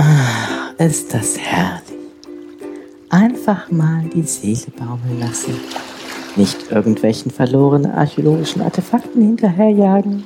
Ah, 0.00 0.70
ist 0.78 1.12
das 1.12 1.36
herrlich. 1.36 1.82
Einfach 3.10 3.68
mal 3.68 4.04
die 4.14 4.22
Seele 4.22 4.70
baumeln 4.78 5.18
lassen. 5.18 5.54
Nicht 6.36 6.70
irgendwelchen 6.70 7.32
verlorenen 7.32 7.90
archäologischen 7.90 8.62
Artefakten 8.62 9.20
hinterherjagen. 9.20 10.22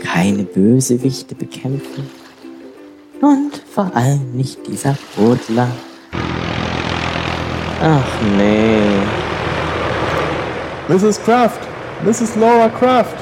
Keine 0.00 0.44
Bösewichte 0.44 1.34
bekämpfen. 1.34 2.08
Und 3.20 3.60
vor 3.68 3.90
allem 3.96 4.30
nicht 4.36 4.64
dieser 4.68 4.96
Buddler. 5.16 5.66
Ach 7.82 8.22
nee. 8.38 8.78
Mrs. 10.86 11.20
Kraft! 11.24 11.60
Mrs. 12.04 12.36
Laura 12.36 12.68
Kraft! 12.68 13.16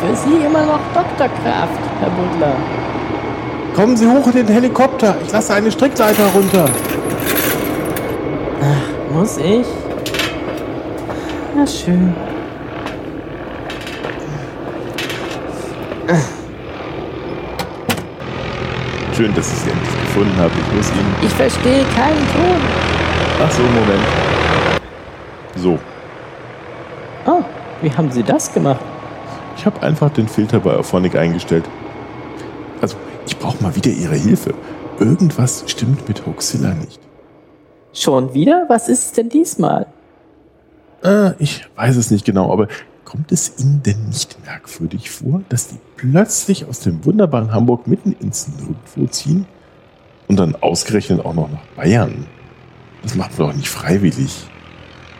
Für 0.00 0.16
Sie 0.16 0.44
immer 0.44 0.66
noch 0.66 0.80
Dr. 0.92 1.28
Kraft, 1.28 1.80
Herr 2.00 2.10
Buddler. 2.10 2.83
Kommen 3.74 3.96
Sie 3.96 4.06
hoch 4.06 4.26
in 4.26 4.32
den 4.32 4.48
Helikopter. 4.48 5.16
Ich 5.24 5.32
lasse 5.32 5.54
eine 5.54 5.70
Strickleiter 5.70 6.26
runter. 6.34 6.66
Ach, 8.62 9.12
muss 9.14 9.36
ich? 9.38 9.66
Na 11.56 11.66
schön. 11.66 12.14
Schön, 19.16 19.32
dass 19.34 19.46
ich 19.52 19.58
Sie 19.60 19.70
endlich 19.70 20.00
gefunden 20.00 20.36
habe. 20.38 20.50
Ich 20.58 20.76
muss 20.76 20.90
Ihnen. 20.90 21.14
Ich 21.22 21.32
verstehe 21.32 21.84
keinen 21.94 22.26
Ton. 22.32 22.60
Ach 23.42 23.50
so, 23.50 23.62
Moment. 23.62 24.04
So, 25.56 25.78
Oh, 27.26 27.42
wie 27.80 27.90
haben 27.90 28.10
Sie 28.10 28.22
das 28.22 28.52
gemacht? 28.52 28.80
ich 29.56 29.64
habe 29.64 29.80
einfach 29.82 30.10
den 30.10 30.28
Filter 30.28 30.58
bei 30.60 30.74
Auphonic 30.76 31.16
eingestellt. 31.16 31.64
Mal 33.74 33.84
wieder 33.84 33.90
Ihre 33.90 34.14
Hilfe. 34.14 34.54
Irgendwas 35.00 35.64
stimmt 35.66 36.06
mit 36.06 36.24
Hoaxilla 36.26 36.74
nicht. 36.74 37.00
Schon 37.92 38.32
wieder? 38.32 38.66
Was 38.68 38.88
ist 38.88 39.06
es 39.06 39.12
denn 39.12 39.28
diesmal? 39.28 39.86
Äh, 41.02 41.32
ich 41.38 41.66
weiß 41.74 41.96
es 41.96 42.10
nicht 42.10 42.24
genau, 42.24 42.52
aber 42.52 42.68
kommt 43.04 43.32
es 43.32 43.58
Ihnen 43.58 43.82
denn 43.82 44.06
nicht 44.06 44.44
merkwürdig 44.44 45.10
vor, 45.10 45.42
dass 45.48 45.68
die 45.68 45.78
plötzlich 45.96 46.66
aus 46.66 46.80
dem 46.80 47.04
wunderbaren 47.04 47.52
Hamburg 47.52 47.86
mitten 47.88 48.12
ins 48.12 48.48
Nirgendwo 48.48 49.06
ziehen? 49.06 49.46
Und 50.28 50.36
dann 50.36 50.54
ausgerechnet 50.54 51.24
auch 51.24 51.34
noch 51.34 51.50
nach 51.50 51.66
Bayern? 51.76 52.26
Das 53.02 53.16
macht 53.16 53.36
man 53.38 53.48
doch 53.48 53.56
nicht 53.56 53.68
freiwillig. 53.68 54.46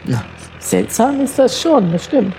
Na, 0.05 0.25
seltsam 0.61 1.21
ist 1.21 1.39
das 1.39 1.61
schon, 1.61 1.91
das 1.91 2.05
stimmt. 2.05 2.35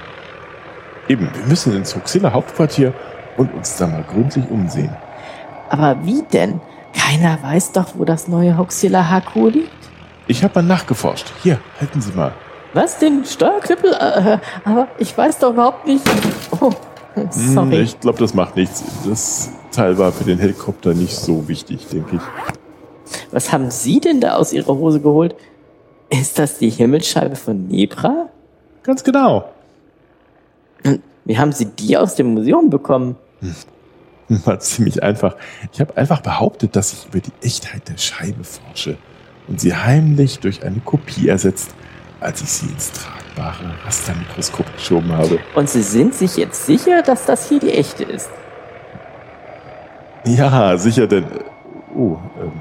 Eben, 1.09 1.29
wir 1.33 1.45
müssen 1.47 1.75
ins 1.75 1.93
Hoxilla 1.93 2.31
Hauptquartier 2.31 2.93
und 3.37 3.53
uns 3.53 3.75
da 3.75 3.85
mal 3.85 4.03
gründlich 4.03 4.49
umsehen. 4.49 4.95
Aber 5.69 5.97
wie 6.03 6.21
denn? 6.33 6.61
Keiner 6.97 7.37
weiß 7.41 7.71
doch, 7.73 7.89
wo 7.95 8.05
das 8.05 8.27
neue 8.27 8.57
Hoxilla 8.57 9.03
HQ 9.09 9.35
liegt. 9.51 9.69
Ich 10.27 10.43
habe 10.43 10.61
mal 10.61 10.67
nachgeforscht. 10.67 11.31
Hier, 11.43 11.59
halten 11.79 12.01
Sie 12.01 12.11
mal. 12.13 12.33
Was, 12.73 12.97
den 12.97 13.23
Steuerknüppel? 13.25 13.91
Äh, 13.93 14.37
aber 14.63 14.87
ich 14.97 15.17
weiß 15.17 15.39
doch 15.39 15.51
überhaupt 15.51 15.85
nicht. 15.87 16.03
Oh, 16.59 16.71
Hm, 17.15 17.27
sorry. 17.31 17.81
Ich 17.81 17.99
glaube, 18.01 18.19
das 18.19 18.33
macht 18.33 18.57
nichts. 18.57 18.83
Das 19.07 19.49
Teil 19.71 19.97
war 19.97 20.11
für 20.11 20.25
den 20.25 20.37
Helikopter 20.37 20.93
nicht 20.93 21.15
so 21.15 21.47
wichtig, 21.47 21.87
denke 21.87 22.17
ich. 22.17 22.21
Was 23.31 23.53
haben 23.53 23.71
Sie 23.71 23.99
denn 24.01 24.19
da 24.19 24.35
aus 24.35 24.51
Ihrer 24.51 24.75
Hose 24.75 24.99
geholt? 24.99 25.35
Ist 26.09 26.37
das 26.39 26.57
die 26.57 26.69
Himmelsscheibe 26.69 27.35
von 27.37 27.67
Nebra? 27.67 28.27
Ganz 28.83 29.03
genau. 29.03 29.49
Und 30.83 31.01
wie 31.23 31.37
haben 31.37 31.51
Sie 31.53 31.65
die 31.65 31.97
aus 31.97 32.15
dem 32.15 32.33
Museum 32.33 32.69
bekommen? 32.69 33.15
War 34.45 34.59
ziemlich 34.59 35.03
einfach. 35.03 35.35
Ich 35.71 35.79
habe 35.81 35.95
einfach 35.97 36.21
behauptet, 36.21 36.75
dass 36.75 36.93
ich 36.93 37.05
über 37.07 37.19
die 37.19 37.31
Echtheit 37.45 37.87
der 37.89 37.97
Scheibe 37.97 38.43
forsche 38.43 38.97
und 39.47 39.59
sie 39.59 39.75
heimlich 39.75 40.39
durch 40.39 40.63
eine 40.63 40.79
Kopie 40.79 41.27
ersetzt, 41.27 41.75
als 42.19 42.41
ich 42.41 42.49
sie 42.49 42.67
ins 42.67 42.91
tragbare 42.91 43.73
Rastermikroskop 43.85 44.73
geschoben 44.75 45.11
habe. 45.11 45.39
Und 45.53 45.69
Sie 45.69 45.83
sind 45.83 46.15
sich 46.15 46.37
jetzt 46.37 46.65
sicher, 46.65 47.03
dass 47.03 47.25
das 47.25 47.49
hier 47.49 47.59
die 47.59 47.71
echte 47.71 48.03
ist? 48.03 48.29
Ja, 50.25 50.77
sicher, 50.77 51.07
denn. 51.07 51.23
äh, 51.25 51.27
Oh, 51.97 52.17
ähm, 52.41 52.51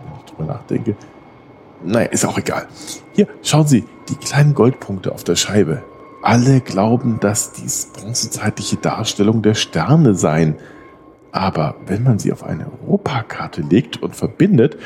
wenn 0.00 0.18
ich 0.18 0.24
drüber 0.30 0.44
nachdenke. 0.44 0.96
Naja, 1.84 2.06
ist 2.08 2.24
auch 2.24 2.38
egal. 2.38 2.66
Hier, 3.12 3.26
schauen 3.42 3.66
Sie, 3.66 3.84
die 4.08 4.14
kleinen 4.16 4.54
Goldpunkte 4.54 5.12
auf 5.12 5.24
der 5.24 5.36
Scheibe. 5.36 5.82
Alle 6.22 6.60
glauben, 6.62 7.20
dass 7.20 7.52
dies 7.52 7.90
bronzezeitliche 7.92 8.76
Darstellungen 8.76 9.42
der 9.42 9.54
Sterne 9.54 10.14
seien. 10.14 10.56
Aber 11.32 11.76
wenn 11.86 12.02
man 12.02 12.18
sie 12.18 12.32
auf 12.32 12.42
eine 12.42 12.66
Europakarte 12.82 13.62
legt 13.62 14.02
und 14.02 14.16
verbindet, 14.16 14.76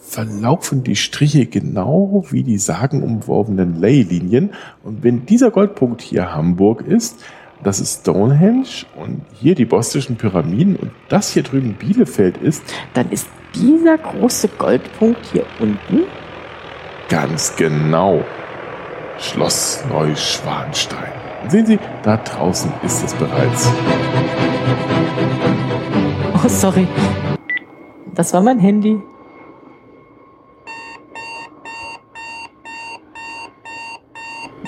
verlaufen 0.00 0.82
die 0.82 0.96
Striche 0.96 1.46
genau 1.46 2.24
wie 2.30 2.42
die 2.42 2.58
sagenumworbenen 2.58 3.80
Leylinien. 3.80 4.50
Und 4.82 5.04
wenn 5.04 5.26
dieser 5.26 5.50
Goldpunkt 5.50 6.02
hier 6.02 6.34
Hamburg 6.34 6.82
ist, 6.82 7.22
das 7.62 7.80
ist 7.80 8.00
Stonehenge 8.00 8.66
und 8.96 9.22
hier 9.34 9.54
die 9.54 9.64
bostischen 9.64 10.16
Pyramiden 10.16 10.74
und 10.74 10.90
das 11.08 11.32
hier 11.32 11.44
drüben 11.44 11.74
Bielefeld 11.74 12.36
ist, 12.36 12.62
Dann 12.94 13.10
ist 13.10 13.28
dieser 13.54 13.98
große 13.98 14.48
Goldpunkt 14.58 15.24
hier 15.32 15.44
unten? 15.60 16.02
ganz 17.08 17.54
genau 17.56 18.24
Schloss 19.18 19.84
Neuschwanstein. 19.90 21.12
Und 21.42 21.50
sehen 21.50 21.66
Sie, 21.66 21.78
da 22.02 22.16
draußen 22.16 22.72
ist 22.82 23.04
es 23.04 23.12
bereits. 23.14 23.70
Oh, 26.44 26.48
sorry. 26.48 26.88
Das 28.14 28.32
war 28.32 28.42
mein 28.42 28.58
Handy. 28.58 29.00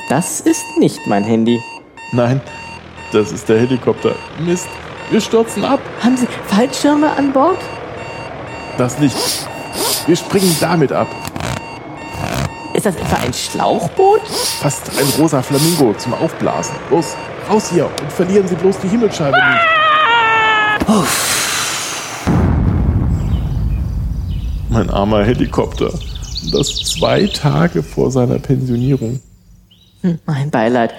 Das 0.08 0.40
ist 0.40 0.78
nicht 0.78 1.04
mein 1.08 1.24
Handy. 1.24 1.60
Nein, 2.12 2.40
das 3.12 3.32
ist 3.32 3.48
der 3.48 3.58
Helikopter. 3.58 4.14
Mist, 4.38 4.68
wir 5.10 5.20
stürzen 5.20 5.64
ab. 5.64 5.80
Haben 6.00 6.16
Sie 6.16 6.28
Fallschirme 6.46 7.10
an 7.10 7.32
Bord? 7.32 7.58
Das 8.78 9.00
nicht. 9.00 9.16
Wir 10.06 10.14
springen 10.14 10.56
damit 10.60 10.92
ab. 10.92 11.08
Ist 12.74 12.86
das 12.86 12.94
etwa 12.94 13.16
ein 13.16 13.32
Schlauchboot? 13.32 14.22
Fast 14.60 14.90
ein 14.96 15.20
rosa 15.20 15.42
Flamingo 15.42 15.92
zum 15.94 16.14
Aufblasen. 16.14 16.76
Los, 16.90 17.16
raus 17.50 17.70
hier 17.72 17.86
und 17.86 18.12
verlieren 18.12 18.46
Sie 18.46 18.54
bloß 18.54 18.78
die 18.78 18.88
Himmelsscheibe 18.88 19.36
nicht. 19.36 20.88
Mein 24.74 24.90
armer 24.90 25.24
Helikopter. 25.24 25.94
Und 25.94 26.52
Das 26.52 26.74
zwei 26.74 27.28
Tage 27.28 27.84
vor 27.84 28.10
seiner 28.10 28.40
Pensionierung. 28.40 29.20
Hm, 30.00 30.18
mein 30.26 30.50
Beileid. 30.50 30.92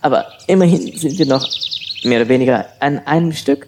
Aber 0.00 0.26
immerhin 0.46 0.96
sind 0.96 1.18
wir 1.18 1.26
noch 1.26 1.44
mehr 2.04 2.20
oder 2.20 2.28
weniger 2.28 2.66
an 2.78 3.00
einem 3.04 3.32
Stück. 3.32 3.66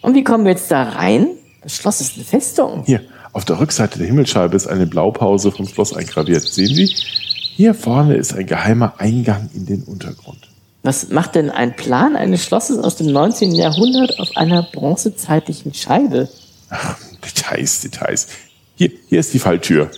Und 0.00 0.14
wie 0.14 0.24
kommen 0.24 0.44
wir 0.46 0.52
jetzt 0.52 0.70
da 0.70 0.82
rein? 0.82 1.26
Das 1.62 1.76
Schloss 1.76 2.00
ist 2.00 2.14
eine 2.14 2.24
Festung. 2.24 2.84
Hier, 2.86 3.02
auf 3.34 3.44
der 3.44 3.60
Rückseite 3.60 3.98
der 3.98 4.06
Himmelsscheibe 4.06 4.56
ist 4.56 4.66
eine 4.66 4.86
Blaupause 4.86 5.52
vom 5.52 5.68
Schloss 5.68 5.92
eingraviert. 5.92 6.40
Sehen 6.40 6.74
Sie? 6.74 6.86
Hier 6.86 7.74
vorne 7.74 8.14
ist 8.14 8.32
ein 8.32 8.46
geheimer 8.46 8.94
Eingang 8.96 9.50
in 9.52 9.66
den 9.66 9.82
Untergrund. 9.82 10.48
Was 10.84 11.10
macht 11.10 11.34
denn 11.34 11.50
ein 11.50 11.76
Plan 11.76 12.16
eines 12.16 12.44
Schlosses 12.44 12.78
aus 12.78 12.96
dem 12.96 13.12
19. 13.12 13.54
Jahrhundert 13.54 14.18
auf 14.18 14.30
einer 14.36 14.62
bronzezeitlichen 14.62 15.74
Scheibe? 15.74 16.30
Ach, 16.70 16.96
Details, 17.34 17.80
Details. 17.80 18.28
Hier, 18.76 18.90
hier 19.08 19.20
ist 19.20 19.34
die 19.34 19.38
Falltür. 19.38 19.90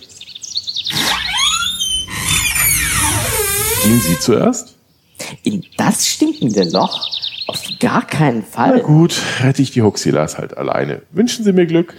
Gehen 3.84 4.00
Sie 4.00 4.18
zuerst? 4.18 4.76
In 5.42 5.64
das 5.76 6.06
stinkende 6.06 6.64
Loch? 6.70 7.08
Auf 7.46 7.62
gar 7.80 8.06
keinen 8.06 8.44
Na 8.54 8.68
Fall. 8.68 8.80
gut, 8.80 9.20
rette 9.40 9.62
ich 9.62 9.70
die 9.72 9.82
Hoxilas 9.82 10.38
halt 10.38 10.56
alleine. 10.56 11.02
Wünschen 11.10 11.44
Sie 11.44 11.52
mir 11.52 11.66
Glück. 11.66 11.94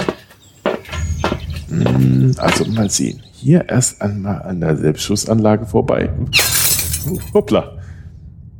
Hm, 1.69 2.35
Also 2.37 2.65
mal 2.65 2.89
sehen. 2.89 3.21
Hier 3.33 3.67
erst 3.69 4.01
einmal 4.01 4.43
an 4.43 4.61
der 4.61 4.77
Selbstschussanlage 4.77 5.65
vorbei. 5.65 6.09
Hoppla. 7.33 7.77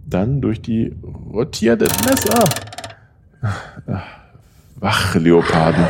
Dann 0.08 0.42
durch 0.42 0.62
die 0.62 0.94
rotierenden 1.32 1.90
Messer. 2.06 2.44
Ach, 3.42 4.04
Wache 4.76 5.20
Leoparden. 5.20 5.86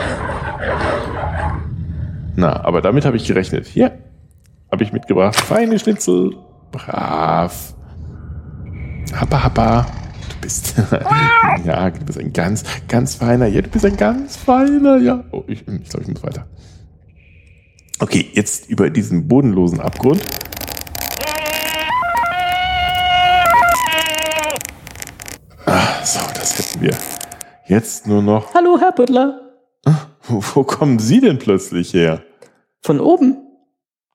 Na, 2.35 2.63
aber 2.63 2.81
damit 2.81 3.05
habe 3.05 3.17
ich 3.17 3.25
gerechnet. 3.25 3.67
Hier 3.67 3.97
habe 4.71 4.83
ich 4.83 4.93
mitgebracht. 4.93 5.35
Feine 5.35 5.77
Schnitzel. 5.79 6.35
Brav. 6.71 7.73
Happa, 9.13 9.43
happa. 9.43 9.85
Du 10.29 10.35
bist, 10.41 10.75
ja, 11.65 11.89
du 11.89 12.05
bist 12.05 12.19
ein 12.19 12.31
ganz, 12.31 12.63
ganz 12.87 13.15
feiner, 13.15 13.47
ja, 13.47 13.61
du 13.61 13.69
bist 13.69 13.85
ein 13.85 13.97
ganz 13.97 14.37
feiner, 14.37 14.97
ja. 14.97 15.23
Oh, 15.31 15.43
ich, 15.47 15.67
ich 15.67 15.89
glaube, 15.89 16.03
ich 16.03 16.07
muss 16.07 16.23
weiter. 16.23 16.45
Okay, 17.99 18.31
jetzt 18.33 18.69
über 18.69 18.89
diesen 18.89 19.27
bodenlosen 19.27 19.79
Abgrund. 19.81 20.23
Ah, 25.65 26.03
so, 26.03 26.19
das 26.33 26.57
hätten 26.57 26.81
wir. 26.81 26.97
Jetzt 27.67 28.07
nur 28.07 28.23
noch. 28.23 28.53
Hallo, 28.55 28.79
Herr 28.79 28.93
Butler. 28.93 29.50
Wo 30.27 30.63
kommen 30.63 30.99
Sie 30.99 31.19
denn 31.19 31.39
plötzlich 31.39 31.93
her? 31.93 32.23
Von 32.81 32.99
oben. 32.99 33.37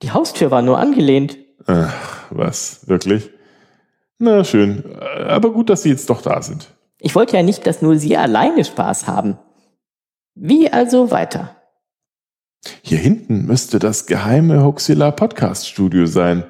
Die 0.03 0.11
Haustür 0.11 0.51
war 0.51 0.63
nur 0.63 0.79
angelehnt. 0.79 1.39
Ach, 1.67 2.27
was, 2.31 2.87
wirklich? 2.89 3.31
Na 4.19 4.45
schön, 4.45 4.97
aber 4.97 5.53
gut, 5.53 5.69
dass 5.69 5.83
Sie 5.83 5.91
jetzt 5.91 6.09
doch 6.09 6.23
da 6.23 6.41
sind. 6.43 6.69
Ich 7.01 7.15
wollte 7.15 7.37
ja 7.37 7.43
nicht, 7.43 7.67
dass 7.67 7.83
nur 7.83 7.97
Sie 7.99 8.17
alleine 8.17 8.65
Spaß 8.65 9.07
haben. 9.07 9.39
Wie 10.35 10.73
also 10.73 11.11
weiter? 11.11 11.57
Hier 12.83 12.99
hinten 12.99 13.47
müsste 13.47 13.79
das 13.79 14.07
geheime 14.07 14.65
Hoxilla 14.65 15.11
Podcast 15.11 15.69
Studio 15.69 16.07
sein. 16.07 16.45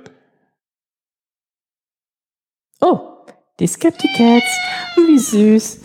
Oh, 2.80 3.00
die 3.58 3.66
Skepticats. 3.66 4.46
Wie 4.96 5.18
süß. 5.18 5.80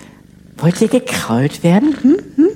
Wollt 0.58 0.82
ihr 0.82 0.88
gekrault 0.88 1.64
werden? 1.64 1.98
Hm? 2.02 2.18
Hm? 2.36 2.50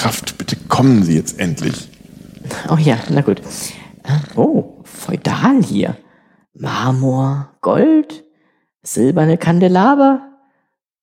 Kraft, 0.00 0.38
bitte 0.38 0.56
kommen 0.56 1.02
Sie 1.02 1.14
jetzt 1.14 1.38
endlich. 1.38 1.88
Oh 2.70 2.78
ja, 2.78 2.96
na 3.10 3.20
gut. 3.20 3.42
Oh, 4.34 4.80
feudal 4.82 5.62
hier. 5.62 5.94
Marmor, 6.54 7.50
Gold, 7.60 8.24
silberne 8.82 9.36
Kandelaber. 9.36 10.22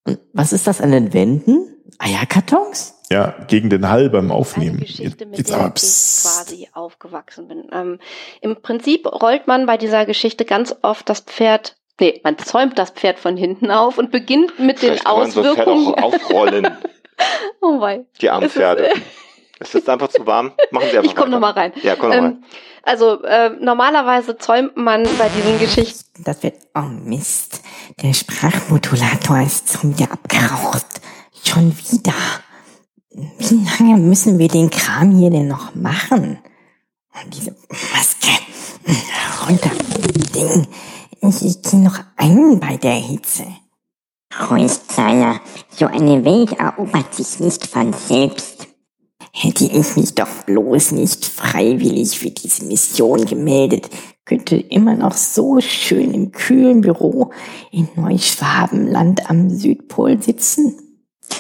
Und 0.04 0.18
was 0.34 0.52
ist 0.52 0.66
das 0.66 0.82
an 0.82 0.90
den 0.92 1.14
Wänden? 1.14 1.76
Eierkartons? 2.00 2.96
Ja, 3.12 3.36
gegen 3.48 3.70
den 3.70 3.88
Hall 3.88 4.10
beim 4.10 4.32
Aufnehmen. 4.32 4.78
Eine 4.78 4.86
Geschichte, 4.88 5.28
mit 5.28 5.38
Jetzt 5.38 5.52
der 5.52 5.58
aber 5.60 5.68
ich 5.76 5.82
quasi 5.84 6.70
aufgewachsen 6.74 7.48
bin. 7.48 7.68
Ähm, 7.72 8.00
Im 8.42 8.64
Prinzip 8.64 9.06
rollt 9.06 9.46
man 9.46 9.68
bei 9.68 9.78
dieser 9.78 10.08
Geschichte 10.08 10.44
ganz 10.44 10.76
oft 10.82 11.08
das 11.08 11.20
Pferd, 11.20 11.76
nee, 12.00 12.20
man 12.24 12.40
zäumt 12.40 12.80
das 12.80 12.90
Pferd 12.90 13.20
von 13.20 13.38
hinten 13.38 13.70
auf 13.70 14.00
und 14.00 14.10
beginnt 14.12 14.58
mit 14.58 14.82
den 14.82 14.90
Vielleicht 14.94 15.06
kann 15.06 15.20
man 15.20 15.30
so 15.32 15.44
Pferd 15.44 15.68
Auswirkungen. 15.68 15.94
auch 15.94 16.04
aufrollen, 16.04 16.68
oh 17.62 17.80
wei. 17.80 18.06
die 18.22 18.30
armen 18.30 18.46
Es 18.46 18.52
ist, 18.54 18.58
Pferde. 18.58 18.90
äh, 18.90 19.00
Ist 19.60 19.76
das 19.76 19.88
einfach 19.90 20.10
zu 20.10 20.26
warm? 20.26 20.52
Machen 20.72 20.88
Sie 20.92 20.98
einfach 20.98 21.10
Ich 21.12 21.16
komme 21.16 21.32
nochmal 21.32 21.52
rein. 21.54 21.74
Ja, 21.82 21.96
komm 21.96 22.10
nochmal. 22.10 22.32
Ähm, 22.32 22.44
also 22.84 23.22
äh, 23.24 23.50
normalerweise 23.60 24.38
zäumt 24.38 24.78
man 24.78 25.04
bei 25.18 25.30
diesen 25.30 25.60
Geschichten 25.60 26.24
Das 26.24 26.42
wird. 26.44 26.56
Oh 26.76 26.82
Mist. 26.82 27.62
Der 28.02 28.14
Sprachmodulator 28.14 29.42
ist 29.42 29.74
schon 29.78 29.98
wieder 29.98 30.12
abgeraucht. 30.12 30.86
Schon 31.44 31.76
wieder. 31.92 32.14
Wie 33.12 33.66
lange 33.80 33.98
müssen 34.00 34.38
wir 34.40 34.48
den 34.48 34.70
Kram 34.70 35.12
hier 35.12 35.30
denn 35.32 35.48
noch 35.48 35.74
machen? 35.76 36.40
Und 37.24 37.34
diese 37.34 37.56
Maske. 37.70 38.28
Runter. 39.48 39.72
Ding. 40.36 40.68
Ich 41.22 41.62
gehe 41.64 41.80
noch 41.80 42.00
ein 42.16 42.60
bei 42.60 42.78
der 42.78 42.94
Hitze. 42.94 43.44
Kleiner. 44.98 45.40
So 45.70 45.86
eine 45.86 46.26
Welt 46.26 46.54
erobert 46.54 47.14
sich 47.14 47.40
nicht 47.40 47.68
von 47.68 47.94
selbst. 47.94 48.68
Hätte 49.32 49.66
ich 49.66 49.96
mich 49.96 50.16
doch 50.16 50.44
bloß 50.46 50.92
nicht 50.94 51.26
freiwillig 51.26 52.18
für 52.18 52.32
diese 52.32 52.66
Mission 52.66 53.26
gemeldet, 53.26 53.90
könnte 54.26 54.56
immer 54.56 54.96
noch 54.96 55.14
so 55.14 55.62
schön 55.62 56.14
im 56.14 56.32
kühlen 56.32 56.82
Büro 56.82 57.32
in 57.72 57.88
Neuschwabenland 57.96 59.30
am 59.30 59.52
Südpol 59.52 60.22
sitzen. 60.22 60.78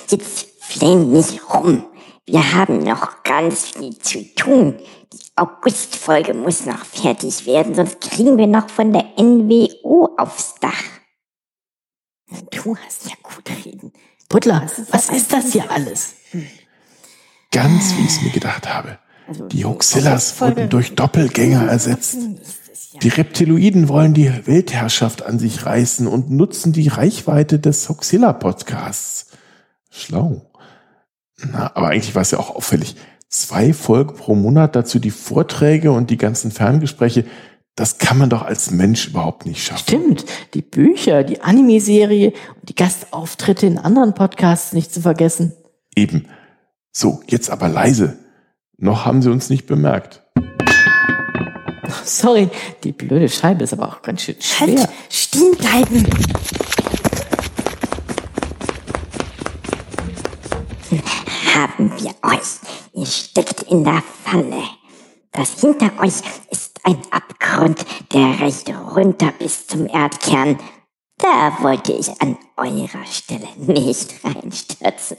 Jetzt 0.09 0.47
flenn 0.59 1.11
nicht 1.11 1.41
rum. 1.51 1.83
Wir 2.27 2.53
haben 2.53 2.79
noch 2.79 3.23
ganz 3.23 3.65
viel 3.65 3.97
zu 3.97 4.23
tun. 4.35 4.75
Die 5.13 5.31
Augustfolge 5.35 6.35
muss 6.35 6.65
noch 6.65 6.85
fertig 6.85 7.47
werden, 7.47 7.73
sonst 7.73 8.01
kriegen 8.01 8.37
wir 8.37 8.47
noch 8.47 8.69
von 8.69 8.93
der 8.93 9.05
NWO 9.17 10.09
aufs 10.17 10.55
Dach. 10.61 10.96
Du 12.51 12.75
hast 12.75 13.05
ja 13.05 13.15
gut 13.23 13.49
reden. 13.65 13.93
Butler, 14.29 14.67
was 14.91 15.09
ist 15.09 15.31
das 15.31 15.53
hier 15.53 15.71
alles? 15.71 16.15
Ganz 17.51 17.95
wie 17.95 18.01
ich 18.01 18.09
es 18.09 18.21
mir 18.21 18.31
gedacht 18.31 18.67
habe. 18.67 18.99
Also, 19.27 19.47
Die 19.47 19.65
Hoxillas 19.65 20.39
wurden 20.41 20.69
durch 20.69 20.95
Doppelgänger 20.95 21.67
ersetzt. 21.67 22.15
Nächstes 22.15 22.93
Jahr. 22.93 23.01
Die 23.01 23.07
Reptiloiden 23.09 23.87
wollen 23.87 24.13
die 24.13 24.45
Weltherrschaft 24.47 25.23
an 25.23 25.39
sich 25.39 25.65
reißen 25.65 26.07
und 26.07 26.29
nutzen 26.29 26.73
die 26.73 26.87
Reichweite 26.89 27.59
des 27.59 27.87
Hoxilla-Podcasts. 27.87 29.27
Schlau. 29.89 30.51
Na, 31.37 31.71
aber 31.75 31.89
eigentlich 31.89 32.15
war 32.15 32.21
es 32.21 32.31
ja 32.31 32.39
auch 32.39 32.55
auffällig. 32.55 32.95
Zwei 33.29 33.73
Folgen 33.73 34.15
pro 34.15 34.35
Monat, 34.35 34.75
dazu 34.75 34.99
die 34.99 35.11
Vorträge 35.11 35.91
und 35.91 36.09
die 36.09 36.17
ganzen 36.17 36.51
Ferngespräche. 36.51 37.25
Das 37.77 37.99
kann 37.99 38.17
man 38.17 38.31
doch 38.31 38.41
als 38.41 38.71
Mensch 38.71 39.07
überhaupt 39.07 39.45
nicht 39.45 39.63
schaffen. 39.63 39.83
Stimmt, 39.83 40.25
die 40.55 40.63
Bücher, 40.63 41.23
die 41.23 41.41
Anime-Serie 41.41 42.33
und 42.55 42.69
die 42.69 42.73
Gastauftritte 42.75 43.67
in 43.67 43.77
anderen 43.77 44.15
Podcasts 44.15 44.73
nicht 44.73 44.91
zu 44.91 44.99
vergessen. 44.99 45.53
Eben. 45.95 46.27
So, 46.91 47.21
jetzt 47.27 47.51
aber 47.51 47.69
leise. 47.69 48.17
Noch 48.77 49.05
haben 49.05 49.21
sie 49.21 49.29
uns 49.29 49.51
nicht 49.51 49.67
bemerkt. 49.67 50.23
Sorry, 52.03 52.49
die 52.83 52.93
blöde 52.93 53.29
Scheibe 53.29 53.63
ist 53.63 53.73
aber 53.73 53.89
auch 53.89 54.01
ganz 54.01 54.23
schön 54.23 54.37
schwer. 54.39 54.79
Halt, 54.79 54.89
stehen 55.09 55.55
bleiben. 55.55 56.03
Haben 61.53 61.91
wir 61.91 62.15
euch. 62.23 62.59
Ihr 62.93 63.05
steckt 63.05 63.61
in 63.69 63.83
der 63.83 64.01
Falle. 64.23 64.76
Das 65.31 65.61
hinter 65.61 65.91
euch 66.01 66.21
ist 66.49 66.79
ein 66.83 66.97
Abgrund, 67.11 67.85
der 68.13 68.39
recht 68.39 68.69
runter 68.69 69.33
bis 69.37 69.67
zum 69.67 69.87
Erdkern. 69.87 70.57
Da 71.17 71.57
wollte 71.61 71.93
ich 71.93 72.09
an 72.21 72.37
eurer 72.55 73.05
Stelle 73.05 73.47
nicht 73.57 74.13
reinstürzen. 74.23 75.17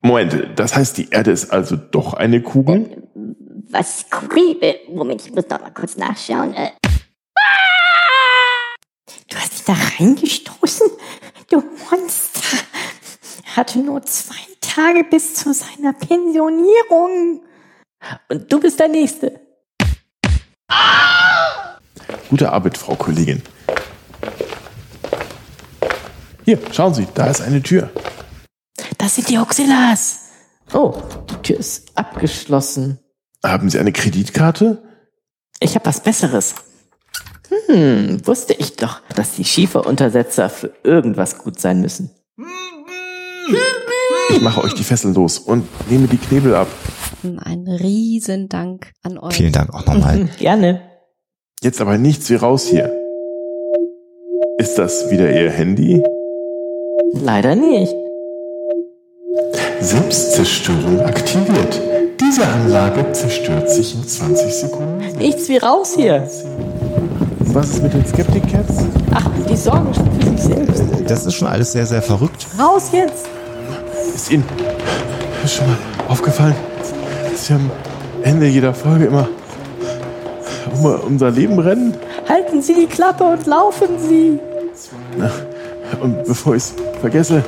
Moment, 0.00 0.58
das 0.58 0.76
heißt, 0.76 0.96
die 0.96 1.08
Erde 1.10 1.32
ist 1.32 1.50
also 1.50 1.76
doch 1.76 2.14
eine 2.14 2.42
Kugel? 2.42 3.08
Was 3.70 4.08
Kugel? 4.10 4.56
Äh, 4.60 4.76
Moment, 4.90 5.26
ich 5.26 5.34
muss 5.34 5.48
noch 5.48 5.60
mal 5.60 5.70
kurz 5.70 5.96
nachschauen. 5.96 6.54
Äh. 6.54 6.70
Du 9.28 9.36
hast 9.36 9.52
dich 9.52 9.64
da 9.64 9.74
reingestoßen? 9.98 10.88
Du 11.50 11.62
Monster! 11.90 12.58
Er 13.44 13.56
hatte 13.56 13.78
nur 13.80 14.02
zwei 14.02 14.36
Tage 14.60 15.04
bis 15.04 15.34
zu 15.34 15.52
seiner 15.52 15.92
Pensionierung. 15.92 17.42
Und 18.28 18.52
du 18.52 18.60
bist 18.60 18.78
der 18.78 18.88
Nächste. 18.88 19.40
Gute 22.28 22.52
Arbeit, 22.52 22.76
Frau 22.76 22.94
Kollegin. 22.94 23.42
Hier, 26.44 26.58
schauen 26.72 26.94
Sie, 26.94 27.06
da 27.14 27.26
ist 27.26 27.40
eine 27.40 27.62
Tür. 27.62 27.90
Das 28.98 29.14
sind 29.14 29.28
die 29.28 29.38
Hoxillas. 29.38 30.20
Oh, 30.72 31.02
die 31.30 31.36
Tür 31.42 31.58
ist 31.58 31.96
abgeschlossen. 31.96 32.98
Haben 33.44 33.70
Sie 33.70 33.78
eine 33.78 33.92
Kreditkarte? 33.92 34.82
Ich 35.60 35.74
habe 35.74 35.86
was 35.86 36.02
Besseres. 36.02 36.54
Hm, 37.66 38.26
wusste 38.26 38.52
ich 38.52 38.76
doch, 38.76 39.00
dass 39.14 39.32
die 39.32 39.44
Schieferuntersetzer 39.44 40.50
für 40.50 40.72
irgendwas 40.82 41.38
gut 41.38 41.58
sein 41.60 41.80
müssen. 41.80 42.10
Ich 44.30 44.40
mache 44.40 44.62
euch 44.62 44.74
die 44.74 44.84
Fesseln 44.84 45.14
los 45.14 45.38
und 45.38 45.66
nehme 45.90 46.06
die 46.06 46.18
Knebel 46.18 46.54
ab. 46.54 46.68
Ein 47.22 47.66
Riesendank 47.66 48.92
an 49.02 49.18
euch. 49.18 49.34
Vielen 49.34 49.52
Dank 49.52 49.74
auch 49.74 49.84
nochmal. 49.86 50.14
Hm, 50.14 50.28
gerne. 50.38 50.82
Jetzt 51.62 51.80
aber 51.80 51.98
nichts 51.98 52.30
wie 52.30 52.36
raus 52.36 52.66
hier. 52.66 52.92
Ist 54.58 54.78
das 54.78 55.10
wieder 55.10 55.30
Ihr 55.32 55.50
Handy? 55.50 56.02
Leider 57.14 57.54
nicht. 57.54 57.94
Selbstzerstörung 59.80 61.00
aktiviert. 61.00 61.80
Diese 62.20 62.46
Anlage 62.46 63.12
zerstört 63.12 63.70
sich 63.70 63.94
in 63.94 64.06
20 64.06 64.52
Sekunden. 64.52 64.98
Nichts 65.18 65.48
wie 65.48 65.56
raus 65.56 65.94
hier. 65.96 66.28
Was 67.40 67.70
ist 67.70 67.82
mit 67.82 67.94
den 67.94 68.04
Skeptic 68.06 68.46
Cats? 68.48 68.84
Ach, 69.12 69.28
die 69.48 69.56
sorgen 69.56 69.94
schon 69.94 70.12
für 70.20 70.30
sich 70.30 70.40
selbst. 70.40 70.84
Das 71.06 71.26
ist 71.26 71.34
schon 71.34 71.48
alles 71.48 71.72
sehr, 71.72 71.86
sehr 71.86 72.02
verrückt. 72.02 72.46
Raus 72.58 72.90
jetzt. 72.92 73.26
Ist 74.14 74.30
Ihnen 74.30 74.44
schon 75.46 75.66
mal 75.66 75.76
aufgefallen, 76.08 76.54
dass 77.38 77.50
wir 77.50 77.56
am 77.56 77.70
Ende 78.24 78.46
jeder 78.48 78.74
Folge 78.74 79.06
immer 79.06 79.28
um 80.72 80.84
unser 81.06 81.30
Leben 81.30 81.58
rennen? 81.58 81.94
Halten 82.28 82.60
Sie 82.60 82.74
die 82.74 82.86
Klappe 82.86 83.22
und 83.22 83.46
laufen 83.46 83.96
Sie. 83.98 84.40
Und 86.00 86.24
bevor 86.24 86.56
ich 86.56 86.64
es 86.64 86.74
vergesse, 87.00 87.44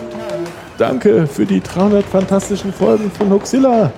danke 0.79 1.27
für 1.27 1.45
die 1.45 1.61
300 1.61 2.05
fantastischen 2.05 2.73
Folgen 2.73 3.11
von 3.11 3.31
Hoxilla. 3.31 3.93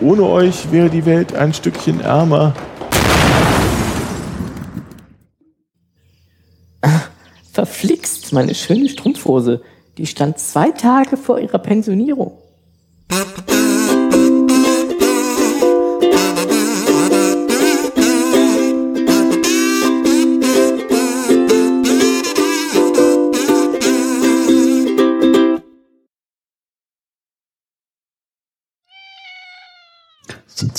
Ohne 0.00 0.24
euch 0.24 0.70
wäre 0.70 0.90
die 0.90 1.06
Welt 1.06 1.34
ein 1.34 1.54
Stückchen 1.54 2.00
ärmer. 2.00 2.52
Verflixt, 7.52 8.32
meine 8.34 8.54
schöne 8.54 8.90
Strumpfhose. 8.90 9.62
Die 9.96 10.06
stand 10.06 10.38
zwei 10.38 10.70
Tage 10.70 11.16
vor 11.16 11.38
ihrer 11.38 11.58
Pensionierung. 11.60 12.36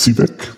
Sie 0.06 0.18
weg? 0.18 0.56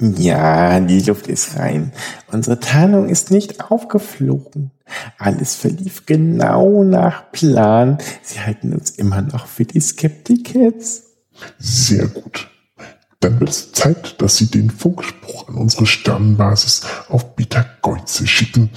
Ja, 0.00 0.80
die 0.80 1.00
Luft 1.00 1.28
ist 1.28 1.56
rein. 1.56 1.92
Unsere 2.30 2.58
Tarnung 2.58 3.08
ist 3.08 3.30
nicht 3.30 3.70
aufgeflogen. 3.70 4.72
Alles 5.18 5.54
verlief 5.54 6.04
genau 6.04 6.82
nach 6.82 7.30
Plan. 7.32 7.98
Sie 8.22 8.40
halten 8.40 8.72
uns 8.72 8.90
immer 8.90 9.22
noch 9.22 9.46
für 9.46 9.64
die 9.64 9.80
Skeptikers. 9.80 11.04
Sehr 11.58 12.08
gut. 12.08 12.50
Dann 13.20 13.40
wird 13.40 13.50
es 13.50 13.72
Zeit, 13.72 14.20
dass 14.20 14.36
Sie 14.36 14.46
den 14.46 14.68
Funkspruch 14.68 15.48
an 15.48 15.54
unsere 15.54 15.86
Sternenbasis 15.86 16.82
auf 17.08 17.34
Beta 17.36 17.64
Geuze 17.80 18.26
schicken, 18.26 18.70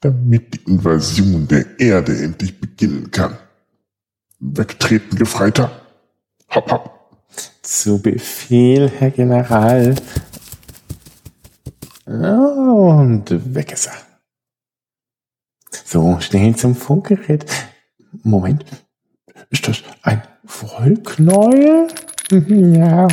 damit 0.00 0.54
die 0.54 0.70
Invasion 0.70 1.46
der 1.46 1.78
Erde 1.78 2.16
endlich 2.16 2.58
beginnen 2.60 3.10
kann. 3.10 3.38
Wegtreten, 4.40 5.16
Gefreiter. 5.16 5.70
Hopp, 6.50 6.72
hopp. 6.72 7.01
Zu 7.62 8.00
Befehl, 8.00 8.90
Herr 8.90 9.10
General. 9.10 9.94
Und 12.06 13.54
weg 13.54 13.72
ist 13.72 13.86
er. 13.86 13.94
So, 15.84 16.18
schnell 16.20 16.56
zum 16.56 16.74
Funkgerät. 16.74 17.46
Moment. 18.22 18.64
Ist 19.50 19.68
das 19.68 19.82
ein 20.02 20.22
Vollknäuel? 20.44 21.88
Ja. 22.30 23.08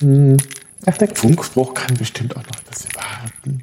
Hm. 0.00 0.36
Ach, 0.86 0.96
der 0.98 1.14
Funkspruch 1.14 1.74
kann 1.74 1.96
bestimmt 1.96 2.36
auch 2.36 2.42
noch 2.42 2.60
etwas 2.60 2.86
warten. 2.94 3.62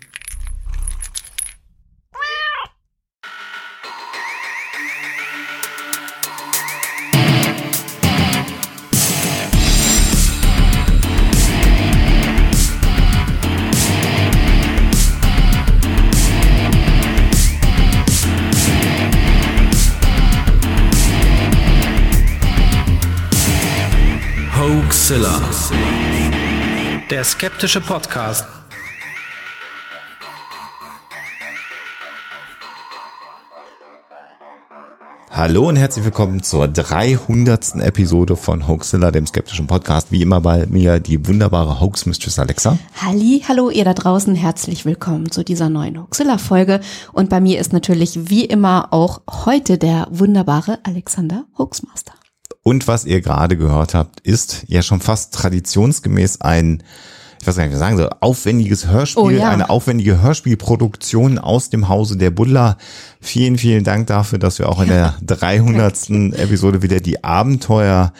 Hoaxilla. 25.05 25.39
Der 27.11 27.23
skeptische 27.23 27.79
Podcast. 27.79 28.43
Hallo 35.29 35.69
und 35.69 35.75
herzlich 35.75 36.05
willkommen 36.05 36.41
zur 36.41 36.67
300. 36.67 37.75
Episode 37.81 38.35
von 38.35 38.67
Hoaxilla, 38.67 39.11
dem 39.11 39.27
skeptischen 39.27 39.67
Podcast. 39.67 40.11
Wie 40.11 40.23
immer 40.23 40.41
bei 40.41 40.65
mir 40.65 40.99
die 40.99 41.27
wunderbare 41.27 41.79
Hoax 41.79 42.07
Mistress 42.07 42.39
Alexa. 42.39 42.79
Halli, 42.99 43.43
hallo 43.47 43.69
ihr 43.69 43.85
da 43.85 43.93
draußen, 43.93 44.33
herzlich 44.33 44.85
willkommen 44.85 45.29
zu 45.29 45.43
dieser 45.43 45.69
neuen 45.69 46.01
Hoaxilla-Folge. 46.01 46.79
Und 47.13 47.29
bei 47.29 47.39
mir 47.39 47.59
ist 47.59 47.73
natürlich 47.73 48.31
wie 48.31 48.45
immer 48.45 48.91
auch 48.91 49.21
heute 49.45 49.77
der 49.77 50.07
wunderbare 50.09 50.79
Alexander 50.83 51.45
Hoaxmaster. 51.59 52.13
Und 52.67 52.87
was 52.87 53.05
ihr 53.05 53.21
gerade 53.21 53.57
gehört 53.57 53.93
habt, 53.93 54.21
ist 54.21 54.63
ja 54.67 54.81
schon 54.81 54.99
fast 54.99 55.35
traditionsgemäß 55.35 56.41
ein, 56.41 56.81
ich 57.39 57.45
weiß 57.45 57.57
gar 57.57 57.63
nicht, 57.65 57.75
wie 57.75 57.77
sagen 57.77 57.95
soll, 57.97 58.09
aufwendiges 58.21 58.87
Hörspiel, 58.87 59.21
Oh 59.21 59.29
ja. 59.29 59.51
eine 59.51 59.69
aufwendige 59.69 60.19
Hörspielproduktion 60.19 61.37
aus 61.37 61.69
dem 61.69 61.89
Hause 61.89 62.17
der 62.17 62.31
Buddler. 62.31 62.79
Vielen, 63.21 63.59
vielen 63.59 63.83
Dank 63.83 64.07
dafür, 64.07 64.39
dass 64.39 64.57
wir 64.57 64.67
auch 64.67 64.81
in 64.81 64.87
der 64.87 65.13
300. 65.21 66.09
Episode 66.09 66.81
wieder 66.81 66.99
die 66.99 67.23
Abenteuer 67.23 68.11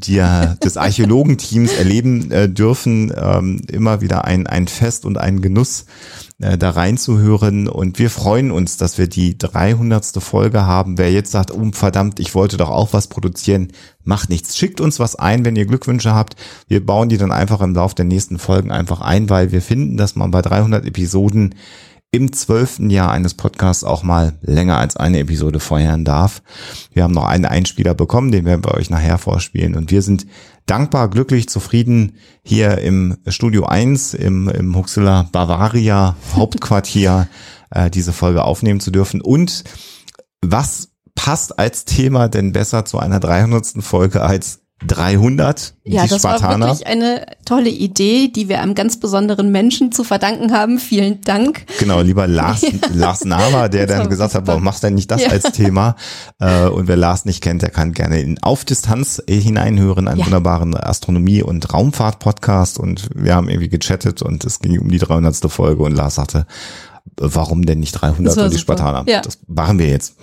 der, 0.00 0.56
des 0.56 0.76
Archäologenteams 0.76 1.72
erleben 1.72 2.30
äh, 2.30 2.48
dürfen. 2.48 3.12
Ähm, 3.16 3.62
immer 3.68 4.00
wieder 4.00 4.24
ein, 4.24 4.46
ein 4.46 4.68
Fest 4.68 5.04
und 5.04 5.18
ein 5.18 5.42
Genuss, 5.42 5.86
äh, 6.40 6.58
da 6.58 6.70
reinzuhören. 6.70 7.68
Und 7.68 7.98
wir 7.98 8.10
freuen 8.10 8.50
uns, 8.50 8.76
dass 8.76 8.98
wir 8.98 9.08
die 9.08 9.38
300. 9.38 10.22
Folge 10.22 10.66
haben. 10.66 10.98
Wer 10.98 11.12
jetzt 11.12 11.32
sagt, 11.32 11.52
oh 11.52 11.70
verdammt, 11.72 12.20
ich 12.20 12.34
wollte 12.34 12.56
doch 12.56 12.70
auch 12.70 12.92
was 12.92 13.06
produzieren, 13.06 13.68
macht 14.04 14.28
nichts. 14.28 14.56
Schickt 14.56 14.80
uns 14.80 14.98
was 14.98 15.16
ein, 15.16 15.44
wenn 15.44 15.56
ihr 15.56 15.66
Glückwünsche 15.66 16.14
habt. 16.14 16.36
Wir 16.68 16.84
bauen 16.84 17.08
die 17.08 17.18
dann 17.18 17.32
einfach 17.32 17.60
im 17.60 17.74
Laufe 17.74 17.94
der 17.94 18.04
nächsten 18.04 18.38
Folgen 18.38 18.70
einfach 18.70 19.00
ein, 19.00 19.30
weil 19.30 19.52
wir 19.52 19.62
finden, 19.62 19.96
dass 19.96 20.16
man 20.16 20.30
bei 20.30 20.42
300 20.42 20.84
Episoden 20.84 21.54
im 22.14 22.30
zwölften 22.32 22.90
Jahr 22.90 23.10
eines 23.10 23.32
Podcasts 23.32 23.84
auch 23.84 24.02
mal 24.02 24.34
länger 24.42 24.76
als 24.76 24.96
eine 24.96 25.18
Episode 25.18 25.60
feuern 25.60 26.04
darf. 26.04 26.42
Wir 26.92 27.04
haben 27.04 27.14
noch 27.14 27.24
einen 27.24 27.46
Einspieler 27.46 27.94
bekommen, 27.94 28.30
den 28.30 28.44
werden 28.44 28.62
wir 28.64 28.74
euch 28.74 28.90
nachher 28.90 29.16
vorspielen 29.16 29.74
und 29.74 29.90
wir 29.90 30.02
sind 30.02 30.26
dankbar, 30.66 31.08
glücklich, 31.08 31.48
zufrieden 31.48 32.16
hier 32.44 32.78
im 32.78 33.16
Studio 33.26 33.64
1 33.64 34.12
im, 34.12 34.50
im 34.50 34.76
Huxilla 34.76 35.26
Bavaria 35.32 36.14
Hauptquartier 36.34 37.28
äh, 37.70 37.88
diese 37.88 38.12
Folge 38.12 38.44
aufnehmen 38.44 38.80
zu 38.80 38.90
dürfen 38.90 39.22
und 39.22 39.64
was 40.42 40.90
passt 41.14 41.58
als 41.58 41.86
Thema 41.86 42.28
denn 42.28 42.52
besser 42.52 42.84
zu 42.84 42.98
einer 42.98 43.20
300. 43.20 43.82
Folge 43.82 44.20
als 44.22 44.61
300, 44.86 45.74
Ja, 45.84 46.02
das 46.06 46.22
war 46.24 46.36
Spartaner? 46.38 46.66
wirklich 46.66 46.86
eine 46.86 47.26
tolle 47.44 47.70
Idee, 47.70 48.28
die 48.28 48.48
wir 48.48 48.60
einem 48.60 48.74
ganz 48.74 48.98
besonderen 48.98 49.50
Menschen 49.52 49.92
zu 49.92 50.04
verdanken 50.04 50.52
haben. 50.52 50.78
Vielen 50.78 51.20
Dank. 51.22 51.64
Genau, 51.78 52.00
lieber 52.00 52.26
Lars, 52.26 52.62
Ja. 52.62 52.70
Lars 52.92 53.24
Naber, 53.24 53.68
der 53.68 53.86
Das 53.86 53.96
dann 53.96 54.04
war 54.04 54.08
gesagt 54.08 54.34
hat, 54.34 54.46
warum 54.46 54.64
machst 54.64 54.82
du 54.82 54.86
denn 54.88 54.94
nicht 54.94 55.10
das 55.10 55.22
Ja. 55.22 55.28
als 55.30 55.52
Thema? 55.52 55.96
Äh, 56.40 56.66
und 56.68 56.88
wer 56.88 56.96
Lars 56.96 57.24
nicht 57.24 57.42
kennt, 57.42 57.62
der 57.62 57.70
kann 57.70 57.92
gerne 57.92 58.20
in 58.20 58.42
Auf 58.42 58.64
Distanz 58.64 59.22
hineinhören, 59.28 60.08
einen 60.08 60.20
Ja. 60.20 60.26
wunderbaren 60.26 60.74
Astronomie- 60.76 61.42
und 61.42 61.72
Raumfahrt-Podcast. 61.72 62.78
Und 62.78 63.08
wir 63.14 63.34
haben 63.34 63.48
irgendwie 63.48 63.68
gechattet 63.68 64.22
und 64.22 64.44
es 64.44 64.60
ging 64.60 64.78
um 64.80 64.88
die 64.90 64.98
300. 64.98 65.48
Folge 65.50 65.82
und 65.82 65.92
Lars 65.94 66.16
sagte, 66.16 66.46
warum 67.16 67.66
denn 67.66 67.80
nicht 67.80 67.92
300 67.92 68.26
Das 68.26 68.36
war 68.36 68.44
und 68.44 68.52
die 68.52 68.58
super. 68.58 68.76
Spartaner? 68.78 69.04
Ja. 69.10 69.20
Das 69.20 69.38
machen 69.46 69.78
wir 69.78 69.88
jetzt. 69.88 70.16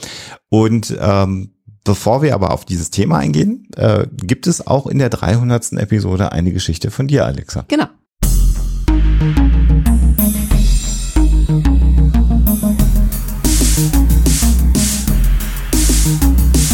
Und 0.50 0.96
ähm, 1.00 1.52
Bevor 1.84 2.22
wir 2.22 2.34
aber 2.34 2.52
auf 2.52 2.66
dieses 2.66 2.92
Thema 2.92 3.18
eingehen, 3.20 3.68
äh, 3.78 4.06
gibt 4.12 4.48
es 4.48 4.66
auch 4.66 4.86
in 4.88 5.00
der 5.00 5.10
300. 5.10 5.74
Episode 5.74 6.32
eine 6.32 6.52
Geschichte 6.52 6.92
von 6.92 7.08
dir, 7.08 7.26
Alexa. 7.26 7.66
Genau. 7.68 7.86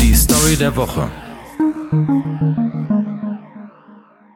Die 0.01 0.15
Story 0.15 0.55
der 0.57 0.75
Woche. 0.75 1.07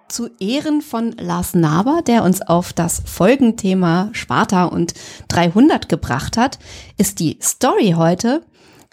Zu 0.08 0.30
Ehren 0.40 0.82
von 0.82 1.14
Lars 1.14 1.54
Naber, 1.54 2.02
der 2.06 2.24
uns 2.24 2.42
auf 2.42 2.74
das 2.74 3.02
Folgenthema 3.06 4.10
Sparta 4.12 4.66
und 4.66 4.94
300 5.30 5.90
gebracht 5.90 6.38
hat, 6.38 6.60
ist 6.98 7.20
die 7.20 7.40
Story 7.42 7.96
heute 7.96 8.42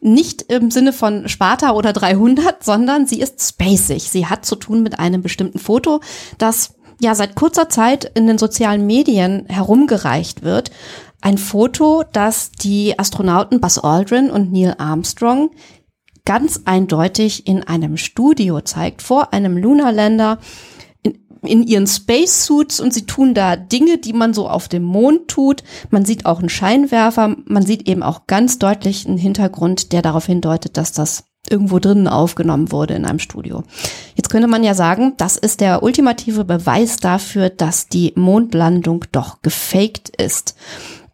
nicht 0.02 0.42
im 0.42 0.70
Sinne 0.70 0.92
von 0.92 1.28
Sparta 1.28 1.72
oder 1.72 1.92
300, 1.92 2.62
sondern 2.62 3.06
sie 3.06 3.20
ist 3.20 3.40
spacig. 3.40 4.10
Sie 4.10 4.26
hat 4.26 4.44
zu 4.44 4.56
tun 4.56 4.82
mit 4.82 4.98
einem 4.98 5.22
bestimmten 5.22 5.58
Foto, 5.58 6.00
das 6.38 6.74
ja 7.00 7.14
seit 7.14 7.34
kurzer 7.34 7.68
Zeit 7.68 8.10
in 8.14 8.26
den 8.26 8.38
sozialen 8.38 8.86
Medien 8.86 9.46
herumgereicht 9.48 10.42
wird. 10.42 10.70
Ein 11.20 11.38
Foto, 11.38 12.04
das 12.12 12.52
die 12.52 12.98
Astronauten 12.98 13.60
Buzz 13.60 13.78
Aldrin 13.78 14.30
und 14.30 14.52
Neil 14.52 14.74
Armstrong 14.78 15.50
ganz 16.24 16.62
eindeutig 16.64 17.46
in 17.46 17.62
einem 17.62 17.96
Studio 17.96 18.60
zeigt, 18.60 19.00
vor 19.00 19.32
einem 19.32 19.56
Lunar 19.56 19.92
Lander, 19.92 20.38
in, 21.46 21.62
ihren 21.62 21.86
Spacesuits 21.86 22.80
und 22.80 22.92
sie 22.92 23.06
tun 23.06 23.34
da 23.34 23.56
Dinge, 23.56 23.98
die 23.98 24.12
man 24.12 24.34
so 24.34 24.48
auf 24.48 24.68
dem 24.68 24.82
Mond 24.82 25.28
tut. 25.28 25.62
Man 25.90 26.04
sieht 26.04 26.26
auch 26.26 26.40
einen 26.40 26.48
Scheinwerfer, 26.48 27.36
man 27.46 27.64
sieht 27.64 27.88
eben 27.88 28.02
auch 28.02 28.26
ganz 28.26 28.58
deutlich 28.58 29.06
einen 29.06 29.18
Hintergrund, 29.18 29.92
der 29.92 30.02
darauf 30.02 30.26
hindeutet, 30.26 30.76
dass 30.76 30.92
das 30.92 31.24
irgendwo 31.48 31.78
drinnen 31.78 32.08
aufgenommen 32.08 32.72
wurde 32.72 32.94
in 32.94 33.04
einem 33.04 33.18
Studio. 33.18 33.62
Jetzt 34.14 34.30
könnte 34.30 34.48
man 34.48 34.64
ja 34.64 34.74
sagen, 34.74 35.14
das 35.16 35.36
ist 35.36 35.60
der 35.60 35.82
ultimative 35.82 36.44
Beweis 36.44 36.96
dafür, 36.96 37.50
dass 37.50 37.88
die 37.88 38.12
Mondlandung 38.16 39.04
doch 39.12 39.42
gefaked 39.42 40.10
ist. 40.16 40.56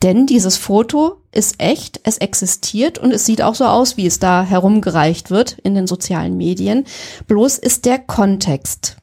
Denn 0.02 0.26
dieses 0.26 0.56
Foto 0.56 1.20
ist 1.30 1.56
echt, 1.58 2.00
es 2.02 2.18
existiert 2.18 2.98
und 2.98 3.12
es 3.12 3.24
sieht 3.24 3.40
auch 3.40 3.54
so 3.54 3.66
aus, 3.66 3.96
wie 3.96 4.06
es 4.06 4.18
da 4.18 4.42
herumgereicht 4.42 5.30
wird 5.30 5.58
in 5.62 5.74
den 5.74 5.86
sozialen 5.86 6.36
Medien. 6.36 6.84
Bloß 7.28 7.58
ist 7.58 7.84
der 7.84 7.98
Kontext 7.98 8.96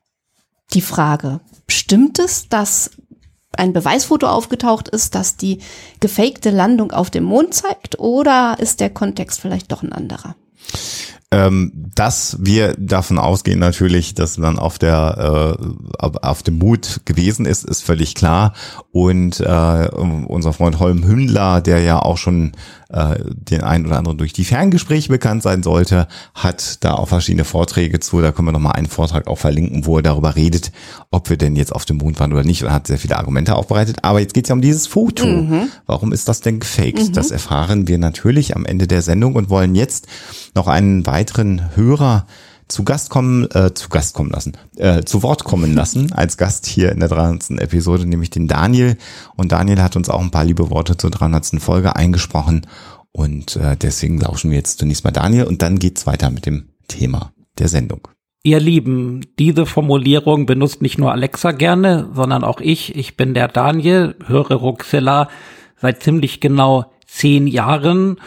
die 0.74 0.82
Frage. 0.82 1.40
Stimmt 1.68 2.20
es, 2.20 2.50
dass 2.50 2.92
ein 3.58 3.74
Beweisfoto 3.74 4.28
aufgetaucht 4.28 4.88
ist, 4.90 5.16
das 5.16 5.36
die 5.36 5.60
gefakte 6.00 6.50
Landung 6.50 6.92
auf 6.92 7.10
dem 7.10 7.24
Mond 7.24 7.54
zeigt 7.54 8.00
oder 8.00 8.58
ist 8.60 8.80
der 8.80 8.90
Kontext 8.90 9.42
vielleicht 9.42 9.72
doch 9.72 9.84
ein 9.84 9.92
anderer? 9.92 10.36
Ähm, 11.32 11.72
dass 11.94 12.38
wir 12.40 12.74
davon 12.80 13.20
ausgehen 13.20 13.60
natürlich, 13.60 14.16
dass 14.16 14.40
man 14.40 14.58
auf 14.58 14.80
der 14.80 15.58
äh, 16.00 16.06
auf 16.24 16.42
dem 16.42 16.58
Mut 16.58 17.02
gewesen 17.06 17.46
ist, 17.46 17.66
ist 17.66 17.84
völlig 17.84 18.16
klar. 18.16 18.54
Und 18.92 19.40
äh, 19.40 19.90
unser 19.92 20.54
Freund 20.54 20.80
Holm 20.80 21.06
Hündler, 21.06 21.62
der 21.62 21.82
ja 21.82 22.00
auch 22.00 22.18
schon 22.18 22.54
äh, 22.90 23.20
den 23.26 23.62
einen 23.62 23.86
oder 23.86 23.98
anderen 23.98 24.18
durch 24.18 24.34
die 24.34 24.44
Ferngespräche 24.44 25.10
bekannt 25.10 25.44
sein 25.44 25.62
sollte, 25.64 26.08
hat 26.34 26.84
da 26.84 26.94
auch 26.94 27.08
verschiedene 27.08 27.46
Vorträge 27.46 28.00
zu. 28.00 28.22
Da 28.22 28.32
können 28.32 28.48
wir 28.48 28.52
nochmal 28.52 28.74
einen 28.74 28.88
Vortrag 28.88 29.28
auch 29.28 29.38
verlinken, 29.38 29.86
wo 29.86 29.98
er 29.98 30.04
darüber 30.04 30.36
redet, 30.36 30.72
ob 31.12 31.30
wir 31.30 31.38
denn 31.38 31.56
jetzt 31.56 31.74
auf 31.74 31.86
dem 31.86 31.98
Mond 31.98 32.20
waren 32.20 32.34
oder 32.34 32.44
nicht. 32.44 32.64
Und 32.64 32.74
hat 32.74 32.88
sehr 32.88 32.98
viele 32.98 33.18
Argumente 33.18 33.56
aufbereitet. 33.56 33.98
Aber 34.04 34.20
jetzt 34.20 34.34
geht 34.34 34.46
es 34.46 34.50
ja 34.50 34.56
um 34.56 34.62
dieses 34.62 34.88
Foto. 34.88 35.26
Mhm. 35.26 35.70
Warum 35.86 36.12
ist 36.12 36.28
das 36.28 36.42
denn 36.42 36.60
gefaked? 36.60 37.16
Das 37.16 37.32
erfahren 37.32 37.88
wir 37.88 38.00
natürlich 38.00 38.56
am 38.56 38.66
Ende 38.66 38.88
der 38.88 39.02
Sendung 39.02 39.36
und 39.36 39.50
wollen 39.50 39.76
jetzt 39.76 40.08
noch 40.56 40.68
einen 40.68 41.06
weiteren 41.06 41.76
Hörer 41.76 42.26
zu 42.70 42.84
Gast 42.84 43.10
kommen, 43.10 43.50
äh, 43.52 43.74
zu 43.74 43.90
Gast 43.90 44.14
kommen 44.14 44.30
lassen, 44.30 44.54
äh, 44.78 45.04
zu 45.04 45.22
Wort 45.24 45.44
kommen 45.44 45.74
lassen 45.74 46.14
als 46.16 46.38
Gast 46.38 46.66
hier 46.66 46.92
in 46.92 47.00
der 47.00 47.10
300. 47.10 47.60
Episode, 47.60 48.06
nämlich 48.06 48.30
den 48.30 48.48
Daniel. 48.48 48.98
Und 49.36 49.52
Daniel 49.52 49.82
hat 49.82 49.96
uns 49.96 50.10
auch 50.10 50.22
ein 50.22 50.32
paar 50.32 50.46
liebe 50.46 50.70
Worte 50.70 50.96
zur 50.96 51.10
300. 51.10 51.62
Folge 51.62 51.96
eingesprochen. 51.96 52.66
Und 53.12 53.56
äh, 53.56 53.76
deswegen 53.76 54.20
lauschen 54.20 54.52
wir 54.52 54.58
jetzt 54.58 54.80
zunächst 54.80 55.04
mal 55.04 55.12
Daniel 55.12 55.46
und 55.46 55.62
dann 55.62 55.80
geht's 55.80 56.08
weiter 56.08 56.30
mit 56.30 56.46
dem 56.46 56.70
Thema 56.88 57.34
der 57.58 57.68
Sendung. 57.68 58.08
Ihr 58.44 58.60
Lieben, 58.60 59.26
diese 59.38 59.66
Formulierung 59.66 60.46
benutzt 60.46 60.82
nicht 60.82 60.98
nur 60.98 61.12
Alexa 61.12 61.52
gerne, 61.52 62.10
sondern 62.14 62.44
auch 62.44 62.62
ich. 62.62 62.96
Ich 62.96 63.18
bin 63.18 63.34
der 63.34 63.50
Daniel, 63.50 64.16
höre 64.26 64.54
Ruxilla 64.54 65.28
seit 65.76 66.04
ziemlich 66.04 66.40
genau 66.40 66.86
zehn 67.06 67.48
Jahren 67.48 68.18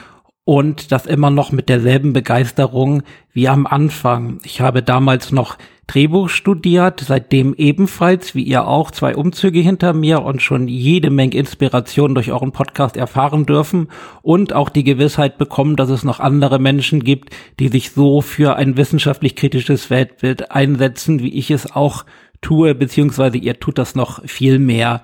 und 0.44 0.90
das 0.90 1.06
immer 1.06 1.30
noch 1.30 1.52
mit 1.52 1.68
derselben 1.68 2.12
Begeisterung 2.12 3.02
wie 3.32 3.48
am 3.48 3.66
Anfang. 3.66 4.38
Ich 4.44 4.60
habe 4.60 4.82
damals 4.82 5.30
noch 5.30 5.56
Drehbuch 5.86 6.28
studiert, 6.28 7.00
seitdem 7.00 7.54
ebenfalls, 7.54 8.34
wie 8.34 8.42
ihr 8.42 8.66
auch, 8.66 8.90
zwei 8.90 9.14
Umzüge 9.14 9.60
hinter 9.60 9.92
mir 9.92 10.22
und 10.22 10.40
schon 10.40 10.68
jede 10.68 11.10
Menge 11.10 11.36
Inspiration 11.36 12.14
durch 12.14 12.32
euren 12.32 12.52
Podcast 12.52 12.96
erfahren 12.96 13.46
dürfen 13.46 13.88
und 14.22 14.52
auch 14.52 14.68
die 14.68 14.84
Gewissheit 14.84 15.38
bekommen, 15.38 15.76
dass 15.76 15.90
es 15.90 16.02
noch 16.02 16.18
andere 16.18 16.58
Menschen 16.58 17.04
gibt, 17.04 17.34
die 17.60 17.68
sich 17.68 17.90
so 17.90 18.20
für 18.20 18.56
ein 18.56 18.76
wissenschaftlich 18.76 19.36
kritisches 19.36 19.90
Weltbild 19.90 20.50
einsetzen, 20.50 21.20
wie 21.20 21.34
ich 21.34 21.50
es 21.50 21.70
auch 21.70 22.04
tue, 22.40 22.74
beziehungsweise 22.74 23.36
ihr 23.36 23.60
tut 23.60 23.78
das 23.78 23.94
noch 23.94 24.24
viel 24.26 24.58
mehr. 24.58 25.02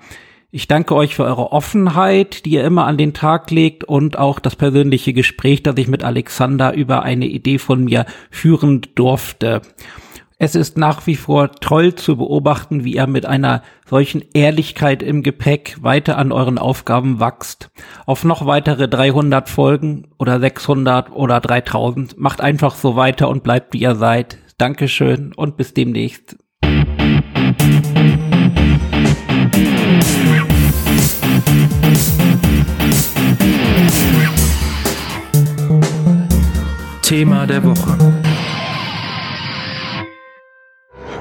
Ich 0.51 0.67
danke 0.67 0.95
euch 0.95 1.13
für 1.13 1.25
eure 1.25 1.51
Offenheit, 1.51 2.45
die 2.45 2.51
ihr 2.51 2.63
immer 2.63 2.87
an 2.87 2.97
den 2.97 3.13
Tag 3.13 3.51
legt 3.51 3.83
und 3.83 4.17
auch 4.17 4.39
das 4.39 4.55
persönliche 4.55 5.13
Gespräch, 5.13 5.61
das 5.61 5.77
ich 5.77 5.87
mit 5.87 6.03
Alexander 6.03 6.73
über 6.73 7.03
eine 7.03 7.27
Idee 7.27 7.59
von 7.59 7.83
mir 7.83 8.07
führen 8.31 8.81
durfte. 8.95 9.61
Es 10.39 10.55
ist 10.55 10.75
nach 10.75 11.05
wie 11.05 11.17
vor 11.17 11.51
toll 11.51 11.93
zu 11.93 12.17
beobachten, 12.17 12.83
wie 12.83 12.95
ihr 12.95 13.05
mit 13.05 13.27
einer 13.27 13.61
solchen 13.85 14.23
Ehrlichkeit 14.33 15.03
im 15.03 15.21
Gepäck 15.21 15.75
weiter 15.81 16.17
an 16.17 16.31
euren 16.31 16.57
Aufgaben 16.57 17.19
wächst. 17.19 17.69
Auf 18.07 18.23
noch 18.23 18.47
weitere 18.47 18.87
300 18.87 19.49
Folgen 19.49 20.07
oder 20.17 20.39
600 20.39 21.11
oder 21.11 21.41
3000. 21.41 22.17
Macht 22.17 22.41
einfach 22.41 22.73
so 22.73 22.95
weiter 22.95 23.29
und 23.29 23.43
bleibt 23.43 23.75
wie 23.75 23.81
ihr 23.81 23.93
seid. 23.93 24.39
Dankeschön 24.57 25.31
und 25.35 25.57
bis 25.57 25.75
demnächst. 25.75 26.37
Thema 37.01 37.47
der 37.47 37.63
Woche. 37.63 37.97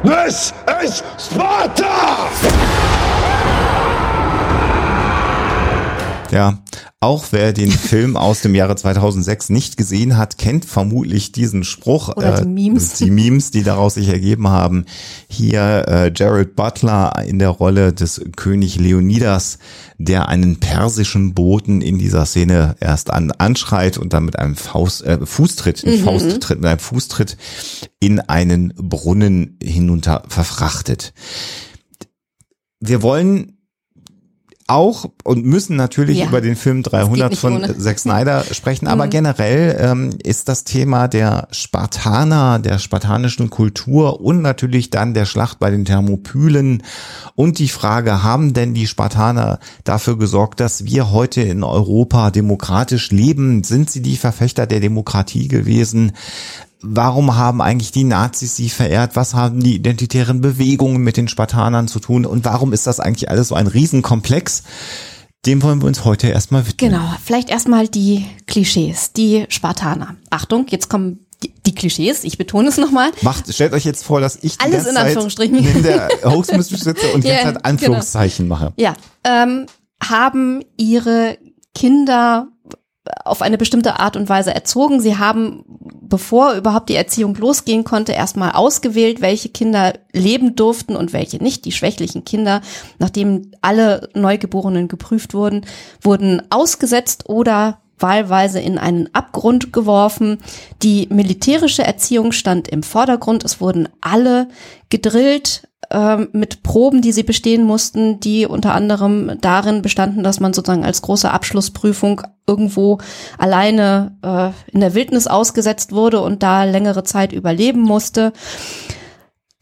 This 0.05 0.53
is 0.85 1.03
Sparta! 1.17 2.29
Ja, 6.39 6.63
auch 7.01 7.25
wer 7.33 7.53
den 7.53 7.71
Film 7.91 8.17
aus 8.17 8.43
dem 8.43 8.55
Jahre 8.55 8.77
2006 8.77 9.51
nicht 9.51 9.77
gesehen 9.77 10.17
hat, 10.17 10.39
kennt 10.39 10.65
vermutlich 10.65 11.33
diesen 11.33 11.65
Spruch. 11.65 12.17
Oder 12.17 12.43
die 12.43 12.49
Memes. 12.49 12.95
Die 12.95 13.11
Memes, 13.11 13.51
die 13.51 13.65
daraus 13.65 13.95
sich 13.95 14.07
ergeben 14.07 14.47
haben. 14.47 14.85
Hier 15.29 15.85
äh, 15.89 16.13
Jared 16.15 16.55
Butler 16.55 17.25
in 17.27 17.41
der 17.41 17.49
Rolle 17.49 17.93
des 17.93 18.25
König 18.37 18.79
Leonidas, 18.79 19.59
der 19.99 20.29
einen 20.29 20.61
persischen 20.61 21.35
Boten 21.35 21.81
in 21.81 21.99
dieser 21.99 22.25
Szene 22.25 22.77
erst 22.79 23.11
an, 23.11 23.33
anschreit 23.33 23.99
und 23.99 24.13
dann 24.13 24.25
mit 24.25 24.39
einem 24.39 24.55
Faust, 24.55 25.03
äh, 25.03 25.19
Fußtritt, 25.21 25.85
nicht 25.85 26.05
Fausttritt, 26.05 26.61
mit 26.61 26.71
einem 26.71 26.79
Fußtritt 26.79 27.37
in 27.99 28.21
einen 28.21 28.73
Brunnen 28.77 29.59
hinunter 29.61 30.23
verfrachtet. 30.29 31.15
Wir 32.79 33.03
wollen 33.03 33.58
auch 34.69 35.11
und 35.25 35.45
müssen 35.45 35.77
natürlich 35.77 36.19
Ja. 36.19 36.27
über 36.27 36.41
den 36.41 36.55
Film 36.55 36.83
geht 36.83 36.93
300 36.93 37.31
nicht 37.31 37.41
von 37.41 37.57
ohne. 37.57 37.77
Zack 37.79 37.99
Snyder 37.99 38.45
sprechen, 38.53 38.87
aber 38.87 39.07
Mhm. 39.07 39.11
generell 39.11 39.77
ähm, 39.81 40.11
ist 40.23 40.49
das 40.49 40.65
Thema 40.65 41.09
der 41.09 41.49
Spartaner, 41.51 42.59
der 42.59 42.79
spartanischen 42.79 43.51
Kultur 43.51 44.21
und 44.21 44.43
natürlich 44.43 44.91
dann 44.91 45.15
der 45.15 45.25
Schlacht 45.25 45.59
bei 45.59 45.71
den 45.71 45.85
Thermopylen 45.85 46.83
und 47.35 47.59
die 47.59 47.69
Frage, 47.69 48.23
haben 48.23 48.53
denn 48.53 48.75
die 48.75 48.87
Spartaner 48.87 49.59
dafür 49.85 50.19
gesorgt, 50.19 50.61
dass 50.61 50.85
wir 50.85 51.11
heute 51.13 51.41
in 51.41 51.65
Europa 51.65 52.31
demokratisch 52.31 53.11
leben? 53.11 53.65
Sind 53.65 53.91
sie 53.91 54.03
die 54.03 54.17
Verfechter 54.17 54.67
der 54.67 54.81
Demokratie 54.81 55.49
gewesen? 55.49 56.13
Warum 56.81 57.37
haben 57.37 57.61
eigentlich 57.61 57.91
die 57.91 58.05
Nazis 58.05 58.55
sie 58.55 58.69
verehrt? 58.69 59.17
Was 59.17 59.35
haben 59.35 59.61
die 59.61 59.75
identitären 59.75 60.41
Bewegungen 60.41 61.03
mit 61.03 61.17
den 61.17 61.29
Spartanern 61.29 61.89
zu 61.89 61.99
tun? 61.99 62.25
Und 62.25 62.45
warum 62.45 62.73
ist 62.73 62.87
das 62.87 63.01
eigentlich 63.01 63.31
alles 63.31 63.49
so 63.49 63.55
ein 63.55 63.67
Riesenkomplex? 63.67 64.63
Dem 65.47 65.63
wollen 65.63 65.81
wir 65.81 65.87
uns 65.87 66.05
heute 66.05 66.29
erstmal 66.29 66.67
widmen. 66.67 66.93
Genau, 66.93 67.13
vielleicht 67.25 67.51
erstmal 67.51 67.89
die 67.89 68.27
Klischees, 68.47 69.13
die 69.13 69.47
Spartaner. 69.49 70.17
Achtung, 70.31 70.67
jetzt 70.69 70.89
kommen 70.89 71.27
die, 71.43 71.55
die 71.65 71.75
Klischees, 71.75 72.25
ich 72.25 72.39
betone 72.39 72.69
es 72.69 72.77
nochmal. 72.77 73.11
Macht, 73.23 73.53
stellt 73.53 73.73
euch 73.73 73.85
jetzt 73.85 74.05
vor, 74.05 74.21
dass 74.21 74.37
ich 74.43 74.59
die 74.59 74.65
Alles 74.65 74.87
in 74.87 74.95
Zeit 74.95 75.07
Anführungsstrichen. 75.07 75.57
in 75.57 75.83
der 75.83 76.09
Hostmistress 76.25 76.81
sitze 76.81 77.13
und 77.13 77.25
ganze 77.25 77.55
Zeit 77.55 77.65
Anführungszeichen 77.65 78.49
mache. 78.49 78.73
Ja, 78.77 78.95
ähm, 79.25 79.67
haben 80.03 80.65
ihre 80.77 81.39
Kinder 81.75 82.49
auf 83.25 83.43
eine 83.43 83.59
bestimmte 83.59 83.99
Art 83.99 84.17
und 84.17 84.29
Weise 84.29 84.55
erzogen. 84.55 85.01
Sie 85.01 85.17
haben, 85.17 85.65
bevor 86.01 86.55
überhaupt 86.55 86.89
die 86.89 86.97
Erziehung 86.97 87.35
losgehen 87.35 87.85
konnte, 87.85 88.13
erstmal 88.13 88.53
ausgewählt, 88.53 89.21
welche 89.21 89.49
Kinder 89.49 89.95
leben 90.13 90.57
durften 90.57 90.97
und 90.97 91.13
welche 91.13 91.43
nicht. 91.43 91.65
Die 91.65 91.73
schwächlichen 91.73 92.25
Kinder, 92.25 92.61
nachdem 92.99 93.53
alle 93.61 94.09
Neugeborenen 94.15 94.89
geprüft 94.89 95.35
wurden, 95.35 95.67
wurden 96.03 96.43
ausgesetzt 96.51 97.29
oder 97.29 97.79
wahlweise 97.99 98.61
in 98.61 98.79
einen 98.79 99.13
Abgrund 99.15 99.73
geworfen. 99.73 100.39
Die 100.83 101.09
militärische 101.11 101.83
Erziehung 101.83 102.33
stand 102.33 102.69
im 102.69 102.83
Vordergrund. 102.83 103.45
Es 103.45 103.61
wurden 103.61 103.89
alle 104.01 104.49
gedrillt 104.89 105.68
mit 106.33 106.63
Proben, 106.63 107.01
die 107.01 107.13
sie 107.13 107.23
bestehen 107.23 107.65
mussten, 107.65 108.21
die 108.21 108.45
unter 108.47 108.75
anderem 108.75 109.39
darin 109.41 109.81
bestanden, 109.81 110.23
dass 110.23 110.39
man 110.39 110.53
sozusagen 110.53 110.85
als 110.85 111.01
große 111.01 111.31
Abschlussprüfung 111.31 112.23
irgendwo 112.47 112.99
alleine 113.39 114.17
äh, 114.23 114.51
in 114.71 114.81
der 114.81 114.95
Wildnis 114.95 115.27
ausgesetzt 115.27 115.93
wurde 115.93 116.21
und 116.21 116.43
da 116.43 116.65
längere 116.65 117.05
Zeit 117.05 117.33
überleben 117.33 117.81
musste. 117.81 118.33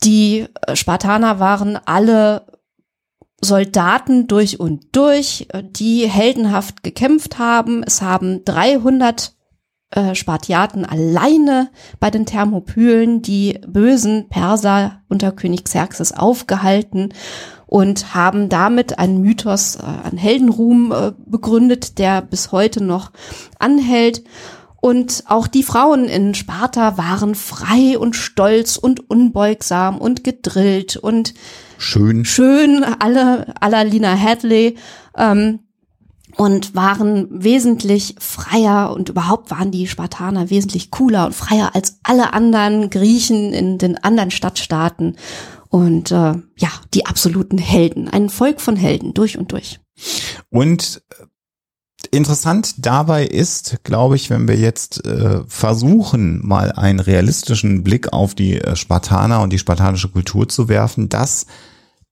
Die 0.03 0.47
Spartaner 0.75 1.39
waren 1.39 1.79
alle 1.85 2.47
Soldaten 3.41 4.27
durch 4.27 4.59
und 4.59 4.97
durch, 4.97 5.49
die 5.62 6.09
heldenhaft 6.09 6.83
gekämpft 6.83 7.39
haben. 7.39 7.83
Es 7.83 8.03
haben 8.03 8.45
300 8.45 9.36
äh, 9.90 10.14
Spartiaten 10.14 10.85
alleine 10.85 11.70
bei 12.01 12.11
den 12.11 12.27
Thermopylen 12.27 13.22
die 13.22 13.61
bösen 13.66 14.29
Perser 14.29 15.03
unter 15.09 15.33
König 15.33 15.64
Xerxes 15.64 16.12
aufgehalten 16.12 17.12
und 17.66 18.14
haben 18.14 18.49
damit 18.49 18.99
einen 18.99 19.20
Mythos 19.20 19.77
äh, 19.77 19.83
an 19.83 20.16
Heldenruhm 20.16 20.92
äh, 20.92 21.12
begründet, 21.27 21.99
der 21.99 22.22
bis 22.22 22.53
heute 22.53 22.83
noch 22.83 23.12
anhält. 23.59 24.25
Und 24.81 25.25
auch 25.27 25.49
die 25.49 25.64
Frauen 25.64 26.05
in 26.05 26.35
Sparta 26.35 26.96
waren 26.96 27.35
frei 27.35 27.99
und 27.99 28.14
stolz 28.14 28.77
und 28.77 29.11
unbeugsam 29.11 29.99
und 29.99 30.22
gedrillt 30.22 30.96
und 30.96 31.35
Schön. 31.79 32.25
schön, 32.25 32.85
alle, 32.85 33.55
aller 33.61 33.85
Lina 33.85 34.16
Hadley, 34.16 34.77
ähm, 35.16 35.61
und 36.37 36.75
waren 36.75 37.29
wesentlich 37.31 38.14
freier 38.18 38.92
und 38.92 39.09
überhaupt 39.09 39.51
waren 39.51 39.70
die 39.70 39.87
Spartaner 39.87 40.51
wesentlich 40.51 40.90
cooler 40.90 41.27
und 41.27 41.35
freier 41.35 41.75
als 41.75 41.99
alle 42.03 42.33
anderen 42.33 42.90
Griechen 42.90 43.53
in 43.53 43.79
den 43.79 43.96
anderen 44.03 44.31
Stadtstaaten. 44.31 45.16
Und 45.68 46.11
äh, 46.11 46.35
ja, 46.57 46.70
die 46.94 47.07
absoluten 47.07 47.59
Helden, 47.59 48.09
ein 48.09 48.29
Volk 48.29 48.61
von 48.61 48.77
Helden 48.77 49.14
durch 49.14 49.38
und 49.38 49.53
durch. 49.53 49.81
Und 50.51 51.03
Interessant 52.11 52.87
dabei 52.87 53.27
ist, 53.27 53.81
glaube 53.83 54.16
ich, 54.16 54.31
wenn 54.31 54.46
wir 54.46 54.57
jetzt 54.57 55.05
äh, 55.05 55.40
versuchen, 55.49 56.46
mal 56.46 56.72
einen 56.72 57.01
realistischen 57.01 57.83
Blick 57.83 58.12
auf 58.12 58.35
die 58.35 58.61
äh, 58.61 58.77
Spartaner 58.77 59.42
und 59.42 59.53
die 59.53 59.59
spartanische 59.59 60.09
Kultur 60.09 60.49
zu 60.49 60.68
werfen, 60.68 61.09
dass 61.09 61.46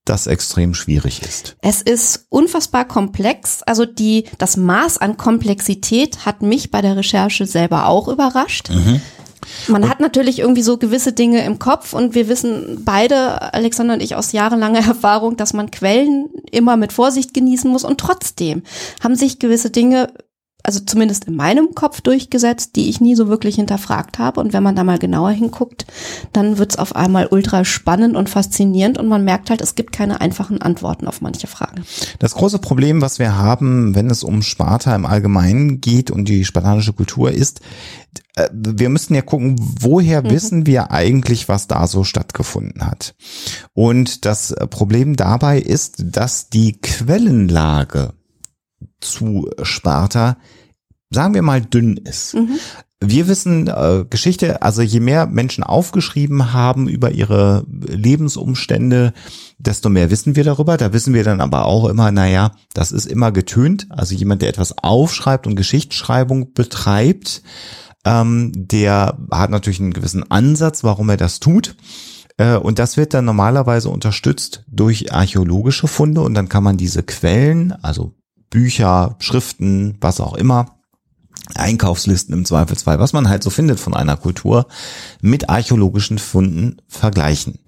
das 0.05 0.27
extrem 0.27 0.73
schwierig 0.73 1.21
ist. 1.21 1.57
Es 1.61 1.81
ist 1.81 2.27
unfassbar 2.29 2.85
komplex. 2.85 3.63
Also 3.63 3.85
die, 3.85 4.25
das 4.37 4.55
Maß 4.55 4.99
an 4.99 5.17
Komplexität 5.17 6.25
hat 6.25 6.41
mich 6.41 6.71
bei 6.71 6.81
der 6.81 6.95
Recherche 6.95 7.45
selber 7.45 7.87
auch 7.87 8.07
überrascht. 8.07 8.69
Man 9.67 9.89
hat 9.89 9.99
natürlich 9.99 10.39
irgendwie 10.39 10.61
so 10.61 10.77
gewisse 10.77 11.13
Dinge 11.13 11.43
im 11.45 11.59
Kopf 11.59 11.93
und 11.93 12.15
wir 12.15 12.27
wissen 12.27 12.81
beide, 12.83 13.53
Alexander 13.53 13.95
und 13.95 14.01
ich, 14.01 14.15
aus 14.15 14.31
jahrelanger 14.31 14.79
Erfahrung, 14.87 15.37
dass 15.37 15.53
man 15.53 15.71
Quellen 15.71 16.29
immer 16.51 16.77
mit 16.77 16.93
Vorsicht 16.93 17.33
genießen 17.33 17.69
muss 17.69 17.83
und 17.83 17.99
trotzdem 17.99 18.63
haben 19.03 19.15
sich 19.15 19.39
gewisse 19.39 19.69
Dinge 19.69 20.13
also 20.65 20.79
zumindest 20.79 21.25
in 21.25 21.35
meinem 21.35 21.75
Kopf 21.75 22.01
durchgesetzt, 22.01 22.75
die 22.75 22.89
ich 22.89 22.99
nie 23.01 23.15
so 23.15 23.27
wirklich 23.27 23.55
hinterfragt 23.55 24.19
habe. 24.19 24.39
Und 24.41 24.53
wenn 24.53 24.63
man 24.63 24.75
da 24.75 24.83
mal 24.83 24.99
genauer 24.99 25.31
hinguckt, 25.31 25.85
dann 26.33 26.57
wird's 26.57 26.77
auf 26.77 26.95
einmal 26.95 27.27
ultra 27.27 27.63
spannend 27.65 28.15
und 28.15 28.29
faszinierend 28.29 28.97
und 28.97 29.07
man 29.07 29.23
merkt 29.23 29.49
halt, 29.49 29.61
es 29.61 29.75
gibt 29.75 29.91
keine 29.93 30.21
einfachen 30.21 30.61
Antworten 30.61 31.07
auf 31.07 31.21
manche 31.21 31.47
Fragen. 31.47 31.83
Das 32.19 32.33
große 32.33 32.59
Problem, 32.59 33.01
was 33.01 33.19
wir 33.19 33.37
haben, 33.37 33.95
wenn 33.95 34.09
es 34.09 34.23
um 34.23 34.41
Sparta 34.41 34.95
im 34.95 35.05
Allgemeinen 35.05 35.81
geht 35.81 36.11
und 36.11 36.27
die 36.27 36.45
spartanische 36.45 36.93
Kultur 36.93 37.31
ist, 37.31 37.61
äh, 38.35 38.49
wir 38.51 38.89
müssen 38.89 39.15
ja 39.15 39.21
gucken, 39.21 39.55
woher 39.59 40.23
Mhm. 40.23 40.29
wissen 40.31 40.65
wir 40.65 40.91
eigentlich, 40.91 41.47
was 41.47 41.67
da 41.67 41.87
so 41.87 42.03
stattgefunden 42.03 42.85
hat. 42.85 43.15
Und 43.73 44.25
das 44.25 44.53
Problem 44.69 45.15
dabei 45.15 45.59
ist, 45.59 46.03
dass 46.03 46.49
die 46.49 46.73
Quellenlage 46.81 48.13
zu 49.11 49.49
Sparta, 49.61 50.37
sagen 51.09 51.33
wir 51.33 51.41
mal, 51.41 51.61
dünn 51.61 51.97
ist. 51.97 52.33
Mhm. 52.33 52.59
Wir 53.01 53.27
wissen 53.27 53.67
äh, 53.67 54.05
Geschichte, 54.09 54.61
also 54.61 54.81
je 54.81 54.99
mehr 54.99 55.25
Menschen 55.27 55.63
aufgeschrieben 55.63 56.53
haben 56.53 56.87
über 56.87 57.11
ihre 57.11 57.65
Lebensumstände, 57.67 59.13
desto 59.57 59.89
mehr 59.89 60.09
wissen 60.09 60.35
wir 60.35 60.43
darüber. 60.43 60.77
Da 60.77 60.93
wissen 60.93 61.13
wir 61.13 61.23
dann 61.23 61.41
aber 61.41 61.65
auch 61.65 61.87
immer, 61.89 62.11
naja, 62.11 62.51
das 62.73 62.91
ist 62.91 63.05
immer 63.05 63.31
getönt. 63.31 63.87
Also 63.89 64.15
jemand, 64.15 64.41
der 64.41 64.49
etwas 64.49 64.77
aufschreibt 64.77 65.45
und 65.45 65.55
Geschichtsschreibung 65.55 66.53
betreibt, 66.53 67.43
ähm, 68.05 68.51
der 68.55 69.17
hat 69.29 69.49
natürlich 69.49 69.81
einen 69.81 69.93
gewissen 69.93 70.29
Ansatz, 70.31 70.83
warum 70.83 71.09
er 71.09 71.17
das 71.17 71.39
tut. 71.39 71.75
Äh, 72.37 72.55
Und 72.55 72.79
das 72.79 72.97
wird 72.97 73.13
dann 73.13 73.25
normalerweise 73.25 73.89
unterstützt 73.89 74.63
durch 74.67 75.13
archäologische 75.13 75.87
Funde 75.87 76.21
und 76.21 76.33
dann 76.33 76.49
kann 76.49 76.63
man 76.63 76.77
diese 76.77 77.03
Quellen, 77.03 77.73
also 77.83 78.13
Bücher, 78.49 79.15
Schriften, 79.19 79.97
was 80.01 80.19
auch 80.19 80.35
immer, 80.35 80.77
Einkaufslisten 81.53 82.33
im 82.33 82.45
Zweifelsfall, 82.45 82.99
was 82.99 83.13
man 83.13 83.29
halt 83.29 83.43
so 83.43 83.49
findet 83.49 83.79
von 83.79 83.93
einer 83.93 84.17
Kultur, 84.17 84.67
mit 85.21 85.49
archäologischen 85.49 86.17
Funden 86.17 86.77
vergleichen. 86.87 87.59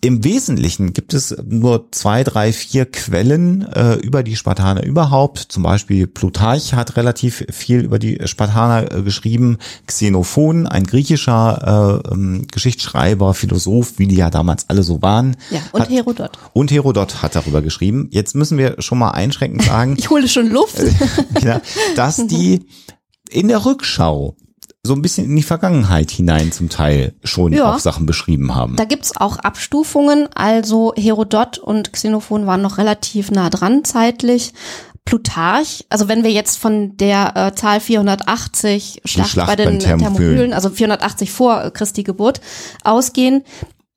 Im 0.00 0.22
Wesentlichen 0.22 0.92
gibt 0.92 1.12
es 1.12 1.36
nur 1.44 1.88
zwei, 1.90 2.22
drei, 2.22 2.52
vier 2.52 2.86
Quellen 2.86 3.66
äh, 3.72 3.94
über 3.94 4.22
die 4.22 4.36
Spartaner 4.36 4.84
überhaupt. 4.84 5.38
Zum 5.38 5.64
Beispiel 5.64 6.06
Plutarch 6.06 6.72
hat 6.74 6.96
relativ 6.96 7.44
viel 7.50 7.80
über 7.80 7.98
die 7.98 8.20
Spartaner 8.24 8.92
äh, 8.92 9.02
geschrieben. 9.02 9.58
Xenophon, 9.88 10.68
ein 10.68 10.84
griechischer 10.84 12.02
äh, 12.06 12.12
ähm, 12.12 12.46
Geschichtsschreiber, 12.48 13.34
Philosoph, 13.34 13.98
wie 13.98 14.06
die 14.06 14.14
ja 14.14 14.30
damals 14.30 14.68
alle 14.68 14.84
so 14.84 15.02
waren. 15.02 15.36
Ja, 15.50 15.62
und 15.72 15.80
hat, 15.80 15.90
Herodot. 15.90 16.38
und 16.52 16.70
Herodot 16.70 17.20
hat 17.20 17.34
darüber 17.34 17.60
geschrieben. 17.60 18.08
Jetzt 18.12 18.36
müssen 18.36 18.56
wir 18.56 18.76
schon 18.78 18.98
mal 18.98 19.10
einschränkend 19.10 19.64
sagen, 19.64 19.96
Ich 19.98 20.10
hole 20.10 20.28
schon 20.28 20.48
Luft. 20.48 20.80
ja, 21.42 21.60
dass 21.96 22.24
die 22.28 22.66
in 23.30 23.48
der 23.48 23.64
Rückschau 23.64 24.36
so 24.88 24.94
ein 24.94 25.02
bisschen 25.02 25.26
in 25.26 25.36
die 25.36 25.42
Vergangenheit 25.44 26.10
hinein 26.10 26.50
zum 26.50 26.68
Teil 26.68 27.14
schon 27.22 27.52
Ja. 27.52 27.72
auch 27.74 27.78
Sachen 27.78 28.06
beschrieben 28.06 28.54
haben. 28.56 28.74
Da 28.76 28.84
gibt's 28.84 29.16
auch 29.16 29.36
Abstufungen. 29.38 30.28
Also 30.34 30.92
Herodot 30.96 31.58
und 31.58 31.92
Xenophon 31.92 32.46
waren 32.46 32.62
noch 32.62 32.78
relativ 32.78 33.30
nah 33.30 33.50
dran 33.50 33.84
zeitlich. 33.84 34.52
Plutarch, 35.04 35.86
also 35.88 36.08
wenn 36.08 36.22
wir 36.22 36.32
jetzt 36.32 36.58
von 36.58 36.96
der 36.98 37.34
äh, 37.34 37.54
Zahl 37.54 37.80
480 37.80 39.00
Schlacht, 39.06 39.30
Schlacht 39.30 39.46
bei 39.46 39.56
den 39.56 39.78
Thermopylen. 39.78 40.52
Also 40.52 40.68
480 40.68 41.30
vor 41.30 41.70
Christi 41.70 42.02
Geburt, 42.02 42.42
ausgehen, 42.84 43.42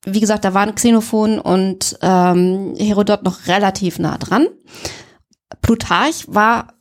wie 0.06 0.22
gesagt, 0.22 0.46
da 0.46 0.54
waren 0.54 0.74
Xenophon 0.74 1.40
und 1.40 1.98
ähm, 2.02 2.76
Herodot 2.78 3.24
noch 3.24 3.48
relativ 3.48 4.00
nah 4.00 4.18
dran. 4.18 4.48
Plutarch 5.62 6.26
war 6.28 6.74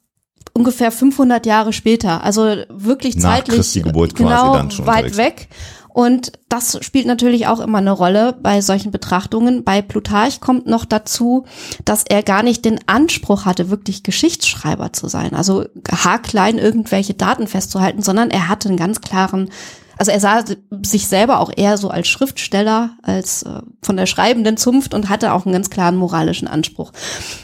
ungefähr 0.55 0.91
500 0.91 1.47
Jahre 1.47 1.73
später, 1.73 2.25
also 2.25 2.57
wirklich 2.69 3.17
Nach 3.17 3.37
zeitlich 3.37 3.57
Christi 3.57 3.83
Geburt 3.83 4.15
quasi 4.15 4.25
genau 4.25 4.55
dann 4.55 4.71
schon 4.71 4.87
weit 4.87 5.07
unterwegs. 5.07 5.17
weg. 5.17 5.49
Und 5.93 6.33
das 6.49 6.79
spielt 6.83 7.07
natürlich 7.07 7.49
auch 7.49 7.59
immer 7.59 7.79
eine 7.79 7.91
Rolle 7.91 8.37
bei 8.41 8.61
solchen 8.61 8.93
Betrachtungen. 8.93 9.65
Bei 9.65 9.83
Plutarch 9.83 10.41
kommt 10.41 10.67
noch 10.67 10.85
dazu, 10.85 11.47
dass 11.85 12.05
er 12.09 12.23
gar 12.23 12.45
nicht 12.45 12.65
den 12.65 12.79
Anspruch 12.87 13.45
hatte, 13.45 13.71
wirklich 13.71 14.05
Geschichtsschreiber 14.05 14.93
zu 14.93 15.09
sein, 15.09 15.35
also 15.35 15.65
haarklein 15.91 16.59
irgendwelche 16.59 17.15
Daten 17.15 17.49
festzuhalten, 17.49 18.03
sondern 18.03 18.31
er 18.31 18.49
hatte 18.49 18.69
einen 18.69 18.79
ganz 18.79 19.01
klaren 19.01 19.51
also 19.99 20.13
er 20.13 20.21
sah 20.21 20.43
sich 20.83 21.09
selber 21.09 21.41
auch 21.41 21.51
eher 21.55 21.77
so 21.77 21.91
als 21.91 22.09
Schriftsteller, 22.09 22.97
als 23.03 23.43
äh, 23.43 23.61
von 23.83 23.99
der 23.99 24.07
schreibenden 24.07 24.57
Zunft 24.57 24.95
und 24.95 25.11
hatte 25.11 25.35
auch 25.35 25.45
einen 25.45 25.53
ganz 25.53 25.69
klaren 25.69 25.97
moralischen 25.97 26.49
Anspruch. 26.49 26.93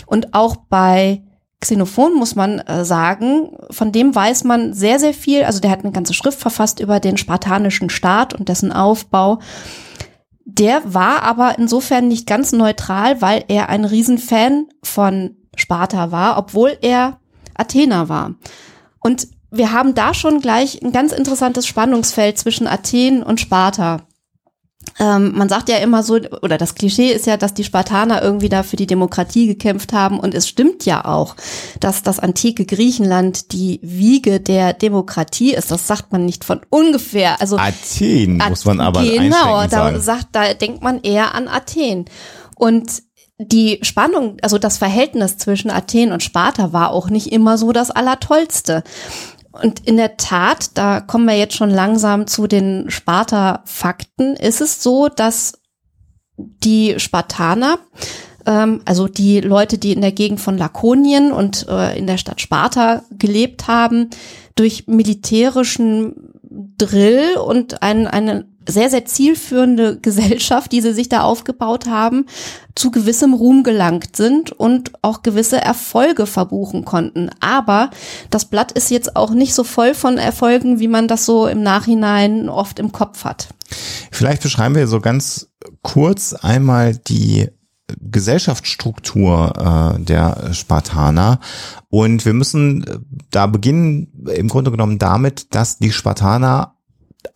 Und 0.07 0.33
auch 0.33 0.57
bei 0.71 1.23
Xenophon 1.67 2.15
muss 2.15 2.35
man 2.35 2.61
äh, 2.61 2.85
sagen, 2.85 3.51
von 3.71 3.93
dem 3.93 4.15
weiß 4.15 4.45
man 4.45 4.73
sehr, 4.73 4.99
sehr 4.99 5.15
viel. 5.15 5.45
Also 5.45 5.61
der 5.61 5.71
hat 5.71 5.81
eine 5.81 5.93
ganze 5.93 6.15
Schrift 6.15 6.39
verfasst 6.39 6.81
über 6.81 7.01
den 7.01 7.17
spartanischen 7.17 7.91
Staat 7.91 8.35
und 8.35 8.49
dessen 8.49 8.73
Aufbau. 8.73 9.41
Der 10.45 10.83
war 10.85 11.23
aber 11.23 11.59
insofern 11.59 12.09
nicht 12.09 12.27
ganz 12.27 12.53
neutral, 12.53 13.21
weil 13.21 13.45
er 13.49 13.69
ein 13.69 13.85
Riesenfan 13.85 14.67
von 14.83 15.37
Sparta 15.57 16.13
war, 16.13 16.39
obwohl 16.39 16.79
er 16.83 17.19
Athener 17.55 18.09
war. 18.09 18.35
Und 19.01 19.29
wir 19.51 19.73
haben 19.73 19.95
da 19.95 20.15
schon 20.15 20.41
gleich 20.41 20.83
ein 20.83 20.93
ganz 20.93 21.13
interessantes 21.13 21.67
Spannungsfeld 21.67 22.39
zwischen 22.39 22.67
Athen 22.67 23.23
und 23.23 23.41
Sparta. 23.41 24.07
Ähm, 24.99 25.33
man 25.37 25.49
sagt 25.49 25.69
ja 25.69 25.77
immer 25.77 26.03
so, 26.03 26.15
oder 26.43 26.57
das 26.57 26.75
Klischee 26.75 27.13
ist 27.13 27.27
ja, 27.27 27.37
dass 27.37 27.55
die 27.55 27.65
Spartaner 27.65 28.23
irgendwie 28.23 28.49
da 28.49 28.63
für 28.63 28.77
die 28.77 28.87
Demokratie 28.87 29.47
gekämpft 29.47 29.93
haben. 29.93 30.19
Und 30.19 30.35
es 30.35 30.49
stimmt 30.49 30.87
ja 30.87 31.05
auch, 31.05 31.37
dass 31.81 32.03
das 32.03 32.19
antike 32.19 32.65
Griechenland 32.65 33.53
die 33.53 33.79
Wiege 33.83 34.41
der 34.41 34.73
Demokratie 34.73 35.55
ist. 35.55 35.71
Das 35.71 35.87
sagt 35.87 36.13
man 36.13 36.25
nicht 36.25 36.45
von 36.45 36.61
ungefähr. 36.71 37.41
Also 37.41 37.59
Athen 37.59 38.43
muss 38.49 38.65
man 38.65 38.81
aber 38.81 39.03
genau, 39.03 39.63
da 39.63 39.69
sagen. 39.69 40.01
sagt, 40.01 40.27
da 40.33 40.55
denkt 40.55 40.83
man 40.83 41.01
eher 41.03 41.35
an 41.35 41.49
Athen. 41.49 42.07
Und 42.57 43.03
die 43.39 43.81
Spannung, 43.83 44.39
also 44.41 44.57
das 44.57 44.79
Verhältnis 44.79 45.37
zwischen 45.37 45.71
Athen 45.71 46.11
und 46.11 46.23
Sparta 46.23 46.73
war 46.73 46.91
auch 46.91 47.11
nicht 47.11 47.33
immer 47.33 47.59
so 47.59 47.73
das 47.73 47.91
Allertollste. 47.91 48.83
Und 49.63 49.87
in 49.87 49.97
der 49.97 50.17
Tat, 50.17 50.71
da 50.75 51.01
kommen 51.01 51.27
wir 51.27 51.37
jetzt 51.37 51.55
schon 51.55 51.71
langsam 51.71 52.27
zu 52.27 52.47
den 52.47 52.91
Sparta-Fakten, 52.91 54.37
ist 54.37 54.61
es 54.61 54.83
so, 54.83 55.09
dass 55.09 55.61
die 56.37 56.99
Spartaner, 56.99 57.79
ähm, 58.45 58.83
also 58.85 59.09
die 59.09 59.41
Leute, 59.41 59.79
die 59.79 59.93
in 59.93 60.01
der 60.01 60.13
Gegend 60.13 60.41
von 60.41 60.59
Lakonien 60.59 61.33
und 61.33 61.67
äh, 61.69 61.99
in 61.99 62.07
der 62.07 62.19
Stadt 62.19 62.41
Sparta 62.41 63.03
gelebt 63.11 63.69
haben, 63.69 64.11
durch 64.55 64.87
militärischen 64.87 66.33
Drill 66.79 67.37
und 67.37 67.83
ein, 67.83 68.07
eine 68.07 68.47
sehr, 68.69 68.91
sehr 68.91 69.05
zielführende 69.05 69.99
Gesellschaft, 70.03 70.73
die 70.73 70.81
sie 70.81 70.93
sich 70.93 71.09
da 71.09 71.23
aufgebaut 71.23 71.87
haben, 71.87 72.27
zu 72.75 72.91
gewissem 72.91 73.35
Ruhm 73.35 73.63
gelangt 73.63 74.17
sind 74.17 74.53
und 74.53 74.93
auch 75.03 75.23
gewisse 75.23 75.61
Erfolge 75.61 76.27
verbuchen 76.27 76.85
konnten. 76.85 77.31
Aber 77.41 77.91
das 78.31 78.45
Blatt 78.45 78.73
ist 78.73 78.91
jetzt 78.91 79.17
auch 79.17 79.31
nicht 79.31 79.55
so 79.55 79.65
voll 79.65 79.95
von 79.95 80.19
Erfolgen, 80.19 80.79
wie 80.79 80.89
man 80.89 81.09
das 81.09 81.25
so 81.25 81.47
im 81.47 81.63
Nachhinein 81.63 82.49
oft 82.49 82.79
im 82.79 82.93
Kopf 82.93 83.25
hat. 83.25 83.49
Vielleicht 84.11 84.43
beschreiben 84.43 84.75
wir 84.75 84.87
so 84.87 85.01
ganz 85.01 85.49
kurz 85.83 86.35
einmal 86.35 86.97
die 86.97 87.49
Gesellschaftsstruktur 88.01 89.97
äh, 89.97 90.01
der 90.03 90.53
Spartaner. 90.53 91.41
Und 91.89 92.25
wir 92.25 92.35
müssen 92.35 92.85
äh, 92.85 92.99
da 93.31 93.47
beginnen, 93.47 94.27
im 94.35 94.49
Grunde 94.49 94.71
genommen 94.71 94.99
damit, 94.99 95.55
dass 95.55 95.79
die 95.79 95.93
Spartaner 95.93 96.76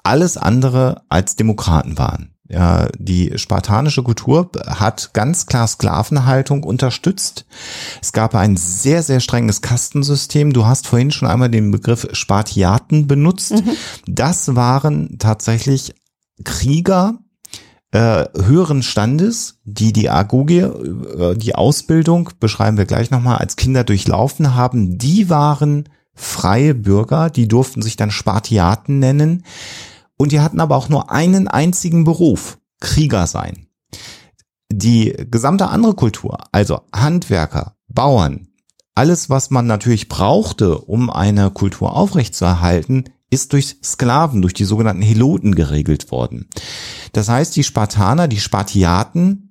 alles 0.02 0.36
andere 0.36 1.02
als 1.08 1.36
Demokraten 1.36 1.98
waren. 1.98 2.34
Ja, 2.48 2.88
die 2.98 3.38
spartanische 3.38 4.02
Kultur 4.02 4.50
hat 4.66 5.14
ganz 5.14 5.46
klar 5.46 5.68
Sklavenhaltung 5.68 6.64
unterstützt. 6.64 7.46
Es 8.02 8.12
gab 8.12 8.34
ein 8.34 8.56
sehr, 8.56 9.04
sehr 9.04 9.20
strenges 9.20 9.62
Kastensystem. 9.62 10.52
Du 10.52 10.66
hast 10.66 10.88
vorhin 10.88 11.12
schon 11.12 11.28
einmal 11.28 11.48
den 11.48 11.70
Begriff 11.70 12.08
Spartiaten 12.10 13.06
benutzt. 13.06 13.62
Das 14.06 14.56
waren 14.56 15.18
tatsächlich 15.18 15.94
Krieger, 16.42 17.20
äh, 17.92 18.24
höheren 18.36 18.82
Standes, 18.82 19.60
die 19.64 19.92
die 19.92 20.10
Agoge, 20.10 21.34
äh, 21.34 21.36
die 21.36 21.54
Ausbildung, 21.54 22.30
beschreiben 22.40 22.78
wir 22.78 22.84
gleich 22.84 23.12
nochmal, 23.12 23.38
als 23.38 23.54
Kinder 23.54 23.84
durchlaufen 23.84 24.56
haben, 24.56 24.98
die 24.98 25.30
waren 25.30 25.88
freie 26.14 26.74
Bürger, 26.74 27.30
die 27.30 27.48
durften 27.48 27.82
sich 27.82 27.96
dann 27.96 28.10
Spartiaten 28.10 28.98
nennen 28.98 29.44
und 30.16 30.32
die 30.32 30.40
hatten 30.40 30.60
aber 30.60 30.76
auch 30.76 30.88
nur 30.88 31.10
einen 31.10 31.48
einzigen 31.48 32.04
Beruf, 32.04 32.58
Krieger 32.80 33.26
sein. 33.26 33.66
Die 34.72 35.14
gesamte 35.30 35.68
andere 35.68 35.94
Kultur, 35.94 36.38
also 36.52 36.80
Handwerker, 36.92 37.76
Bauern, 37.88 38.48
alles, 38.94 39.30
was 39.30 39.50
man 39.50 39.66
natürlich 39.66 40.08
brauchte, 40.08 40.78
um 40.78 41.10
eine 41.10 41.50
Kultur 41.50 41.96
aufrechtzuerhalten, 41.96 43.04
ist 43.30 43.52
durch 43.52 43.76
Sklaven, 43.82 44.42
durch 44.42 44.54
die 44.54 44.64
sogenannten 44.64 45.02
Heloten 45.02 45.54
geregelt 45.54 46.10
worden. 46.10 46.48
Das 47.12 47.28
heißt, 47.28 47.54
die 47.56 47.64
Spartaner, 47.64 48.28
die 48.28 48.40
Spartiaten 48.40 49.49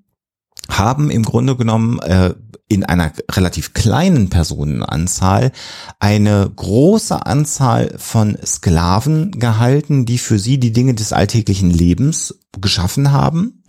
haben 0.69 1.11
im 1.11 1.23
Grunde 1.23 1.55
genommen 1.55 1.99
äh, 1.99 2.33
in 2.69 2.83
einer 2.85 3.11
relativ 3.31 3.73
kleinen 3.73 4.29
Personenanzahl 4.29 5.51
eine 5.99 6.49
große 6.55 7.25
Anzahl 7.25 7.95
von 7.97 8.37
Sklaven 8.45 9.31
gehalten, 9.31 10.05
die 10.05 10.19
für 10.19 10.37
sie 10.37 10.59
die 10.59 10.71
Dinge 10.71 10.93
des 10.93 11.11
alltäglichen 11.11 11.71
Lebens 11.71 12.38
geschaffen 12.61 13.11
haben. 13.11 13.63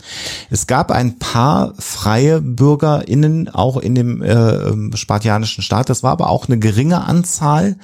Es 0.50 0.66
gab 0.66 0.90
ein 0.90 1.18
paar 1.18 1.74
freie 1.78 2.40
BürgerInnen 2.40 3.48
auch 3.48 3.76
in 3.76 3.94
dem 3.94 4.22
äh, 4.22 4.96
spartianischen 4.96 5.62
Staat. 5.62 5.90
Das 5.90 6.02
war 6.02 6.12
aber 6.12 6.30
auch 6.30 6.48
eine 6.48 6.58
geringe 6.58 7.04
Anzahl, 7.04 7.76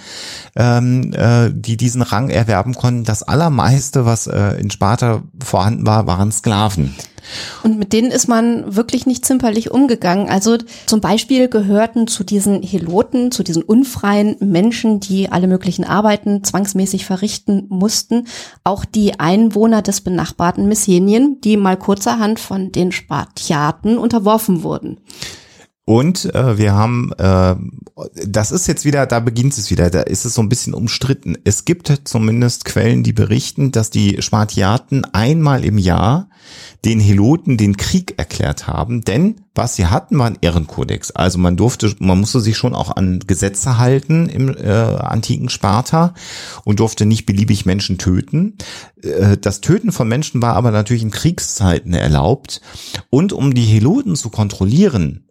ähm, 0.56 1.12
äh, 1.12 1.50
die 1.52 1.76
diesen 1.76 2.02
Rang 2.02 2.30
erwerben 2.30 2.74
konnten. 2.74 3.04
Das 3.04 3.22
allermeiste, 3.22 4.06
was 4.06 4.26
äh, 4.26 4.60
in 4.60 4.70
Sparta 4.70 5.22
vorhanden 5.42 5.86
war, 5.86 6.06
waren 6.06 6.32
Sklaven. 6.32 6.94
Und 7.62 7.78
mit 7.78 7.92
denen 7.92 8.10
ist 8.10 8.28
man 8.28 8.76
wirklich 8.76 9.06
nicht 9.06 9.24
zimperlich 9.24 9.70
umgegangen. 9.70 10.28
Also 10.28 10.58
zum 10.86 11.00
Beispiel 11.00 11.48
gehörten 11.48 12.06
zu 12.06 12.24
diesen 12.24 12.62
Heloten, 12.62 13.30
zu 13.30 13.42
diesen 13.42 13.62
unfreien 13.62 14.36
Menschen, 14.40 15.00
die 15.00 15.30
alle 15.30 15.48
möglichen 15.48 15.84
Arbeiten 15.84 16.44
zwangsmäßig 16.44 17.04
verrichten 17.04 17.66
mussten, 17.68 18.26
auch 18.64 18.84
die 18.84 19.18
Einwohner 19.18 19.82
des 19.82 20.00
benachbarten 20.00 20.66
Messenien, 20.96 21.40
die 21.42 21.56
mal 21.56 21.76
kurzerhand 21.76 22.40
von 22.40 22.72
den 22.72 22.90
Spartiaten 22.90 23.98
unterworfen 23.98 24.62
wurden. 24.62 24.98
Und 25.88 26.34
äh, 26.34 26.58
wir 26.58 26.74
haben, 26.74 27.12
äh, 27.16 27.54
das 28.26 28.50
ist 28.50 28.66
jetzt 28.66 28.84
wieder, 28.84 29.06
da 29.06 29.20
beginnt 29.20 29.56
es 29.56 29.70
wieder, 29.70 29.88
da 29.88 30.00
ist 30.02 30.24
es 30.24 30.34
so 30.34 30.42
ein 30.42 30.48
bisschen 30.48 30.74
umstritten. 30.74 31.38
Es 31.44 31.64
gibt 31.64 32.00
zumindest 32.02 32.64
Quellen, 32.64 33.04
die 33.04 33.12
berichten, 33.12 33.70
dass 33.70 33.90
die 33.90 34.20
Spartiaten 34.20 35.04
einmal 35.04 35.64
im 35.64 35.78
Jahr 35.78 36.28
den 36.84 36.98
Heloten 36.98 37.56
den 37.56 37.76
Krieg 37.76 38.14
erklärt 38.16 38.66
haben, 38.66 39.02
denn 39.02 39.36
was 39.54 39.76
sie 39.76 39.86
hatten, 39.86 40.18
war 40.18 40.26
ein 40.26 40.38
Ehrenkodex. 40.40 41.12
Also 41.12 41.38
man 41.38 41.56
durfte, 41.56 41.94
man 42.00 42.18
musste 42.18 42.40
sich 42.40 42.56
schon 42.56 42.74
auch 42.74 42.96
an 42.96 43.20
Gesetze 43.24 43.78
halten 43.78 44.28
im 44.28 44.48
äh, 44.56 44.68
antiken 44.68 45.48
Sparta 45.48 46.14
und 46.64 46.80
durfte 46.80 47.06
nicht 47.06 47.26
beliebig 47.26 47.64
Menschen 47.64 47.96
töten. 47.96 48.58
Äh, 49.02 49.36
das 49.36 49.60
Töten 49.60 49.92
von 49.92 50.08
Menschen 50.08 50.42
war 50.42 50.54
aber 50.54 50.72
natürlich 50.72 51.04
in 51.04 51.12
Kriegszeiten 51.12 51.94
erlaubt. 51.94 52.60
Und 53.08 53.32
um 53.32 53.54
die 53.54 53.64
Heloten 53.64 54.16
zu 54.16 54.30
kontrollieren, 54.30 55.25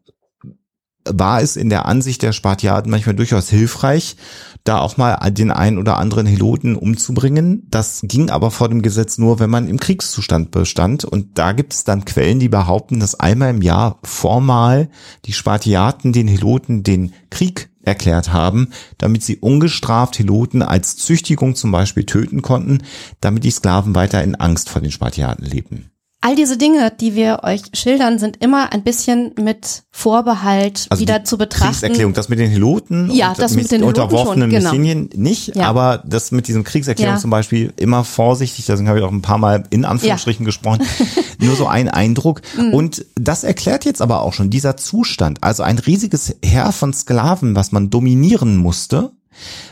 war 1.05 1.41
es 1.41 1.55
in 1.55 1.69
der 1.69 1.85
Ansicht 1.85 2.21
der 2.21 2.31
Spartiaten 2.31 2.89
manchmal 2.89 3.15
durchaus 3.15 3.49
hilfreich, 3.49 4.15
da 4.63 4.79
auch 4.79 4.97
mal 4.97 5.15
den 5.31 5.51
einen 5.51 5.77
oder 5.77 5.97
anderen 5.97 6.25
Heloten 6.25 6.75
umzubringen. 6.75 7.67
Das 7.69 8.01
ging 8.03 8.29
aber 8.29 8.51
vor 8.51 8.69
dem 8.69 8.81
Gesetz 8.81 9.17
nur, 9.17 9.39
wenn 9.39 9.49
man 9.49 9.67
im 9.67 9.79
Kriegszustand 9.79 10.51
bestand. 10.51 11.05
Und 11.05 11.37
da 11.37 11.51
gibt 11.51 11.73
es 11.73 11.83
dann 11.83 12.05
Quellen, 12.05 12.39
die 12.39 12.49
behaupten, 12.49 12.99
dass 12.99 13.19
einmal 13.19 13.51
im 13.51 13.61
Jahr 13.61 13.99
formal 14.03 14.89
die 15.25 15.33
Spartiaten 15.33 16.13
den 16.13 16.27
Heloten 16.27 16.83
den 16.83 17.13
Krieg 17.29 17.69
erklärt 17.83 18.33
haben, 18.33 18.69
damit 18.97 19.23
sie 19.23 19.37
ungestraft 19.37 20.17
Heloten 20.17 20.63
als 20.63 20.97
Züchtigung 20.97 21.55
zum 21.55 21.71
Beispiel 21.71 22.05
töten 22.05 22.41
konnten, 22.41 22.79
damit 23.21 23.43
die 23.43 23.51
Sklaven 23.51 23.93
weiter 23.93 24.23
in 24.23 24.35
Angst 24.35 24.69
vor 24.69 24.81
den 24.81 24.91
Spartiaten 24.91 25.45
lebten. 25.45 25.91
All 26.25 26.35
diese 26.35 26.57
Dinge, 26.57 26.91
die 26.99 27.13
wir 27.13 27.41
euch 27.43 27.61
schildern, 27.73 28.17
sind 28.17 28.37
immer 28.43 28.73
ein 28.73 28.81
bisschen 28.81 29.33
mit 29.39 29.83
Vorbehalt 29.91 30.87
Also 30.89 30.99
wieder 30.99 31.23
zu 31.23 31.37
betrachten. 31.37 31.67
Kriegserklärung, 31.73 32.13
das 32.13 32.29
mit 32.29 32.39
den 32.39 32.49
Heloten 32.49 33.11
Ja, 33.11 33.29
und 33.29 33.37
das 33.39 33.53
mit 33.53 33.69
den 33.69 33.81
Heloten 33.81 34.01
unterworfenen 34.01 34.49
schon, 34.49 34.59
genau. 34.59 34.71
Messinien 34.71 35.09
nicht, 35.15 35.55
Ja. 35.55 35.67
aber 35.67 36.01
das 36.03 36.31
mit 36.31 36.47
diesem 36.47 36.63
Kriegserklärung 36.63 37.17
Ja. 37.17 37.21
zum 37.21 37.29
Beispiel 37.29 37.73
immer 37.77 38.03
vorsichtig, 38.03 38.65
deswegen 38.65 38.89
habe 38.89 38.97
ich 38.97 39.05
auch 39.05 39.11
ein 39.11 39.21
paar 39.21 39.37
Mal 39.37 39.65
in 39.69 39.85
Anführungsstrichen 39.85 40.45
gesprochen, 40.47 40.81
nur 41.39 41.55
so 41.55 41.67
ein 41.67 41.89
Eindruck. 41.89 42.41
Mhm. 42.57 42.73
Und 42.73 43.05
das 43.13 43.43
erklärt 43.43 43.85
jetzt 43.85 44.01
aber 44.01 44.23
auch 44.23 44.33
schon 44.33 44.49
dieser 44.49 44.77
Zustand, 44.77 45.43
also 45.43 45.61
ein 45.61 45.77
riesiges 45.77 46.35
Heer 46.43 46.71
von 46.71 46.91
Sklaven, 46.91 47.55
was 47.55 47.71
man 47.71 47.91
dominieren 47.91 48.57
musste, 48.57 49.11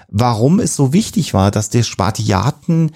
warum 0.07 0.59
es 0.59 0.75
so 0.75 0.93
wichtig 0.93 1.33
war, 1.33 1.49
dass 1.49 1.69
die 1.69 1.81
Spartiaten 1.81 2.91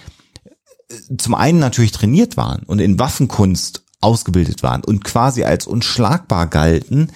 zum 1.18 1.36
einen 1.36 1.60
natürlich 1.60 1.92
trainiert 1.92 2.38
waren 2.38 2.64
und 2.64 2.80
in 2.80 3.00
Waffenkunst 3.00 3.84
ausgebildet 4.00 4.62
waren 4.62 4.84
und 4.84 5.04
quasi 5.04 5.44
als 5.44 5.66
unschlagbar 5.66 6.46
galten, 6.46 7.12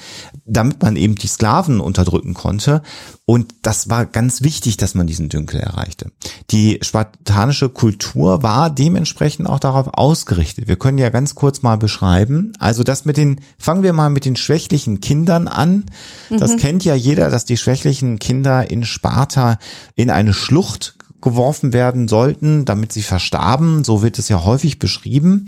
damit 0.45 0.81
man 0.81 0.95
eben 0.95 1.15
die 1.15 1.27
Sklaven 1.27 1.79
unterdrücken 1.79 2.33
konnte. 2.33 2.81
Und 3.25 3.53
das 3.61 3.87
war 3.89 4.07
ganz 4.07 4.41
wichtig, 4.41 4.77
dass 4.77 4.95
man 4.95 5.05
diesen 5.05 5.29
Dünkel 5.29 5.59
erreichte. 5.59 6.11
Die 6.49 6.79
spartanische 6.81 7.69
Kultur 7.69 8.41
war 8.41 8.71
dementsprechend 8.71 9.47
auch 9.47 9.59
darauf 9.59 9.89
ausgerichtet. 9.93 10.67
Wir 10.67 10.75
können 10.75 10.97
ja 10.97 11.09
ganz 11.09 11.35
kurz 11.35 11.61
mal 11.61 11.77
beschreiben. 11.77 12.51
Also 12.57 12.83
das 12.83 13.05
mit 13.05 13.15
den, 13.15 13.41
fangen 13.59 13.83
wir 13.83 13.93
mal 13.93 14.09
mit 14.09 14.25
den 14.25 14.35
schwächlichen 14.35 15.01
Kindern 15.01 15.47
an. 15.47 15.85
Das 16.31 16.57
kennt 16.57 16.83
ja 16.83 16.95
jeder, 16.95 17.29
dass 17.29 17.45
die 17.45 17.57
schwächlichen 17.57 18.17
Kinder 18.17 18.71
in 18.71 18.85
Sparta 18.85 19.59
in 19.95 20.09
eine 20.09 20.33
Schlucht 20.33 20.95
geworfen 21.21 21.73
werden 21.73 22.07
sollten, 22.07 22.65
damit 22.65 22.91
sie 22.91 23.03
verstarben. 23.03 23.83
So 23.83 24.01
wird 24.01 24.19
es 24.19 24.29
ja 24.29 24.43
häufig 24.43 24.79
beschrieben. 24.79 25.47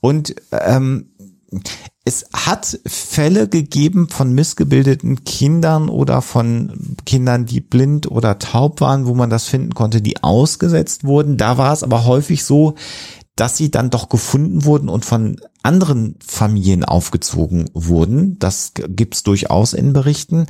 Und 0.00 0.34
ähm, 0.50 1.06
es 2.04 2.26
hat 2.32 2.80
Fälle 2.86 3.48
gegeben 3.48 4.08
von 4.08 4.32
missgebildeten 4.32 5.24
Kindern 5.24 5.88
oder 5.88 6.20
von 6.20 6.96
Kindern, 7.06 7.46
die 7.46 7.60
blind 7.60 8.10
oder 8.10 8.38
taub 8.38 8.80
waren, 8.80 9.06
wo 9.06 9.14
man 9.14 9.30
das 9.30 9.46
finden 9.46 9.74
konnte, 9.74 10.00
die 10.02 10.22
ausgesetzt 10.22 11.04
wurden. 11.04 11.36
Da 11.36 11.58
war 11.58 11.72
es 11.72 11.82
aber 11.82 12.04
häufig 12.04 12.44
so, 12.44 12.74
dass 13.36 13.56
sie 13.56 13.70
dann 13.70 13.90
doch 13.90 14.08
gefunden 14.08 14.64
wurden 14.64 14.88
und 14.88 15.04
von 15.04 15.36
anderen 15.62 16.16
Familien 16.26 16.84
aufgezogen 16.84 17.70
wurden. 17.72 18.38
Das 18.38 18.72
gibt's 18.74 19.22
durchaus 19.22 19.72
in 19.72 19.92
Berichten. 19.92 20.46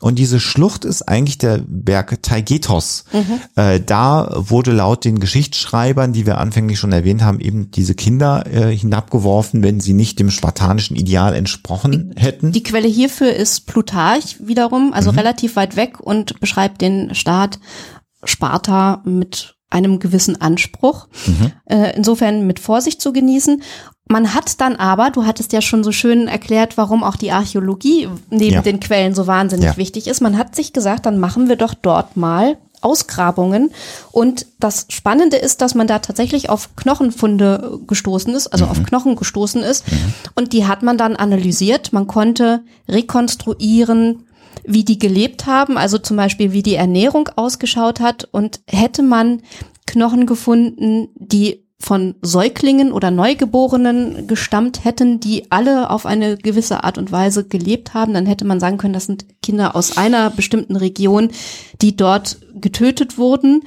Und 0.00 0.18
diese 0.18 0.40
Schlucht 0.40 0.84
ist 0.84 1.02
eigentlich 1.02 1.38
der 1.38 1.60
Berg 1.66 2.22
Taigetos. 2.22 3.04
Äh, 3.54 3.80
da 3.80 4.30
wurde 4.34 4.72
laut 4.72 5.04
den 5.04 5.20
Geschichtsschreibern, 5.20 6.12
die 6.12 6.26
wir 6.26 6.38
anfänglich 6.38 6.78
schon 6.78 6.92
erwähnt 6.92 7.22
haben, 7.22 7.40
eben 7.40 7.70
diese 7.70 7.94
Kinder 7.94 8.44
äh, 8.46 8.76
hinabgeworfen, 8.76 9.62
wenn 9.62 9.80
sie 9.80 9.94
nicht 9.94 10.18
dem 10.18 10.30
spartanischen 10.30 10.96
Ideal 10.96 11.34
entsprochen 11.34 12.12
hätten. 12.16 12.52
Die 12.52 12.62
Quelle 12.62 12.88
hierfür 12.88 13.32
ist 13.32 13.66
Plutarch 13.66 14.36
wiederum, 14.40 14.92
also 14.92 15.10
relativ 15.10 15.56
weit 15.56 15.76
weg 15.76 16.00
und 16.00 16.40
beschreibt 16.40 16.80
den 16.80 17.14
Staat 17.14 17.60
Sparta 18.24 19.02
mit 19.04 19.55
einem 19.70 19.98
gewissen 19.98 20.40
Anspruch. 20.40 21.08
Äh, 21.66 21.96
insofern 21.96 22.46
mit 22.46 22.60
Vorsicht 22.60 23.00
zu 23.00 23.12
genießen. 23.12 23.62
Man 24.08 24.34
hat 24.34 24.60
dann 24.60 24.76
aber, 24.76 25.10
du 25.10 25.26
hattest 25.26 25.52
ja 25.52 25.60
schon 25.60 25.82
so 25.82 25.90
schön 25.90 26.28
erklärt, 26.28 26.76
warum 26.78 27.02
auch 27.02 27.16
die 27.16 27.32
Archäologie 27.32 28.08
neben 28.30 28.54
Ja. 28.54 28.62
den 28.62 28.78
Quellen 28.78 29.14
so 29.14 29.26
wahnsinnig 29.26 29.64
Ja. 29.66 29.76
wichtig 29.76 30.06
ist. 30.06 30.20
Man 30.20 30.38
hat 30.38 30.54
sich 30.54 30.72
gesagt, 30.72 31.06
dann 31.06 31.18
machen 31.18 31.48
wir 31.48 31.56
doch 31.56 31.74
dort 31.74 32.16
mal 32.16 32.56
Ausgrabungen. 32.82 33.70
Und 34.12 34.46
das 34.60 34.86
Spannende 34.90 35.38
ist, 35.38 35.60
dass 35.60 35.74
man 35.74 35.88
da 35.88 35.98
tatsächlich 35.98 36.50
auf 36.50 36.76
Knochenfunde 36.76 37.80
gestoßen 37.88 38.32
ist, 38.34 38.46
also 38.48 38.66
auf 38.66 38.80
Knochen 38.84 39.16
gestoßen 39.16 39.62
ist. 39.62 39.84
Und 40.36 40.52
die 40.52 40.66
hat 40.68 40.84
man 40.84 40.96
dann 40.98 41.16
analysiert. 41.16 41.92
Man 41.92 42.06
konnte 42.06 42.60
rekonstruieren, 42.88 44.25
wie 44.66 44.84
die 44.84 44.98
gelebt 44.98 45.46
haben, 45.46 45.78
also 45.78 45.98
zum 45.98 46.16
Beispiel, 46.16 46.52
wie 46.52 46.62
die 46.62 46.74
Ernährung 46.74 47.28
ausgeschaut 47.36 48.00
hat. 48.00 48.28
Und 48.30 48.60
hätte 48.66 49.02
man 49.02 49.42
Knochen 49.86 50.26
gefunden, 50.26 51.08
die 51.14 51.66
von 51.78 52.14
Säuglingen 52.22 52.90
oder 52.90 53.10
Neugeborenen 53.10 54.26
gestammt 54.26 54.84
hätten, 54.84 55.20
die 55.20 55.50
alle 55.50 55.90
auf 55.90 56.06
eine 56.06 56.36
gewisse 56.36 56.84
Art 56.84 56.96
und 56.96 57.12
Weise 57.12 57.44
gelebt 57.44 57.92
haben, 57.92 58.14
dann 58.14 58.26
hätte 58.26 58.46
man 58.46 58.60
sagen 58.60 58.78
können, 58.78 58.94
das 58.94 59.06
sind 59.06 59.26
Kinder 59.42 59.76
aus 59.76 59.96
einer 59.96 60.30
bestimmten 60.30 60.76
Region, 60.76 61.30
die 61.82 61.94
dort 61.94 62.38
getötet 62.54 63.18
wurden. 63.18 63.62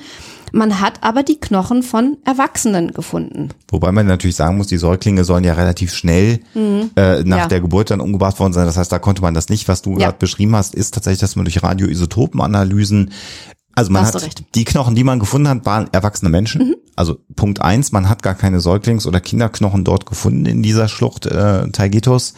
Man 0.51 0.79
hat 0.81 1.03
aber 1.03 1.23
die 1.23 1.39
Knochen 1.39 1.83
von 1.83 2.17
Erwachsenen 2.25 2.91
gefunden. 2.93 3.49
Wobei 3.69 3.91
man 3.91 4.07
natürlich 4.07 4.35
sagen 4.35 4.57
muss, 4.57 4.67
die 4.67 4.77
Säuglinge 4.77 5.23
sollen 5.23 5.43
ja 5.43 5.53
relativ 5.53 5.93
schnell 5.93 6.39
äh, 6.55 7.23
nach 7.23 7.23
Mhm. 7.23 7.31
Ja. 7.31 7.47
der 7.47 7.61
Geburt 7.61 7.91
dann 7.91 8.01
umgebracht 8.01 8.39
worden 8.39 8.53
sein. 8.53 8.65
Das 8.65 8.77
heißt, 8.77 8.91
da 8.91 8.99
konnte 8.99 9.21
man 9.21 9.33
das 9.33 9.49
nicht. 9.49 9.67
Was 9.67 9.81
du 9.81 9.91
Ja. 9.93 9.97
gerade 10.07 10.17
beschrieben 10.17 10.55
hast, 10.55 10.73
ist 10.75 10.93
tatsächlich, 10.93 11.19
dass 11.19 11.35
man 11.35 11.45
durch 11.45 11.61
Radioisotopenanalysen, 11.61 13.11
also 13.79 13.91
man 13.91 14.05
hat 14.05 14.43
die 14.55 14.65
Knochen, 14.65 14.93
die 14.93 15.05
man 15.05 15.19
gefunden 15.19 15.47
hat, 15.47 15.65
waren 15.65 15.87
erwachsene 15.93 16.29
Menschen. 16.29 16.75
also 16.97 17.17
Punkt 17.37 17.61
eins, 17.61 17.93
man 17.93 18.09
hat 18.09 18.23
gar 18.23 18.35
keine 18.35 18.59
Säuglings- 18.59 19.07
oder 19.07 19.21
Kinderknochen 19.21 19.85
dort 19.85 20.05
gefunden 20.05 20.45
in 20.45 20.61
dieser 20.61 20.89
Schlucht 20.89 21.27
äh, 21.27 21.69
Taigetos. 21.69 22.33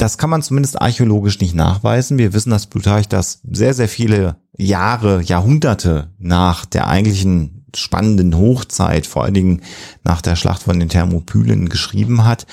das 0.00 0.16
kann 0.16 0.30
man 0.30 0.40
zumindest 0.42 0.80
archäologisch 0.80 1.40
nicht 1.40 1.54
nachweisen. 1.54 2.16
Wir 2.16 2.32
wissen, 2.32 2.50
dass 2.50 2.66
Plutarch 2.66 3.06
das 3.06 3.40
sehr, 3.50 3.74
sehr 3.74 3.88
viele 3.88 4.36
Jahre, 4.56 5.20
Jahrhunderte 5.22 6.10
nach 6.18 6.64
der 6.64 6.88
eigentlichen 6.88 7.66
spannenden 7.76 8.36
Hochzeit, 8.36 9.06
vor 9.06 9.24
allen 9.24 9.34
Dingen 9.34 9.62
nach 10.02 10.22
der 10.22 10.36
Schlacht 10.36 10.62
von 10.62 10.80
den 10.80 10.88
Thermopylen 10.88 11.68
geschrieben 11.68 12.24
hat, 12.24 12.46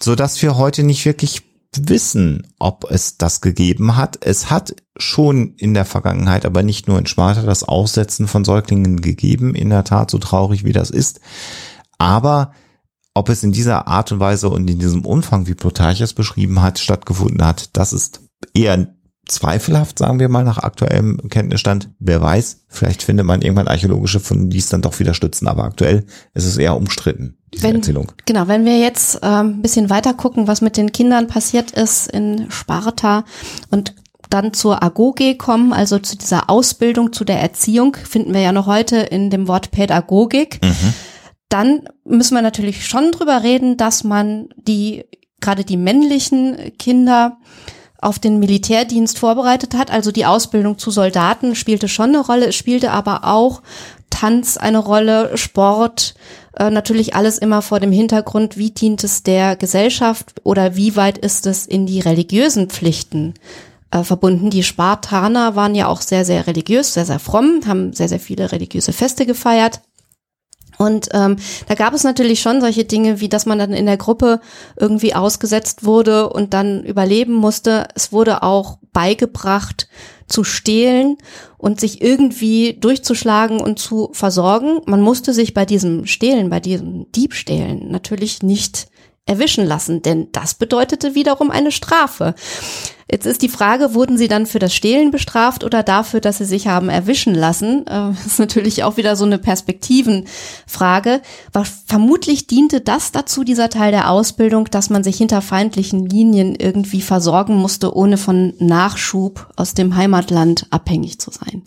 so 0.00 0.16
dass 0.16 0.42
wir 0.42 0.56
heute 0.56 0.82
nicht 0.82 1.04
wirklich 1.04 1.42
wissen, 1.76 2.48
ob 2.58 2.90
es 2.90 3.16
das 3.16 3.40
gegeben 3.40 3.96
hat. 3.96 4.18
Es 4.20 4.50
hat 4.50 4.74
schon 4.96 5.54
in 5.56 5.74
der 5.74 5.84
Vergangenheit, 5.84 6.44
aber 6.44 6.64
nicht 6.64 6.88
nur 6.88 6.98
in 6.98 7.06
Sparta, 7.06 7.42
das 7.42 7.62
Aussetzen 7.62 8.26
von 8.26 8.44
Säuglingen 8.44 9.00
gegeben, 9.00 9.54
in 9.54 9.70
der 9.70 9.84
Tat, 9.84 10.10
so 10.10 10.18
traurig 10.18 10.64
wie 10.64 10.72
das 10.72 10.90
ist. 10.90 11.20
Aber 11.98 12.52
ob 13.18 13.28
es 13.28 13.42
in 13.42 13.52
dieser 13.52 13.88
Art 13.88 14.12
und 14.12 14.20
Weise 14.20 14.48
und 14.48 14.70
in 14.70 14.78
diesem 14.78 15.04
Umfang, 15.04 15.46
wie 15.46 15.54
Plutarch 15.54 16.00
es 16.00 16.12
beschrieben 16.12 16.62
hat, 16.62 16.78
stattgefunden 16.78 17.44
hat, 17.44 17.76
das 17.76 17.92
ist 17.92 18.20
eher 18.54 18.88
zweifelhaft, 19.26 19.98
sagen 19.98 20.20
wir 20.20 20.28
mal, 20.28 20.44
nach 20.44 20.58
aktuellem 20.58 21.28
Kenntnisstand. 21.28 21.90
Wer 21.98 22.22
weiß, 22.22 22.64
vielleicht 22.68 23.02
findet 23.02 23.26
man 23.26 23.42
irgendwann 23.42 23.68
archäologische 23.68 24.20
Funde, 24.20 24.48
die 24.48 24.58
es 24.58 24.68
dann 24.68 24.82
doch 24.82 24.98
wieder 25.00 25.14
stützen. 25.14 25.48
Aber 25.48 25.64
aktuell 25.64 26.06
ist 26.32 26.46
es 26.46 26.56
eher 26.56 26.76
umstritten, 26.76 27.36
diese 27.52 27.64
Wenn- 27.64 27.76
Erzählung. 27.76 28.12
Genau, 28.24 28.48
wenn 28.48 28.64
wir 28.64 28.78
jetzt 28.78 29.18
ähm, 29.22 29.56
ein 29.58 29.62
bisschen 29.62 29.90
weiter 29.90 30.14
gucken, 30.14 30.46
was 30.48 30.60
mit 30.60 30.76
den 30.76 30.92
Kindern 30.92 31.26
passiert 31.26 31.72
ist 31.72 32.08
in 32.10 32.50
Sparta 32.50 33.24
und 33.70 33.94
dann 34.30 34.52
zur 34.52 34.82
Agoge 34.82 35.36
kommen, 35.36 35.72
also 35.72 35.98
zu 35.98 36.16
dieser 36.16 36.48
Ausbildung, 36.48 37.12
zu 37.12 37.24
der 37.24 37.40
Erziehung, 37.40 37.96
finden 37.96 38.32
wir 38.32 38.40
ja 38.40 38.52
noch 38.52 38.66
heute 38.66 38.96
in 38.98 39.30
dem 39.30 39.48
Wort 39.48 39.70
Pädagogik. 39.70 40.60
Dann 41.48 41.88
müssen 42.04 42.34
wir 42.34 42.42
natürlich 42.42 42.86
schon 42.86 43.10
drüber 43.12 43.42
reden, 43.42 43.76
dass 43.76 44.04
man 44.04 44.48
die, 44.56 45.04
gerade 45.40 45.64
die 45.64 45.76
männlichen 45.76 46.76
Kinder 46.78 47.38
auf 48.00 48.18
den 48.18 48.38
Militärdienst 48.38 49.18
vorbereitet 49.18 49.74
hat. 49.74 49.90
Also 49.90 50.12
die 50.12 50.26
Ausbildung 50.26 50.78
zu 50.78 50.90
Soldaten 50.90 51.54
spielte 51.54 51.88
schon 51.88 52.10
eine 52.10 52.20
Rolle. 52.20 52.48
Es 52.48 52.56
spielte 52.56 52.92
aber 52.92 53.24
auch 53.24 53.62
Tanz 54.10 54.56
eine 54.56 54.78
Rolle, 54.78 55.36
Sport, 55.36 56.14
äh, 56.56 56.70
natürlich 56.70 57.14
alles 57.14 57.38
immer 57.38 57.62
vor 57.62 57.80
dem 57.80 57.92
Hintergrund, 57.92 58.56
wie 58.56 58.70
dient 58.70 59.04
es 59.04 59.22
der 59.22 59.56
Gesellschaft 59.56 60.40
oder 60.44 60.76
wie 60.76 60.96
weit 60.96 61.18
ist 61.18 61.46
es 61.46 61.66
in 61.66 61.86
die 61.86 62.00
religiösen 62.00 62.68
Pflichten 62.68 63.34
äh, 63.90 64.02
verbunden. 64.02 64.50
Die 64.50 64.62
Spartaner 64.62 65.56
waren 65.56 65.74
ja 65.74 65.88
auch 65.88 66.00
sehr, 66.00 66.24
sehr 66.24 66.46
religiös, 66.46 66.94
sehr, 66.94 67.04
sehr 67.04 67.18
fromm, 67.18 67.60
haben 67.66 67.92
sehr, 67.92 68.08
sehr 68.08 68.20
viele 68.20 68.50
religiöse 68.52 68.92
Feste 68.92 69.26
gefeiert. 69.26 69.80
Und 70.78 71.08
ähm, 71.12 71.36
da 71.66 71.74
gab 71.74 71.92
es 71.92 72.04
natürlich 72.04 72.40
schon 72.40 72.60
solche 72.60 72.84
Dinge, 72.84 73.20
wie 73.20 73.28
dass 73.28 73.46
man 73.46 73.58
dann 73.58 73.72
in 73.72 73.86
der 73.86 73.96
Gruppe 73.96 74.40
irgendwie 74.76 75.14
ausgesetzt 75.14 75.84
wurde 75.84 76.30
und 76.30 76.54
dann 76.54 76.84
überleben 76.84 77.34
musste. 77.34 77.88
Es 77.94 78.12
wurde 78.12 78.42
auch 78.42 78.78
beigebracht 78.92 79.88
zu 80.28 80.44
stehlen 80.44 81.16
und 81.56 81.80
sich 81.80 82.00
irgendwie 82.00 82.74
durchzuschlagen 82.74 83.60
und 83.60 83.78
zu 83.78 84.10
versorgen. 84.12 84.80
Man 84.86 85.00
musste 85.00 85.32
sich 85.32 85.52
bei 85.52 85.64
diesem 85.64 86.06
Stehlen, 86.06 86.50
bei 86.50 86.60
diesem 86.60 87.10
Diebstählen 87.12 87.90
natürlich 87.90 88.42
nicht 88.42 88.88
erwischen 89.28 89.66
lassen, 89.66 90.02
denn 90.02 90.28
das 90.32 90.54
bedeutete 90.54 91.14
wiederum 91.14 91.50
eine 91.50 91.70
Strafe. 91.70 92.34
Jetzt 93.10 93.24
ist 93.24 93.40
die 93.40 93.48
Frage, 93.48 93.94
wurden 93.94 94.18
sie 94.18 94.28
dann 94.28 94.44
für 94.44 94.58
das 94.58 94.74
Stehlen 94.74 95.10
bestraft 95.10 95.64
oder 95.64 95.82
dafür, 95.82 96.20
dass 96.20 96.38
sie 96.38 96.44
sich 96.44 96.66
haben 96.66 96.90
erwischen 96.90 97.34
lassen? 97.34 97.86
Äh, 97.86 98.12
Das 98.12 98.26
ist 98.26 98.38
natürlich 98.38 98.84
auch 98.84 98.98
wieder 98.98 99.16
so 99.16 99.24
eine 99.24 99.38
Perspektivenfrage. 99.38 101.22
Aber 101.52 101.64
vermutlich 101.64 102.46
diente 102.46 102.82
das 102.82 103.10
dazu, 103.10 103.44
dieser 103.44 103.70
Teil 103.70 103.92
der 103.92 104.10
Ausbildung, 104.10 104.66
dass 104.70 104.90
man 104.90 105.04
sich 105.04 105.16
hinter 105.16 105.40
feindlichen 105.40 106.06
Linien 106.06 106.54
irgendwie 106.54 107.00
versorgen 107.00 107.56
musste, 107.56 107.96
ohne 107.96 108.18
von 108.18 108.52
Nachschub 108.58 109.48
aus 109.56 109.72
dem 109.72 109.96
Heimatland 109.96 110.66
abhängig 110.68 111.18
zu 111.18 111.30
sein. 111.30 111.62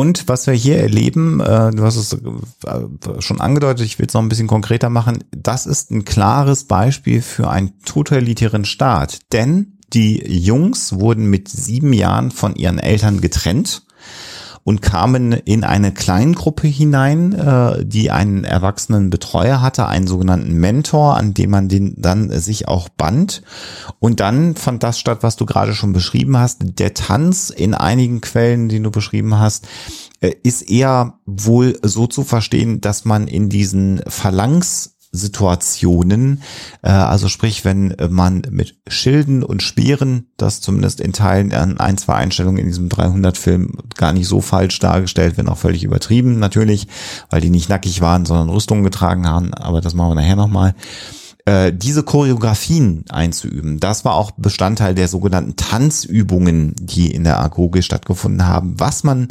Und 0.00 0.28
was 0.28 0.46
wir 0.46 0.54
hier 0.54 0.78
erleben, 0.78 1.40
äh, 1.40 1.72
du 1.72 1.82
hast 1.82 1.96
es 1.96 2.14
äh, 2.14 3.20
schon 3.20 3.38
angedeutet, 3.38 3.84
ich 3.84 3.98
will 3.98 4.06
es 4.06 4.14
noch 4.14 4.22
ein 4.22 4.30
bisschen 4.30 4.46
konkreter 4.46 4.88
machen, 4.88 5.22
das 5.30 5.66
ist 5.66 5.90
ein 5.90 6.06
klares 6.06 6.64
Beispiel 6.64 7.20
für 7.20 7.50
einen 7.50 7.78
totalitären 7.84 8.64
Staat. 8.64 9.18
Denn 9.30 9.74
die 9.92 10.26
Jungs 10.26 10.94
wurden 10.94 11.28
mit 11.28 11.48
sieben 11.48 11.92
Jahren 11.92 12.30
von 12.30 12.54
ihren 12.54 12.78
Eltern 12.78 13.20
getrennt 13.20 13.82
und 14.64 14.82
kamen 14.82 15.32
in 15.32 15.64
eine 15.64 15.92
Kleingruppe 15.92 16.68
hinein, 16.68 17.32
äh, 17.32 17.84
die 17.84 18.10
einen 18.10 18.44
erwachsenen 18.44 19.10
Betreuer 19.10 19.60
hatte, 19.60 19.86
einen 19.86 20.06
sogenannten 20.06 20.54
Mentor, 20.54 21.16
an 21.16 21.34
dem 21.34 21.50
man 21.50 21.68
den 21.68 21.94
dann 21.96 22.30
sich 22.38 22.68
auch 22.68 22.88
band. 22.88 23.42
Und 23.98 24.20
dann 24.20 24.56
fand 24.56 24.82
das 24.82 24.98
statt, 24.98 25.18
was 25.22 25.36
du 25.36 25.46
gerade 25.46 25.74
schon 25.74 25.92
beschrieben 25.92 26.36
hast. 26.36 26.58
Der 26.78 26.94
Tanz 26.94 27.50
in 27.50 27.74
einigen 27.74 28.20
Quellen, 28.20 28.68
die 28.68 28.80
du 28.80 28.90
beschrieben 28.90 29.38
hast, 29.38 29.66
äh, 30.20 30.32
ist 30.42 30.62
eher 30.62 31.14
wohl 31.26 31.78
so 31.82 32.06
zu 32.06 32.24
verstehen, 32.24 32.80
dass 32.80 33.04
man 33.04 33.28
in 33.28 33.48
diesen 33.48 34.02
Phalanx 34.06 34.96
Situationen, 35.12 36.42
äh, 36.82 36.90
also 36.90 37.28
sprich, 37.28 37.64
wenn 37.64 37.90
äh, 37.92 38.08
man 38.08 38.42
mit 38.50 38.76
Schilden 38.86 39.42
und 39.42 39.62
Speeren, 39.62 40.28
das 40.36 40.60
zumindest 40.60 41.00
in 41.00 41.12
Teilen 41.12 41.52
an 41.52 41.80
ein, 41.80 41.98
zwei 41.98 42.14
Einstellungen 42.14 42.58
in 42.58 42.66
diesem 42.66 42.88
300-Film 42.88 43.78
gar 43.96 44.12
nicht 44.12 44.28
so 44.28 44.40
falsch 44.40 44.78
dargestellt, 44.78 45.36
wenn 45.36 45.48
auch 45.48 45.58
völlig 45.58 45.82
übertrieben 45.82 46.38
natürlich, 46.38 46.86
weil 47.28 47.40
die 47.40 47.50
nicht 47.50 47.68
nackig 47.68 48.00
waren, 48.00 48.24
sondern 48.24 48.50
Rüstungen 48.50 48.84
getragen 48.84 49.26
haben, 49.26 49.52
aber 49.54 49.80
das 49.80 49.94
machen 49.94 50.10
wir 50.10 50.14
nachher 50.14 50.36
nochmal 50.36 50.74
äh, 51.44 51.72
diese 51.72 52.04
Choreografien 52.04 53.04
einzuüben. 53.08 53.80
Das 53.80 54.04
war 54.04 54.14
auch 54.14 54.30
Bestandteil 54.32 54.94
der 54.94 55.08
sogenannten 55.08 55.56
Tanzübungen, 55.56 56.74
die 56.78 57.10
in 57.10 57.24
der 57.24 57.40
Agoge 57.40 57.82
stattgefunden 57.82 58.46
haben. 58.46 58.78
Was 58.78 59.02
man 59.02 59.28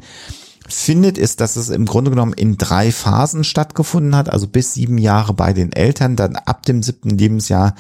findet, 0.70 1.18
ist, 1.18 1.42
dass 1.42 1.56
es 1.56 1.70
im 1.70 1.86
Grunde 1.86 2.12
genommen 2.12 2.34
in 2.34 2.58
drei 2.58 2.92
Phasen 2.92 3.44
stattgefunden 3.44 4.16
hat, 4.16 4.30
also 4.30 4.48
bis 4.48 4.74
sieben 4.74 4.98
Jahre 4.98 5.34
bei 5.34 5.54
den 5.54 5.72
Eltern, 5.72 6.16
dann 6.16 6.36
ab 6.36 6.66
dem 6.66 6.84
siebten 6.84 7.12
Lebensjahr 7.12 7.76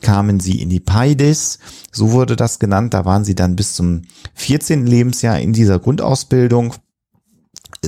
kamen 0.00 0.40
sie 0.40 0.60
in 0.60 0.68
die 0.68 0.80
Paides, 0.80 1.58
so 1.90 2.12
wurde 2.12 2.36
das 2.36 2.58
genannt, 2.58 2.94
da 2.94 3.04
waren 3.04 3.24
sie 3.24 3.34
dann 3.34 3.56
bis 3.56 3.74
zum 3.74 4.02
14. 4.34 4.86
Lebensjahr 4.86 5.40
in 5.40 5.52
dieser 5.52 5.78
Grundausbildung 5.78 6.74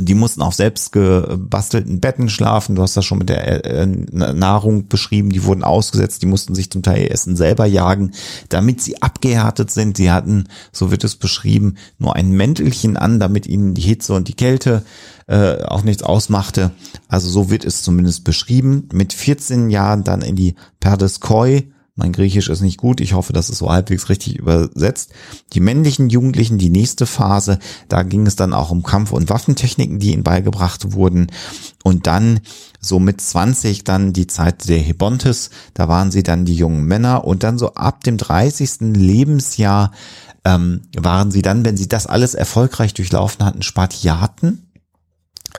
die 0.00 0.14
mussten 0.14 0.42
auf 0.42 0.54
selbst 0.54 0.92
gebastelten 0.92 2.00
Betten 2.00 2.28
schlafen. 2.28 2.74
Du 2.74 2.82
hast 2.82 2.96
das 2.96 3.04
schon 3.04 3.18
mit 3.18 3.28
der 3.28 3.64
äh, 3.64 3.86
Nahrung 3.86 4.88
beschrieben. 4.88 5.30
Die 5.30 5.44
wurden 5.44 5.64
ausgesetzt. 5.64 6.22
Die 6.22 6.26
mussten 6.26 6.54
sich 6.54 6.70
zum 6.70 6.82
Teil 6.82 7.08
Essen 7.10 7.36
selber 7.36 7.66
jagen, 7.66 8.12
damit 8.48 8.80
sie 8.80 9.02
abgehärtet 9.02 9.70
sind. 9.70 9.96
Sie 9.96 10.10
hatten, 10.10 10.48
so 10.72 10.90
wird 10.90 11.04
es 11.04 11.16
beschrieben, 11.16 11.76
nur 11.98 12.16
ein 12.16 12.30
Mäntelchen 12.30 12.96
an, 12.96 13.20
damit 13.20 13.46
ihnen 13.46 13.74
die 13.74 13.82
Hitze 13.82 14.14
und 14.14 14.28
die 14.28 14.34
Kälte 14.34 14.82
äh, 15.26 15.62
auch 15.62 15.82
nichts 15.82 16.02
ausmachte. 16.02 16.70
Also 17.08 17.28
so 17.28 17.50
wird 17.50 17.64
es 17.64 17.82
zumindest 17.82 18.24
beschrieben. 18.24 18.88
Mit 18.92 19.12
14 19.12 19.70
Jahren 19.70 20.04
dann 20.04 20.22
in 20.22 20.36
die 20.36 20.54
Perdeskoi 20.80 21.64
mein 21.96 22.12
Griechisch 22.12 22.50
ist 22.50 22.60
nicht 22.60 22.76
gut. 22.76 23.00
Ich 23.00 23.14
hoffe, 23.14 23.32
das 23.32 23.48
ist 23.48 23.58
so 23.58 23.70
halbwegs 23.70 24.10
richtig 24.10 24.36
übersetzt. 24.36 25.12
Die 25.54 25.60
männlichen 25.60 26.10
Jugendlichen, 26.10 26.58
die 26.58 26.68
nächste 26.68 27.06
Phase, 27.06 27.58
da 27.88 28.02
ging 28.02 28.26
es 28.26 28.36
dann 28.36 28.52
auch 28.52 28.70
um 28.70 28.82
Kampf- 28.82 29.12
und 29.12 29.30
Waffentechniken, 29.30 29.98
die 29.98 30.12
ihnen 30.12 30.22
beigebracht 30.22 30.92
wurden. 30.92 31.28
Und 31.82 32.06
dann 32.06 32.40
so 32.80 32.98
mit 33.00 33.22
20 33.22 33.84
dann 33.84 34.12
die 34.12 34.26
Zeit 34.26 34.68
der 34.68 34.78
Hebontes. 34.78 35.48
Da 35.72 35.88
waren 35.88 36.10
sie 36.10 36.22
dann 36.22 36.44
die 36.44 36.54
jungen 36.54 36.84
Männer. 36.84 37.24
Und 37.24 37.42
dann 37.42 37.56
so 37.56 37.72
ab 37.72 38.04
dem 38.04 38.18
30. 38.18 38.94
Lebensjahr 38.94 39.90
ähm, 40.44 40.82
waren 40.94 41.30
sie 41.30 41.40
dann, 41.40 41.64
wenn 41.64 41.78
sie 41.78 41.88
das 41.88 42.06
alles 42.06 42.34
erfolgreich 42.34 42.92
durchlaufen 42.92 43.42
hatten, 43.42 43.62
Spartiaten 43.62 44.65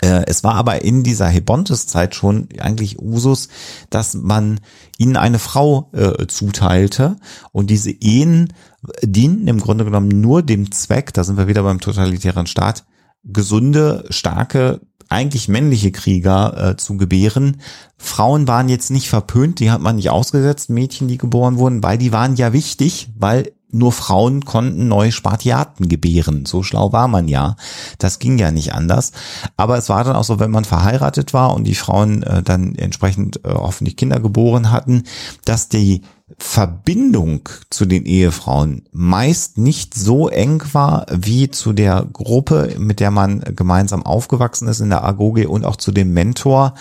es 0.01 0.43
war 0.43 0.55
aber 0.55 0.83
in 0.83 1.03
dieser 1.03 1.27
Hebontes-Zeit 1.27 2.13
schon 2.13 2.49
eigentlich 2.59 2.99
Usus, 2.99 3.49
dass 3.89 4.13
man 4.13 4.59
ihnen 4.97 5.17
eine 5.17 5.39
Frau 5.39 5.89
äh, 5.93 6.27
zuteilte 6.27 7.17
und 7.51 7.69
diese 7.69 7.91
Ehen 7.91 8.53
dienten 9.01 9.47
im 9.47 9.59
Grunde 9.59 9.85
genommen 9.85 10.21
nur 10.21 10.43
dem 10.43 10.71
Zweck, 10.71 11.13
da 11.13 11.23
sind 11.23 11.37
wir 11.37 11.47
wieder 11.47 11.63
beim 11.63 11.79
totalitären 11.79 12.47
Staat, 12.47 12.85
gesunde, 13.23 14.05
starke, 14.09 14.81
eigentlich 15.09 15.47
männliche 15.47 15.91
Krieger 15.91 16.71
äh, 16.71 16.77
zu 16.77 16.97
gebären. 16.97 17.61
Frauen 17.97 18.47
waren 18.47 18.69
jetzt 18.69 18.91
nicht 18.91 19.09
verpönt, 19.09 19.59
die 19.59 19.71
hat 19.71 19.81
man 19.81 19.95
nicht 19.95 20.09
ausgesetzt, 20.09 20.69
Mädchen, 20.69 21.07
die 21.07 21.17
geboren 21.17 21.57
wurden, 21.57 21.83
weil 21.83 21.97
die 21.97 22.11
waren 22.11 22.35
ja 22.35 22.53
wichtig, 22.53 23.09
weil 23.17 23.51
nur 23.69 23.91
Frauen 23.91 24.45
konnten 24.45 24.87
neue 24.87 25.11
Spartiaten 25.11 25.89
gebären. 25.89 26.45
So 26.45 26.63
schlau 26.63 26.93
war 26.93 27.07
man 27.07 27.27
ja. 27.27 27.55
Das 27.97 28.19
ging 28.19 28.37
ja 28.37 28.51
nicht 28.51 28.73
anders. 28.73 29.11
Aber 29.57 29.77
es 29.77 29.89
war 29.89 30.03
dann 30.03 30.15
auch 30.15 30.23
so, 30.23 30.39
wenn 30.39 30.51
man 30.51 30.65
verheiratet 30.65 31.33
war 31.33 31.53
und 31.53 31.65
die 31.65 31.75
Frauen 31.75 32.23
äh, 32.23 32.41
dann 32.43 32.75
entsprechend 32.75 33.43
äh, 33.45 33.49
hoffentlich 33.49 33.97
Kinder 33.97 34.19
geboren 34.19 34.71
hatten, 34.71 35.03
dass 35.43 35.67
die 35.67 36.01
Verbindung 36.39 37.49
zu 37.71 37.85
den 37.85 38.05
Ehefrauen 38.05 38.87
meist 38.91 39.57
nicht 39.57 39.95
so 39.95 40.29
eng 40.29 40.63
war 40.71 41.07
wie 41.11 41.49
zu 41.49 41.73
der 41.73 42.07
Gruppe, 42.13 42.75
mit 42.77 42.99
der 42.99 43.09
man 43.09 43.39
gemeinsam 43.55 44.05
aufgewachsen 44.05 44.67
ist 44.67 44.79
in 44.79 44.89
der 44.89 45.03
Agoge 45.03 45.49
und 45.49 45.65
auch 45.65 45.77
zu 45.77 45.91
dem 45.91 46.13
Mentor. 46.13 46.75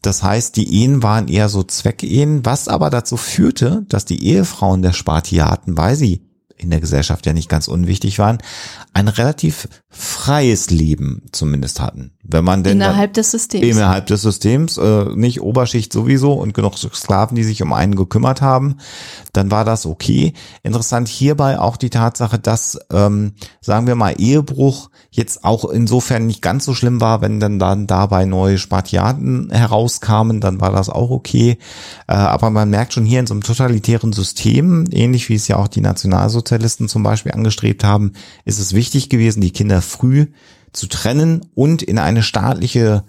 Das 0.00 0.22
heißt, 0.22 0.56
die 0.56 0.82
Ehen 0.82 1.02
waren 1.02 1.28
eher 1.28 1.50
so 1.50 1.62
Zweckehen, 1.62 2.44
was 2.46 2.68
aber 2.68 2.88
dazu 2.88 3.18
führte, 3.18 3.84
dass 3.88 4.06
die 4.06 4.24
Ehefrauen 4.24 4.80
der 4.80 4.92
Spartiaten, 4.92 5.76
weil 5.76 5.96
sie 5.96 6.25
in 6.56 6.70
der 6.70 6.80
Gesellschaft 6.80 7.26
ja 7.26 7.32
nicht 7.32 7.48
ganz 7.48 7.68
unwichtig 7.68 8.18
waren, 8.18 8.38
ein 8.92 9.08
relativ 9.08 9.68
freies 9.88 10.70
Leben 10.70 11.22
zumindest 11.32 11.80
hatten. 11.80 12.12
Wenn 12.22 12.44
man 12.44 12.64
denn 12.64 12.80
innerhalb 12.80 13.14
des 13.14 13.30
Systems. 13.30 13.64
Innerhalb 13.64 14.06
des 14.06 14.22
Systems, 14.22 14.78
äh, 14.78 15.04
nicht 15.14 15.40
Oberschicht 15.40 15.92
sowieso 15.92 16.32
und 16.32 16.54
genug 16.54 16.76
Sklaven, 16.76 17.36
die 17.36 17.44
sich 17.44 17.62
um 17.62 17.72
einen 17.72 17.94
gekümmert 17.94 18.42
haben, 18.42 18.76
dann 19.32 19.50
war 19.50 19.64
das 19.64 19.86
okay. 19.86 20.32
Interessant 20.62 21.08
hierbei 21.08 21.58
auch 21.58 21.76
die 21.76 21.90
Tatsache, 21.90 22.38
dass, 22.38 22.78
ähm, 22.90 23.34
sagen 23.60 23.86
wir 23.86 23.94
mal, 23.94 24.14
Ehebruch 24.18 24.90
jetzt 25.10 25.44
auch 25.44 25.64
insofern 25.66 26.26
nicht 26.26 26.42
ganz 26.42 26.64
so 26.64 26.74
schlimm 26.74 27.00
war, 27.00 27.20
wenn 27.20 27.38
dann, 27.40 27.58
dann 27.58 27.86
dabei 27.86 28.24
neue 28.24 28.58
Spartiaten 28.58 29.50
herauskamen, 29.50 30.40
dann 30.40 30.60
war 30.60 30.72
das 30.72 30.88
auch 30.88 31.10
okay. 31.10 31.58
Äh, 32.08 32.14
aber 32.14 32.50
man 32.50 32.70
merkt 32.70 32.92
schon 32.92 33.04
hier 33.04 33.20
in 33.20 33.26
so 33.26 33.34
einem 33.34 33.42
totalitären 33.42 34.12
System, 34.12 34.84
ähnlich 34.90 35.28
wie 35.28 35.34
es 35.34 35.48
ja 35.48 35.56
auch 35.56 35.68
die 35.68 35.80
Nationalsozialisten 35.80 36.45
zum 36.46 37.02
Beispiel 37.02 37.32
angestrebt 37.32 37.84
haben, 37.84 38.12
ist 38.44 38.58
es 38.58 38.74
wichtig 38.74 39.08
gewesen, 39.08 39.40
die 39.40 39.50
Kinder 39.50 39.82
früh 39.82 40.26
zu 40.72 40.86
trennen 40.86 41.46
und 41.54 41.82
in 41.82 41.98
eine 41.98 42.22
staatliche 42.22 43.04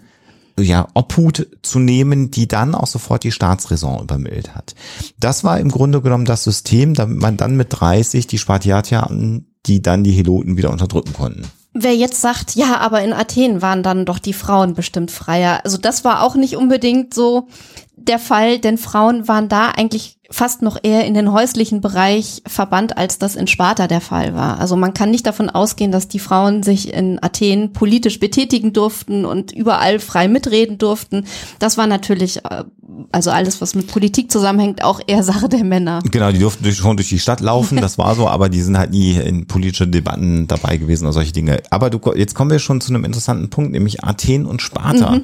ja, 0.60 0.88
Obhut 0.94 1.48
zu 1.62 1.80
nehmen, 1.80 2.32
die 2.32 2.48
dann 2.48 2.74
auch 2.74 2.88
sofort 2.88 3.24
die 3.24 3.32
Staatsräson 3.32 4.02
übermittelt 4.02 4.56
hat. 4.56 4.76
Das 5.20 5.44
war 5.44 5.60
im 5.60 5.70
Grunde 5.70 6.02
genommen 6.02 6.26
das 6.26 6.44
System, 6.44 6.94
damit 6.94 7.20
man 7.20 7.38
dann 7.38 7.56
mit 7.56 7.68
30 7.70 8.28
die 8.28 8.40
Spartiatiaten, 8.40 9.54
die 9.66 9.82
dann 9.82 10.04
die 10.04 10.12
Heloten 10.12 10.58
wieder 10.58 10.72
unterdrücken 10.72 11.14
konnten. 11.14 11.44
Wer 11.74 11.96
jetzt 11.96 12.22
sagt, 12.22 12.56
ja, 12.56 12.78
aber 12.78 13.04
in 13.04 13.14
Athen 13.14 13.62
waren 13.62 13.84
dann 13.84 14.06
doch 14.06 14.18
die 14.18 14.34
Frauen 14.34 14.74
bestimmt 14.74 15.12
freier. 15.12 15.62
Also 15.64 15.78
das 15.78 16.04
war 16.04 16.24
auch 16.24 16.34
nicht 16.34 16.56
unbedingt 16.56 17.14
so 17.14 17.50
der 17.96 18.18
Fall, 18.18 18.58
denn 18.58 18.80
Frauen 18.80 19.28
waren 19.28 19.48
da 19.48 19.70
eigentlich 19.70 20.17
fast 20.30 20.62
noch 20.62 20.78
eher 20.82 21.06
in 21.06 21.14
den 21.14 21.32
häuslichen 21.32 21.82
Bereich 21.82 22.42
verbannt, 22.46 22.98
als 22.98 23.18
das 23.18 23.36
in 23.36 23.48
Sparta 23.48 23.88
der 23.88 24.02
Fall 24.02 24.34
war. 24.34 24.60
Also 24.60 24.76
man 24.76 24.94
kann 24.94 25.12
nicht 25.12 25.26
davon 25.26 25.50
ausgehen, 25.50 25.92
dass 25.92 26.08
die 26.08 26.20
Frauen 26.20 26.64
sich 26.64 26.94
in 26.94 27.22
Athen 27.22 27.72
politisch 27.74 28.20
betätigen 28.20 28.74
durften 28.74 29.26
und 29.26 29.52
überall 29.52 30.00
frei 30.00 30.28
mitreden 30.28 30.78
durften. 30.78 31.26
Das 31.60 31.78
war 31.78 31.88
natürlich, 31.88 32.44
äh, 32.46 32.64
also 33.12 33.32
alles, 33.32 33.62
was 33.62 33.76
mit 33.76 33.88
Politik 33.88 34.32
zusammenhängt, 34.32 34.84
auch 34.84 35.00
eher 35.08 35.24
Sache 35.28 35.48
der 35.48 35.64
Männer. 35.64 36.02
Genau, 36.12 36.32
die 36.32 36.40
durften 36.40 36.70
schon 36.74 36.98
durch 36.98 37.10
die 37.10 37.20
Stadt 37.20 37.40
laufen, 37.40 37.78
das 37.78 37.98
war 37.98 38.16
so, 38.16 38.28
aber 38.28 38.50
die 38.50 38.62
sind 38.62 38.78
halt 38.78 38.92
nie 38.92 39.14
in 39.14 39.48
politische 39.48 39.88
Debatten 39.88 40.48
dabei 40.48 40.78
gewesen 40.78 41.06
oder 41.06 41.14
solche 41.14 41.32
Dinge. 41.32 41.62
Aber 41.70 41.90
du, 41.90 42.00
jetzt 42.16 42.36
kommen 42.36 42.52
wir 42.52 42.60
schon 42.60 42.82
zu 42.82 42.94
einem 42.94 43.06
interessanten 43.06 43.50
Punkt, 43.50 43.72
nämlich 43.72 44.04
Athen 44.04 44.46
und 44.46 44.62
Sparta. 44.62 45.12
Mhm. 45.12 45.22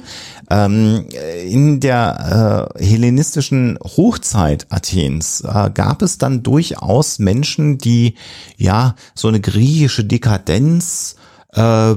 Ähm, 0.49 1.05
in 1.47 1.79
der 1.79 2.69
äh, 2.77 2.83
hellenistischen 2.83 3.77
Hochzeit 3.81 4.67
Athens 4.93 5.41
äh, 5.41 5.71
gab 5.73 6.01
es 6.01 6.17
dann 6.17 6.43
durchaus 6.43 7.19
Menschen, 7.19 7.77
die 7.77 8.15
ja 8.57 8.95
so 9.15 9.27
eine 9.27 9.41
griechische 9.41 10.05
Dekadenz 10.05 11.15
äh, 11.53 11.95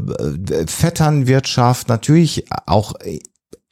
Vetternwirtschaft, 0.66 1.88
natürlich 1.88 2.47
auch 2.66 2.94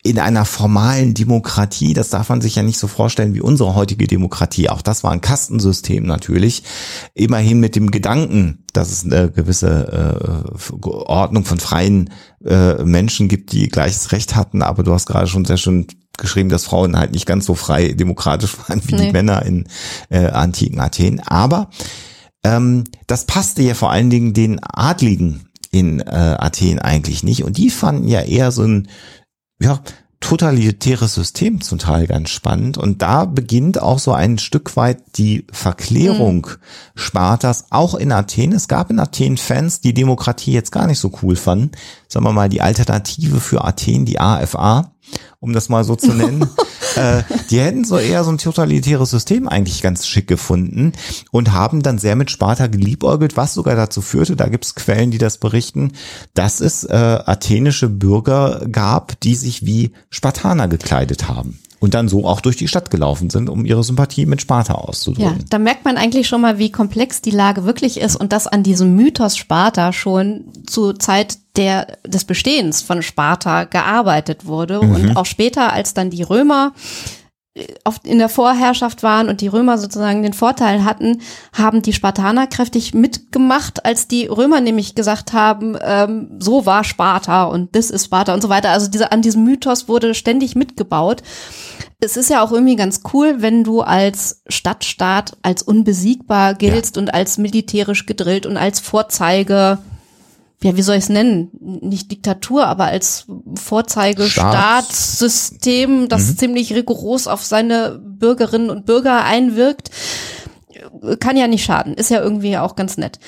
in 0.02 0.18
einer 0.18 0.44
formalen 0.44 1.14
Demokratie, 1.14 1.94
das 1.94 2.10
darf 2.10 2.28
man 2.28 2.42
sich 2.42 2.56
ja 2.56 2.62
nicht 2.62 2.78
so 2.78 2.88
vorstellen 2.88 3.32
wie 3.32 3.40
unsere 3.40 3.74
heutige 3.74 4.06
Demokratie. 4.06 4.68
Auch 4.68 4.82
das 4.82 5.02
war 5.02 5.12
ein 5.12 5.22
Kastensystem 5.22 6.04
natürlich. 6.04 6.62
Immerhin 7.14 7.58
mit 7.58 7.74
dem 7.74 7.90
Gedanken, 7.90 8.64
dass 8.74 8.92
es 8.92 9.04
eine 9.04 9.30
gewisse 9.30 10.52
äh, 10.52 10.86
Ordnung 10.86 11.46
von 11.46 11.58
freien 11.58 12.10
äh, 12.44 12.84
Menschen 12.84 13.28
gibt, 13.28 13.52
die 13.52 13.68
gleiches 13.68 14.12
Recht 14.12 14.36
hatten. 14.36 14.60
Aber 14.60 14.82
du 14.82 14.92
hast 14.92 15.06
gerade 15.06 15.26
schon 15.26 15.46
sehr 15.46 15.56
schön 15.56 15.86
geschrieben, 16.18 16.48
dass 16.48 16.64
Frauen 16.64 16.98
halt 16.98 17.12
nicht 17.12 17.26
ganz 17.26 17.46
so 17.46 17.54
frei 17.54 17.92
demokratisch 17.92 18.56
waren 18.68 18.82
wie 18.86 18.94
nee. 18.94 19.06
die 19.06 19.12
Männer 19.12 19.44
in 19.44 19.66
äh, 20.10 20.26
antiken 20.26 20.80
Athen. 20.80 21.20
Aber 21.20 21.70
ähm, 22.44 22.84
das 23.06 23.24
passte 23.26 23.62
ja 23.62 23.74
vor 23.74 23.90
allen 23.90 24.10
Dingen 24.10 24.34
den 24.34 24.60
Adligen 24.62 25.48
in 25.70 26.00
äh, 26.00 26.36
Athen 26.38 26.78
eigentlich 26.78 27.24
nicht. 27.24 27.42
Und 27.42 27.56
die 27.56 27.70
fanden 27.70 28.06
ja 28.06 28.20
eher 28.20 28.52
so 28.52 28.62
ein 28.62 28.88
ja, 29.60 29.80
totalitäres 30.20 31.14
System 31.14 31.60
zum 31.60 31.78
Teil 31.78 32.06
ganz 32.06 32.30
spannend. 32.30 32.78
Und 32.78 33.02
da 33.02 33.26
beginnt 33.26 33.82
auch 33.82 33.98
so 33.98 34.12
ein 34.12 34.38
Stück 34.38 34.76
weit 34.76 35.02
die 35.16 35.46
Verklärung 35.52 36.46
mhm. 36.46 36.56
Spartas, 36.94 37.66
auch 37.70 37.94
in 37.94 38.12
Athen. 38.12 38.52
Es 38.52 38.68
gab 38.68 38.90
in 38.90 39.00
Athen 39.00 39.36
Fans, 39.36 39.80
die 39.80 39.92
Demokratie 39.92 40.52
jetzt 40.52 40.72
gar 40.72 40.86
nicht 40.86 40.98
so 40.98 41.12
cool 41.22 41.36
fanden. 41.36 41.72
Sagen 42.08 42.24
wir 42.24 42.32
mal, 42.32 42.48
die 42.48 42.62
Alternative 42.62 43.40
für 43.40 43.64
Athen, 43.64 44.06
die 44.06 44.18
AFA, 44.18 44.93
um 45.40 45.52
das 45.52 45.68
mal 45.68 45.84
so 45.84 45.96
zu 45.96 46.12
nennen. 46.14 46.48
äh, 46.96 47.22
die 47.50 47.60
hätten 47.60 47.84
so 47.84 47.98
eher 47.98 48.24
so 48.24 48.30
ein 48.30 48.38
totalitäres 48.38 49.10
System 49.10 49.48
eigentlich 49.48 49.82
ganz 49.82 50.06
schick 50.06 50.26
gefunden 50.26 50.92
und 51.30 51.52
haben 51.52 51.82
dann 51.82 51.98
sehr 51.98 52.16
mit 52.16 52.30
Sparta 52.30 52.66
geliebäugelt, 52.66 53.36
was 53.36 53.54
sogar 53.54 53.76
dazu 53.76 54.00
führte, 54.00 54.36
da 54.36 54.48
gibt 54.48 54.64
es 54.64 54.74
Quellen, 54.74 55.10
die 55.10 55.18
das 55.18 55.38
berichten, 55.38 55.92
dass 56.34 56.60
es 56.60 56.84
äh, 56.84 56.94
athenische 56.94 57.88
Bürger 57.88 58.66
gab, 58.70 59.20
die 59.20 59.34
sich 59.34 59.66
wie 59.66 59.92
Spartaner 60.10 60.68
gekleidet 60.68 61.28
haben 61.28 61.58
und 61.84 61.92
dann 61.92 62.08
so 62.08 62.24
auch 62.24 62.40
durch 62.40 62.56
die 62.56 62.66
Stadt 62.66 62.90
gelaufen 62.90 63.28
sind, 63.28 63.50
um 63.50 63.66
ihre 63.66 63.84
Sympathie 63.84 64.24
mit 64.24 64.40
Sparta 64.40 64.72
auszudrücken. 64.72 65.38
Ja, 65.38 65.44
da 65.50 65.58
merkt 65.58 65.84
man 65.84 65.98
eigentlich 65.98 66.26
schon 66.26 66.40
mal, 66.40 66.58
wie 66.58 66.72
komplex 66.72 67.20
die 67.20 67.30
Lage 67.30 67.66
wirklich 67.66 68.00
ist 68.00 68.16
und 68.16 68.32
dass 68.32 68.46
an 68.46 68.62
diesem 68.62 68.96
Mythos 68.96 69.36
Sparta 69.36 69.92
schon 69.92 70.46
zur 70.66 70.98
Zeit 70.98 71.36
der, 71.56 71.98
des 72.06 72.24
Bestehens 72.24 72.80
von 72.80 73.02
Sparta 73.02 73.64
gearbeitet 73.64 74.46
wurde 74.46 74.82
mhm. 74.82 74.94
und 74.94 75.16
auch 75.18 75.26
später, 75.26 75.74
als 75.74 75.92
dann 75.92 76.08
die 76.08 76.22
Römer 76.22 76.72
oft 77.84 78.04
in 78.04 78.18
der 78.18 78.28
Vorherrschaft 78.28 79.04
waren 79.04 79.28
und 79.28 79.40
die 79.40 79.46
Römer 79.46 79.78
sozusagen 79.78 80.24
den 80.24 80.32
Vorteil 80.32 80.84
hatten, 80.84 81.20
haben 81.52 81.82
die 81.82 81.92
Spartaner 81.92 82.48
kräftig 82.48 82.94
mitgemacht, 82.94 83.84
als 83.84 84.08
die 84.08 84.26
Römer 84.26 84.60
nämlich 84.60 84.96
gesagt 84.96 85.32
haben, 85.32 85.76
ähm, 85.80 86.30
so 86.40 86.66
war 86.66 86.82
Sparta 86.82 87.44
und 87.44 87.72
this 87.72 87.90
ist 87.90 88.06
Sparta 88.06 88.34
und 88.34 88.42
so 88.42 88.48
weiter. 88.48 88.70
Also 88.70 88.88
diese, 88.88 89.12
an 89.12 89.22
diesem 89.22 89.44
Mythos 89.44 89.88
wurde 89.88 90.14
ständig 90.14 90.56
mitgebaut. 90.56 91.22
Es 92.00 92.16
ist 92.16 92.28
ja 92.28 92.42
auch 92.42 92.50
irgendwie 92.50 92.76
ganz 92.76 93.02
cool, 93.12 93.36
wenn 93.38 93.62
du 93.62 93.82
als 93.82 94.42
Stadtstaat 94.48 95.36
als 95.42 95.62
unbesiegbar 95.62 96.54
giltst 96.54 96.96
ja. 96.96 97.02
und 97.02 97.14
als 97.14 97.38
militärisch 97.38 98.04
gedrillt 98.04 98.46
und 98.46 98.56
als 98.56 98.80
Vorzeige 98.80 99.78
ja, 100.62 100.76
wie 100.76 100.82
soll 100.82 100.96
ich 100.96 101.04
es 101.04 101.10
nennen? 101.10 101.50
Nicht 101.60 102.10
Diktatur, 102.10 102.66
aber 102.66 102.86
als 102.86 103.26
Vorzeigestaatssystem, 103.62 106.08
das 106.08 106.30
mhm. 106.30 106.38
ziemlich 106.38 106.74
rigoros 106.74 107.26
auf 107.26 107.44
seine 107.44 108.00
Bürgerinnen 108.02 108.70
und 108.70 108.86
Bürger 108.86 109.24
einwirkt, 109.24 109.90
kann 111.20 111.36
ja 111.36 111.48
nicht 111.48 111.64
schaden. 111.64 111.92
Ist 111.94 112.10
ja 112.10 112.22
irgendwie 112.22 112.56
auch 112.56 112.76
ganz 112.76 112.96
nett. 112.96 113.18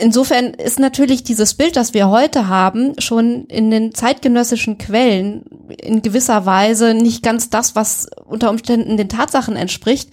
Insofern 0.00 0.54
ist 0.54 0.78
natürlich 0.78 1.24
dieses 1.24 1.54
Bild, 1.54 1.76
das 1.76 1.92
wir 1.92 2.08
heute 2.08 2.48
haben, 2.48 2.94
schon 2.98 3.46
in 3.46 3.70
den 3.70 3.94
zeitgenössischen 3.94 4.78
Quellen 4.78 5.44
in 5.80 6.02
gewisser 6.02 6.46
Weise 6.46 6.94
nicht 6.94 7.22
ganz 7.22 7.50
das, 7.50 7.74
was 7.74 8.06
unter 8.24 8.50
Umständen 8.50 8.96
den 8.96 9.08
Tatsachen 9.08 9.56
entspricht. 9.56 10.10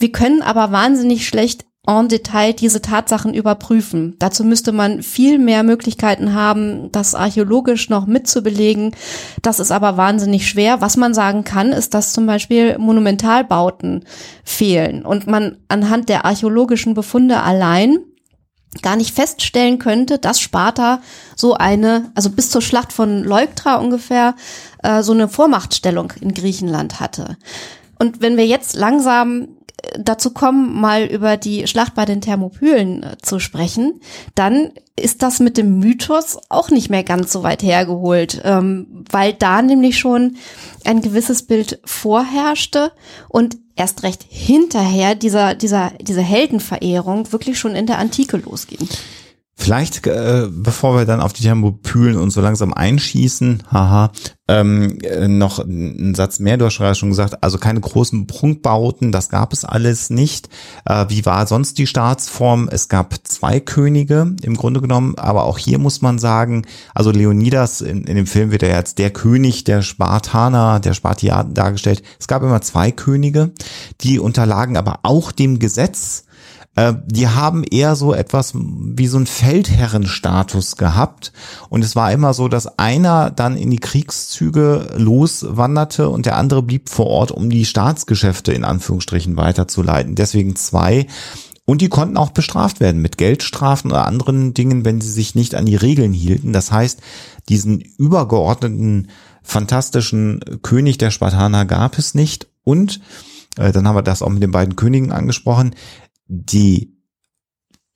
Wir 0.00 0.10
können 0.10 0.42
aber 0.42 0.72
wahnsinnig 0.72 1.28
schlecht 1.28 1.64
en 1.86 2.08
Detail 2.08 2.52
diese 2.52 2.80
Tatsachen 2.80 3.34
überprüfen. 3.34 4.16
Dazu 4.18 4.44
müsste 4.44 4.72
man 4.72 5.02
viel 5.02 5.38
mehr 5.38 5.62
Möglichkeiten 5.62 6.34
haben, 6.34 6.90
das 6.92 7.14
archäologisch 7.14 7.90
noch 7.90 8.06
mitzubelegen. 8.06 8.94
Das 9.42 9.60
ist 9.60 9.70
aber 9.70 9.96
wahnsinnig 9.96 10.48
schwer. 10.48 10.80
Was 10.80 10.96
man 10.96 11.14
sagen 11.14 11.44
kann, 11.44 11.72
ist, 11.72 11.94
dass 11.94 12.12
zum 12.12 12.26
Beispiel 12.26 12.78
Monumentalbauten 12.78 14.04
fehlen 14.44 15.04
und 15.04 15.26
man 15.26 15.58
anhand 15.68 16.08
der 16.08 16.24
archäologischen 16.24 16.94
Befunde 16.94 17.42
allein 17.42 17.98
gar 18.82 18.96
nicht 18.96 19.14
feststellen 19.14 19.78
könnte, 19.78 20.18
dass 20.18 20.40
Sparta 20.40 21.00
so 21.36 21.54
eine, 21.54 22.10
also 22.14 22.30
bis 22.30 22.50
zur 22.50 22.62
Schlacht 22.62 22.92
von 22.92 23.22
Leuktra 23.22 23.76
ungefähr, 23.76 24.34
äh, 24.82 25.02
so 25.02 25.12
eine 25.12 25.28
Vormachtstellung 25.28 26.12
in 26.20 26.34
Griechenland 26.34 26.98
hatte. 26.98 27.36
Und 27.98 28.20
wenn 28.20 28.36
wir 28.36 28.46
jetzt 28.46 28.74
langsam 28.74 29.48
dazu 29.98 30.30
kommen, 30.30 30.80
mal 30.80 31.04
über 31.04 31.36
die 31.36 31.66
Schlacht 31.66 31.94
bei 31.94 32.04
den 32.04 32.20
Thermopylen 32.20 33.02
äh, 33.02 33.16
zu 33.22 33.38
sprechen, 33.38 34.00
dann 34.34 34.72
ist 34.96 35.22
das 35.22 35.40
mit 35.40 35.56
dem 35.56 35.78
Mythos 35.78 36.38
auch 36.48 36.70
nicht 36.70 36.88
mehr 36.88 37.02
ganz 37.02 37.32
so 37.32 37.42
weit 37.42 37.62
hergeholt, 37.62 38.40
ähm, 38.44 39.04
weil 39.10 39.32
da 39.32 39.60
nämlich 39.60 39.98
schon 39.98 40.36
ein 40.84 41.00
gewisses 41.00 41.42
Bild 41.42 41.80
vorherrschte 41.84 42.92
und 43.28 43.56
erst 43.76 44.04
recht 44.04 44.24
hinterher 44.28 45.14
dieser, 45.14 45.54
dieser, 45.54 45.92
diese 46.00 46.22
Heldenverehrung 46.22 47.32
wirklich 47.32 47.58
schon 47.58 47.74
in 47.74 47.86
der 47.86 47.98
Antike 47.98 48.36
losging. 48.36 48.88
Vielleicht, 49.56 50.04
äh, 50.06 50.48
bevor 50.50 50.96
wir 50.96 51.04
dann 51.04 51.20
auf 51.20 51.32
die 51.32 51.44
Thermopylen 51.44 52.16
und 52.16 52.30
so 52.30 52.40
langsam 52.40 52.74
einschießen, 52.74 53.62
haha, 53.70 54.10
ähm, 54.48 54.98
äh, 55.02 55.28
noch 55.28 55.60
ein 55.60 56.14
Satz 56.14 56.40
mehr, 56.40 56.56
du 56.56 56.66
hast 56.66 56.98
schon 56.98 57.08
gesagt, 57.08 57.42
also 57.42 57.56
keine 57.58 57.80
großen 57.80 58.26
Prunkbauten, 58.26 59.12
das 59.12 59.28
gab 59.28 59.52
es 59.52 59.64
alles 59.64 60.10
nicht. 60.10 60.48
Äh, 60.84 61.06
wie 61.08 61.24
war 61.24 61.46
sonst 61.46 61.78
die 61.78 61.86
Staatsform? 61.86 62.68
Es 62.70 62.88
gab 62.88 63.14
zwei 63.22 63.60
Könige 63.60 64.34
im 64.42 64.56
Grunde 64.56 64.80
genommen, 64.80 65.14
aber 65.18 65.44
auch 65.44 65.56
hier 65.56 65.78
muss 65.78 66.02
man 66.02 66.18
sagen, 66.18 66.66
also 66.92 67.12
Leonidas, 67.12 67.80
in, 67.80 68.04
in 68.04 68.16
dem 68.16 68.26
Film 68.26 68.50
wird 68.50 68.64
er 68.64 68.76
jetzt 68.76 68.98
der 68.98 69.10
König 69.10 69.62
der 69.62 69.82
Spartaner, 69.82 70.80
der 70.80 70.94
Spartiaten 70.94 71.54
dargestellt. 71.54 72.02
Es 72.18 72.26
gab 72.26 72.42
immer 72.42 72.60
zwei 72.60 72.90
Könige, 72.90 73.52
die 74.00 74.18
unterlagen 74.18 74.76
aber 74.76 74.98
auch 75.04 75.30
dem 75.30 75.60
Gesetz, 75.60 76.24
äh, 76.76 76.94
die 77.06 77.28
haben 77.28 77.64
eher 77.64 77.94
so 77.96 78.12
etwas 78.14 78.52
wie 78.54 79.06
so 79.06 79.18
ein 79.18 79.26
Feldherrenstatus 79.26 80.76
gehabt. 80.76 81.32
Und 81.68 81.84
es 81.84 81.94
war 81.94 82.12
immer 82.12 82.34
so, 82.34 82.48
dass 82.48 82.78
einer 82.78 83.30
dann 83.30 83.56
in 83.56 83.70
die 83.70 83.78
Kriegszüge 83.78 84.94
loswanderte 84.96 86.08
und 86.08 86.26
der 86.26 86.36
andere 86.36 86.62
blieb 86.62 86.88
vor 86.88 87.06
Ort, 87.06 87.30
um 87.30 87.50
die 87.50 87.64
Staatsgeschäfte 87.64 88.52
in 88.52 88.64
Anführungsstrichen 88.64 89.36
weiterzuleiten. 89.36 90.14
Deswegen 90.14 90.56
zwei. 90.56 91.06
Und 91.66 91.80
die 91.80 91.88
konnten 91.88 92.18
auch 92.18 92.30
bestraft 92.30 92.80
werden 92.80 93.00
mit 93.00 93.16
Geldstrafen 93.16 93.90
oder 93.90 94.06
anderen 94.06 94.52
Dingen, 94.52 94.84
wenn 94.84 95.00
sie 95.00 95.10
sich 95.10 95.34
nicht 95.34 95.54
an 95.54 95.64
die 95.64 95.76
Regeln 95.76 96.12
hielten. 96.12 96.52
Das 96.52 96.70
heißt, 96.70 97.00
diesen 97.48 97.80
übergeordneten, 97.80 99.08
fantastischen 99.42 100.40
König 100.62 100.98
der 100.98 101.10
Spartaner 101.10 101.64
gab 101.64 101.98
es 101.98 102.14
nicht. 102.14 102.48
Und 102.64 103.00
äh, 103.56 103.72
dann 103.72 103.86
haben 103.86 103.96
wir 103.96 104.02
das 104.02 104.20
auch 104.20 104.28
mit 104.28 104.42
den 104.42 104.50
beiden 104.50 104.76
Königen 104.76 105.12
angesprochen 105.12 105.74
die 106.26 106.94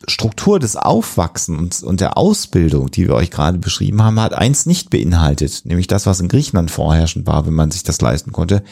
Struktur 0.07 0.61
des 0.61 0.77
Aufwachsens 0.77 1.83
und 1.83 2.01
der 2.01 2.17
Ausbildung, 2.17 2.91
die 2.91 3.09
wir 3.09 3.15
euch 3.15 3.31
gerade 3.31 3.59
beschrieben 3.59 4.03
haben, 4.03 4.21
hat 4.21 4.33
eins 4.33 4.65
nicht 4.65 4.91
beinhaltet, 4.91 5.63
nämlich 5.65 5.89
das, 5.89 6.07
was 6.07 6.21
in 6.21 6.29
Griechenland 6.29 6.71
vorherrschend 6.71 7.27
war, 7.27 7.47
wenn 7.47 7.55
man 7.55 7.73
sich 7.73 7.83
das 7.83 8.01
leisten 8.01 8.31
konnte. 8.31 8.63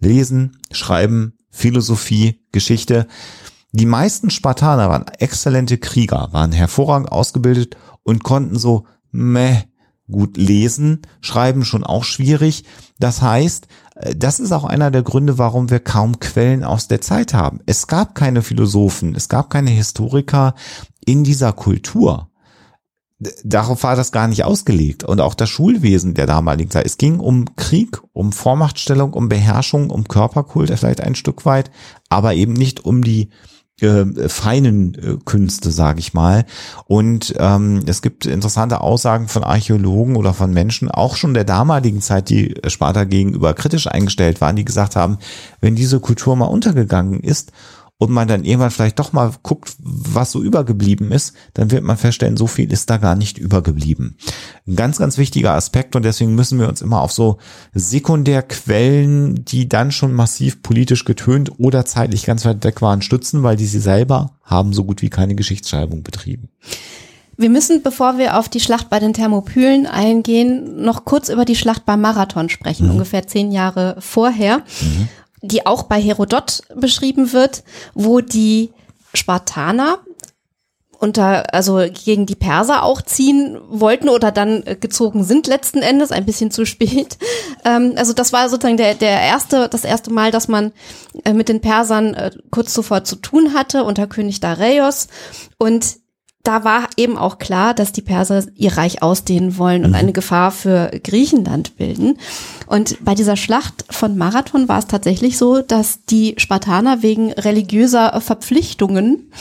Lesen, 0.00 0.58
Schreiben, 0.70 1.38
Philosophie, 1.50 2.42
Geschichte. 2.52 3.06
Die 3.72 3.86
meisten 3.86 4.28
Spartaner 4.28 4.90
waren 4.90 5.06
exzellente 5.18 5.78
Krieger, 5.78 6.28
waren 6.32 6.52
hervorragend 6.52 7.10
ausgebildet 7.10 7.76
und 8.02 8.22
konnten 8.22 8.58
so 8.58 8.86
meh 9.10 9.62
gut 10.10 10.36
lesen, 10.36 11.02
schreiben 11.20 11.64
schon 11.64 11.84
auch 11.84 12.04
schwierig. 12.04 12.64
Das 12.98 13.22
heißt, 13.22 13.66
das 14.14 14.40
ist 14.40 14.52
auch 14.52 14.64
einer 14.64 14.90
der 14.90 15.02
Gründe, 15.02 15.38
warum 15.38 15.70
wir 15.70 15.80
kaum 15.80 16.20
Quellen 16.20 16.64
aus 16.64 16.86
der 16.88 17.00
Zeit 17.00 17.32
haben. 17.32 17.60
Es 17.66 17.86
gab 17.86 18.14
keine 18.14 18.42
Philosophen, 18.42 19.14
es 19.14 19.28
gab 19.28 19.48
keine 19.48 19.70
Historiker 19.70 20.54
in 21.04 21.24
dieser 21.24 21.52
Kultur. 21.52 22.28
Darauf 23.42 23.82
war 23.82 23.96
das 23.96 24.12
gar 24.12 24.28
nicht 24.28 24.44
ausgelegt. 24.44 25.02
Und 25.02 25.22
auch 25.22 25.34
das 25.34 25.48
Schulwesen 25.48 26.12
der 26.12 26.26
damaligen 26.26 26.70
Zeit. 26.70 26.84
Es 26.84 26.98
ging 26.98 27.18
um 27.18 27.56
Krieg, 27.56 28.02
um 28.12 28.32
Vormachtstellung, 28.32 29.14
um 29.14 29.30
Beherrschung, 29.30 29.88
um 29.88 30.06
Körperkult 30.06 30.70
vielleicht 30.78 31.00
ein 31.00 31.14
Stück 31.14 31.46
weit, 31.46 31.70
aber 32.10 32.34
eben 32.34 32.52
nicht 32.52 32.84
um 32.84 33.02
die 33.02 33.30
äh, 33.80 34.28
feinen 34.28 34.94
äh, 34.94 35.16
Künste, 35.24 35.70
sage 35.70 36.00
ich 36.00 36.14
mal. 36.14 36.46
Und 36.86 37.34
ähm, 37.38 37.82
es 37.86 38.00
gibt 38.00 38.24
interessante 38.24 38.80
Aussagen 38.80 39.28
von 39.28 39.44
Archäologen 39.44 40.16
oder 40.16 40.32
von 40.32 40.50
Menschen, 40.52 40.90
auch 40.90 41.16
schon 41.16 41.34
der 41.34 41.44
damaligen 41.44 42.00
Zeit, 42.00 42.30
die 42.30 42.54
Sparta 42.68 43.04
gegenüber 43.04 43.52
kritisch 43.52 43.86
eingestellt 43.86 44.40
waren, 44.40 44.56
die 44.56 44.64
gesagt 44.64 44.96
haben, 44.96 45.18
wenn 45.60 45.76
diese 45.76 46.00
Kultur 46.00 46.36
mal 46.36 46.46
untergegangen 46.46 47.20
ist 47.20 47.52
und 47.98 48.10
man 48.10 48.28
dann 48.28 48.44
irgendwann 48.44 48.70
vielleicht 48.70 48.98
doch 48.98 49.12
mal 49.12 49.32
guckt, 49.42 49.74
was 49.78 50.30
so 50.30 50.42
übergeblieben 50.42 51.12
ist, 51.12 51.34
dann 51.54 51.70
wird 51.70 51.82
man 51.82 51.96
feststellen, 51.96 52.36
so 52.36 52.46
viel 52.46 52.70
ist 52.70 52.90
da 52.90 52.98
gar 52.98 53.14
nicht 53.14 53.38
übergeblieben. 53.38 54.16
Ein 54.66 54.76
ganz, 54.76 54.98
ganz 54.98 55.16
wichtiger 55.16 55.54
Aspekt 55.54 55.96
und 55.96 56.04
deswegen 56.04 56.34
müssen 56.34 56.58
wir 56.58 56.68
uns 56.68 56.82
immer 56.82 57.00
auf 57.00 57.12
so 57.12 57.38
Sekundärquellen, 57.72 59.46
die 59.46 59.68
dann 59.68 59.92
schon 59.92 60.12
massiv 60.12 60.62
politisch 60.62 61.04
getönt 61.06 61.52
oder 61.58 61.86
zeitlich 61.86 62.26
ganz 62.26 62.44
weit 62.44 62.62
weg 62.64 62.82
waren, 62.82 63.00
stützen, 63.00 63.42
weil 63.42 63.56
die 63.56 63.66
sie 63.66 63.80
selber 63.80 64.32
haben 64.42 64.74
so 64.74 64.84
gut 64.84 65.00
wie 65.00 65.10
keine 65.10 65.34
Geschichtsschreibung 65.34 66.02
betrieben. 66.02 66.50
Wir 67.38 67.50
müssen, 67.50 67.82
bevor 67.82 68.16
wir 68.16 68.38
auf 68.38 68.48
die 68.48 68.60
Schlacht 68.60 68.88
bei 68.88 68.98
den 68.98 69.12
Thermopylen 69.12 69.86
eingehen, 69.86 70.82
noch 70.82 71.04
kurz 71.04 71.28
über 71.28 71.44
die 71.44 71.56
Schlacht 71.56 71.84
beim 71.84 72.00
Marathon 72.00 72.48
sprechen, 72.48 72.86
mhm. 72.86 72.92
ungefähr 72.92 73.26
zehn 73.26 73.52
Jahre 73.52 73.96
vorher. 74.00 74.62
Mhm 74.80 75.08
die 75.46 75.66
auch 75.66 75.84
bei 75.84 76.00
Herodot 76.00 76.62
beschrieben 76.74 77.32
wird, 77.32 77.62
wo 77.94 78.20
die 78.20 78.72
Spartaner 79.14 79.98
unter, 80.98 81.54
also 81.54 81.84
gegen 81.92 82.26
die 82.26 82.34
Perser 82.34 82.82
auch 82.82 83.02
ziehen 83.02 83.58
wollten 83.68 84.08
oder 84.08 84.32
dann 84.32 84.64
gezogen 84.80 85.24
sind 85.24 85.46
letzten 85.46 85.82
Endes, 85.82 86.12
ein 86.12 86.24
bisschen 86.24 86.50
zu 86.50 86.64
spät. 86.64 87.18
Ähm, 87.64 87.94
also 87.96 88.12
das 88.12 88.32
war 88.32 88.48
sozusagen 88.48 88.76
der, 88.76 88.94
der 88.94 89.20
erste, 89.20 89.68
das 89.68 89.82
erste 89.82 90.12
Mal, 90.12 90.30
dass 90.30 90.46
man 90.46 90.72
äh, 91.24 91.32
mit 91.32 91.48
den 91.48 91.60
Persern 91.60 92.14
äh, 92.14 92.30
kurz 92.50 92.72
zuvor 92.72 93.02
zu 93.02 93.16
tun 93.16 93.54
hatte 93.54 93.82
unter 93.82 94.06
König 94.06 94.38
Dareios 94.38 95.08
und 95.58 95.96
da 96.46 96.62
war 96.62 96.88
eben 96.96 97.18
auch 97.18 97.38
klar, 97.38 97.74
dass 97.74 97.90
die 97.90 98.02
Perser 98.02 98.44
ihr 98.54 98.76
Reich 98.76 99.02
ausdehnen 99.02 99.58
wollen 99.58 99.84
und 99.84 99.90
mhm. 99.90 99.96
eine 99.96 100.12
Gefahr 100.12 100.52
für 100.52 100.90
Griechenland 101.02 101.76
bilden. 101.76 102.18
Und 102.66 103.04
bei 103.04 103.14
dieser 103.14 103.36
Schlacht 103.36 103.84
von 103.90 104.16
Marathon 104.16 104.68
war 104.68 104.78
es 104.78 104.86
tatsächlich 104.86 105.38
so, 105.38 105.60
dass 105.60 106.04
die 106.04 106.34
Spartaner 106.38 107.02
wegen 107.02 107.32
religiöser 107.32 108.20
Verpflichtungen 108.20 109.32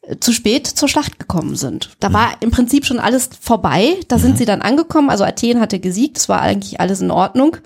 äh, 0.00 0.16
zu 0.18 0.32
spät 0.32 0.66
zur 0.66 0.88
Schlacht 0.88 1.18
gekommen 1.18 1.56
sind. 1.56 1.90
Da 2.00 2.14
war 2.14 2.30
im 2.40 2.50
Prinzip 2.50 2.86
schon 2.86 3.00
alles 3.00 3.28
vorbei. 3.38 3.98
Da 4.08 4.18
sind 4.18 4.32
mhm. 4.32 4.36
sie 4.36 4.46
dann 4.46 4.62
angekommen. 4.62 5.10
Also 5.10 5.24
Athen 5.24 5.60
hatte 5.60 5.78
gesiegt. 5.78 6.16
Es 6.16 6.30
war 6.30 6.40
eigentlich 6.40 6.80
alles 6.80 7.02
in 7.02 7.10
Ordnung. 7.10 7.58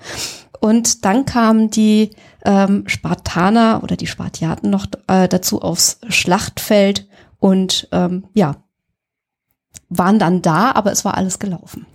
Und 0.59 1.05
dann 1.05 1.25
kamen 1.25 1.69
die 1.69 2.11
ähm, 2.43 2.83
Spartaner 2.87 3.79
oder 3.83 3.95
die 3.95 4.07
Spartiaten 4.07 4.69
noch 4.69 4.85
äh, 5.07 5.29
dazu 5.29 5.61
aufs 5.61 5.99
Schlachtfeld 6.09 7.07
und 7.39 7.87
ähm, 7.91 8.25
ja, 8.35 8.57
waren 9.91 10.19
dann 10.19 10.41
da, 10.41 10.71
aber 10.71 10.91
es 10.91 11.03
war 11.03 11.15
alles 11.17 11.37
gelaufen. 11.37 11.85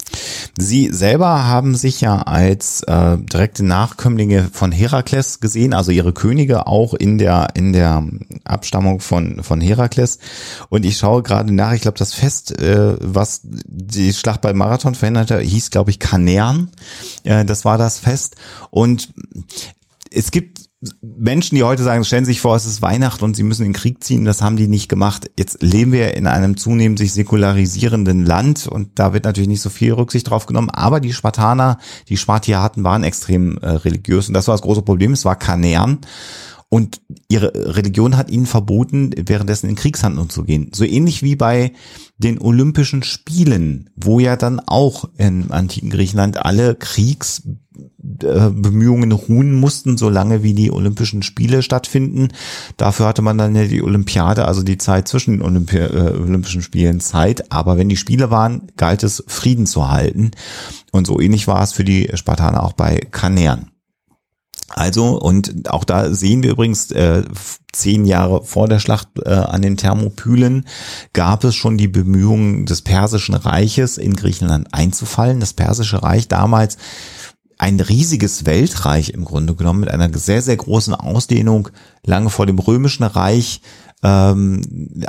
Sie 0.59 0.91
selber 0.93 1.47
haben 1.47 1.75
sich 1.75 2.01
ja 2.01 2.23
als 2.23 2.83
äh, 2.83 3.19
direkte 3.19 3.65
Nachkömmlinge 3.65 4.49
von 4.53 4.71
Herakles 4.71 5.41
gesehen, 5.41 5.75
also 5.75 5.91
ihre 5.91 6.13
Könige 6.13 6.67
auch 6.67 6.95
in 6.95 7.19
der 7.19 7.49
in 7.55 7.73
der 7.73 8.07
Abstammung 8.45 9.01
von 9.01 9.43
von 9.43 9.61
Herakles. 9.61 10.19
Und 10.69 10.85
ich 10.85 10.99
schaue 10.99 11.23
gerade 11.23 11.53
nach, 11.53 11.73
ich 11.73 11.83
glaube, 11.83 11.99
das 11.99 12.15
Fest, 12.15 12.59
äh, 12.61 12.97
was 13.01 13.41
die 13.45 14.13
Schlacht 14.13 14.43
bei 14.43 14.53
Marathon 14.53 14.95
verhinderte, 14.95 15.39
hieß, 15.39 15.71
glaube 15.71 15.91
ich, 15.91 15.99
Kanern. 15.99 16.71
Äh, 17.25 17.45
das 17.45 17.65
war 17.65 17.79
das 17.79 17.99
Fest. 17.99 18.37
Und 18.71 19.13
es 20.11 20.31
gibt 20.31 20.66
Menschen, 21.03 21.57
die 21.57 21.63
heute 21.63 21.83
sagen, 21.83 22.05
stellen 22.05 22.25
sich 22.25 22.41
vor, 22.41 22.57
es 22.57 22.67
ist 22.67 22.83
Weihnachten 22.83 23.25
und 23.25 23.37
sie 23.37 23.43
müssen 23.43 23.63
in 23.63 23.73
den 23.73 23.79
Krieg 23.79 24.03
ziehen, 24.03 24.25
das 24.25 24.43
haben 24.43 24.57
die 24.57 24.69
nicht 24.69 24.89
gemacht. 24.89 25.31
Jetzt 25.39 25.63
leben 25.63 25.93
wir 25.93 26.15
in 26.15 26.27
einem 26.27 26.57
zunehmend 26.57 26.99
sich 26.99 27.13
säkularisierenden 27.13 28.25
Land 28.25 28.67
und 28.67 28.99
da 28.99 29.13
wird 29.13 29.25
natürlich 29.25 29.49
nicht 29.49 29.63
so 29.63 29.71
viel 29.71 29.93
Rücksicht 29.93 30.31
drauf 30.31 30.47
genommen, 30.47 30.71
aber 30.71 31.01
die 31.01 31.13
Spartaner, 31.13 31.79
die 32.09 32.17
Spartiaten 32.17 32.85
waren 32.85 33.05
extrem 33.05 33.59
äh, 33.59 33.69
religiös 33.69 34.29
und 34.29 34.35
das 34.35 34.49
war 34.49 34.55
das 34.55 34.63
große 34.63 34.83
Problem, 34.83 35.13
es 35.13 35.25
war 35.25 35.37
Kanären 35.37 36.01
und 36.69 37.01
ihre 37.29 37.53
Religion 37.77 38.17
hat 38.17 38.31
ihnen 38.31 38.47
verboten, 38.47 39.13
währenddessen 39.17 39.71
in 39.71 39.77
Kriegshandlungen 39.77 40.31
zu 40.31 40.43
gehen. 40.43 40.71
So 40.75 40.85
ähnlich 40.85 41.23
wie 41.23 41.37
bei 41.37 41.73
den 42.19 42.41
Olympischen 42.41 43.03
Spielen, 43.03 43.91
wo 43.95 44.19
ja 44.19 44.37
dann 44.37 44.61
auch 44.61 45.09
im 45.17 45.53
antiken 45.53 45.91
Griechenland 45.91 46.39
alle 46.45 46.75
Kriegsbemühungen 48.19 49.13
ruhen 49.13 49.55
mussten, 49.55 49.97
solange 49.97 50.43
wie 50.43 50.55
die 50.55 50.71
Olympischen 50.71 51.23
Spiele 51.23 51.63
stattfinden. 51.63 52.29
Dafür 52.77 53.07
hatte 53.07 53.23
man 53.23 53.39
dann 53.39 53.55
ja 53.55 53.65
die 53.65 53.83
Olympiade, 53.83 54.47
also 54.47 54.63
die 54.63 54.79
Zeit 54.79 55.09
zwischen 55.09 55.39
den 55.39 55.43
Olympi 55.43 55.79
äh, 55.79 56.13
Olympischen 56.19 56.63
Spielen 56.63 57.01
Zeit. 57.01 57.53
Aber 57.53 57.79
wenn 57.79 57.89
die 57.89 57.97
Spiele 57.97 58.31
waren, 58.31 58.69
galt 58.77 59.03
es, 59.03 59.25
Frieden 59.27 59.67
zu 59.67 59.89
halten. 59.89 60.31
Und 60.93 61.07
so 61.07 61.21
ähnlich 61.21 61.47
war 61.47 61.63
es 61.63 61.73
für 61.73 61.85
die 61.85 62.11
Spartaner 62.15 62.63
auch 62.63 62.73
bei 62.73 63.01
Kanären. 63.11 63.71
Also, 64.69 65.17
und 65.21 65.71
auch 65.71 65.85
da 65.85 66.13
sehen 66.13 66.43
wir 66.43 66.51
übrigens, 66.51 66.91
äh, 66.91 67.23
zehn 67.73 68.05
Jahre 68.05 68.43
vor 68.43 68.69
der 68.69 68.81
Schlacht 68.81 69.09
äh, 69.25 69.31
an 69.31 69.63
den 69.63 69.77
Thermopylen 69.77 70.67
gab 71.13 71.45
es 71.45 71.55
schon 71.55 71.79
die 71.79 71.89
Bemühungen 71.89 72.67
des 72.67 72.83
Persischen 72.83 73.35
Reiches 73.35 73.97
in 73.97 74.17
Griechenland 74.17 74.69
einzufallen. 74.73 75.41
Das 75.41 75.53
Persische 75.53 76.03
Reich 76.03 76.27
damals 76.27 76.79
ein 77.59 77.81
riesiges 77.81 78.45
Weltreich 78.45 79.11
im 79.11 79.25
Grunde 79.25 79.55
genommen 79.55 79.81
mit 79.81 79.91
einer 79.91 80.11
sehr, 80.17 80.43
sehr 80.43 80.57
großen 80.57 80.95
Ausdehnung, 80.95 81.71
lange 82.05 82.31
vor 82.31 82.47
dem 82.47 82.59
Römischen 82.59 83.05
Reich, 83.05 83.63
ähm, 84.03 84.61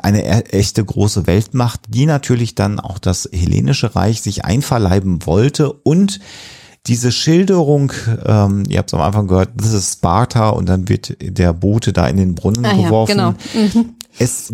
eine 0.01 0.25
e-, 0.25 0.49
echte 0.51 0.83
große 0.83 1.27
Weltmacht, 1.27 1.81
die 1.89 2.05
natürlich 2.05 2.55
dann 2.55 2.79
auch 2.79 2.99
das 2.99 3.29
Hellenische 3.31 3.95
Reich 3.95 4.21
sich 4.21 4.45
einverleiben 4.45 5.25
wollte 5.25 5.71
und 5.71 6.19
diese 6.85 7.11
Schilderung, 7.11 7.91
ähm, 8.25 8.63
ihr 8.69 8.77
habt 8.77 8.89
es 8.89 8.93
am 8.93 9.01
Anfang 9.01 9.27
gehört, 9.27 9.49
das 9.55 9.73
ist 9.73 9.95
Sparta 9.95 10.49
und 10.49 10.69
dann 10.69 10.87
wird 10.87 11.17
der 11.21 11.51
Bote 11.51 11.91
da 11.91 12.07
in 12.07 12.15
den 12.15 12.33
Brunnen 12.33 12.65
Ah, 12.65 12.81
geworfen. 12.81 13.17
Ja, 13.17 13.35
genau. 13.53 13.71
Mhm. 13.73 13.95
Es 14.17 14.53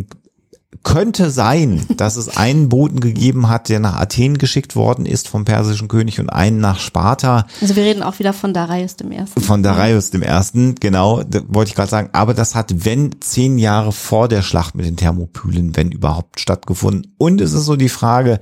könnte 0.83 1.29
sein, 1.29 1.85
dass 1.97 2.15
es 2.15 2.37
einen 2.37 2.69
Boten 2.69 2.99
gegeben 2.99 3.49
hat, 3.49 3.69
der 3.69 3.79
nach 3.79 3.95
Athen 3.95 4.37
geschickt 4.37 4.75
worden 4.75 5.05
ist 5.05 5.27
vom 5.27 5.45
persischen 5.45 5.87
König 5.87 6.19
und 6.19 6.29
einen 6.29 6.59
nach 6.59 6.79
Sparta 6.79 7.45
Also 7.61 7.75
wir 7.75 7.83
reden 7.83 8.03
auch 8.03 8.19
wieder 8.19 8.33
von 8.33 8.53
Darius 8.53 8.95
dem 8.95 9.11
Ersten. 9.11 9.41
von 9.41 9.63
Darius 9.63 10.11
dem 10.11 10.23
Ersten, 10.23 10.75
genau, 10.75 11.23
wollte 11.47 11.69
ich 11.69 11.75
gerade 11.75 11.89
sagen. 11.89 12.09
Aber 12.13 12.33
das 12.33 12.55
hat, 12.55 12.85
wenn, 12.85 13.11
zehn 13.21 13.57
Jahre 13.57 13.91
vor 13.91 14.27
der 14.27 14.41
Schlacht 14.41 14.75
mit 14.75 14.85
den 14.85 14.97
Thermopylen, 14.97 15.75
wenn 15.75 15.91
überhaupt, 15.91 16.39
stattgefunden. 16.39 17.13
Und 17.17 17.41
es 17.41 17.53
ist 17.53 17.65
so 17.65 17.75
die 17.75 17.89
Frage, 17.89 18.39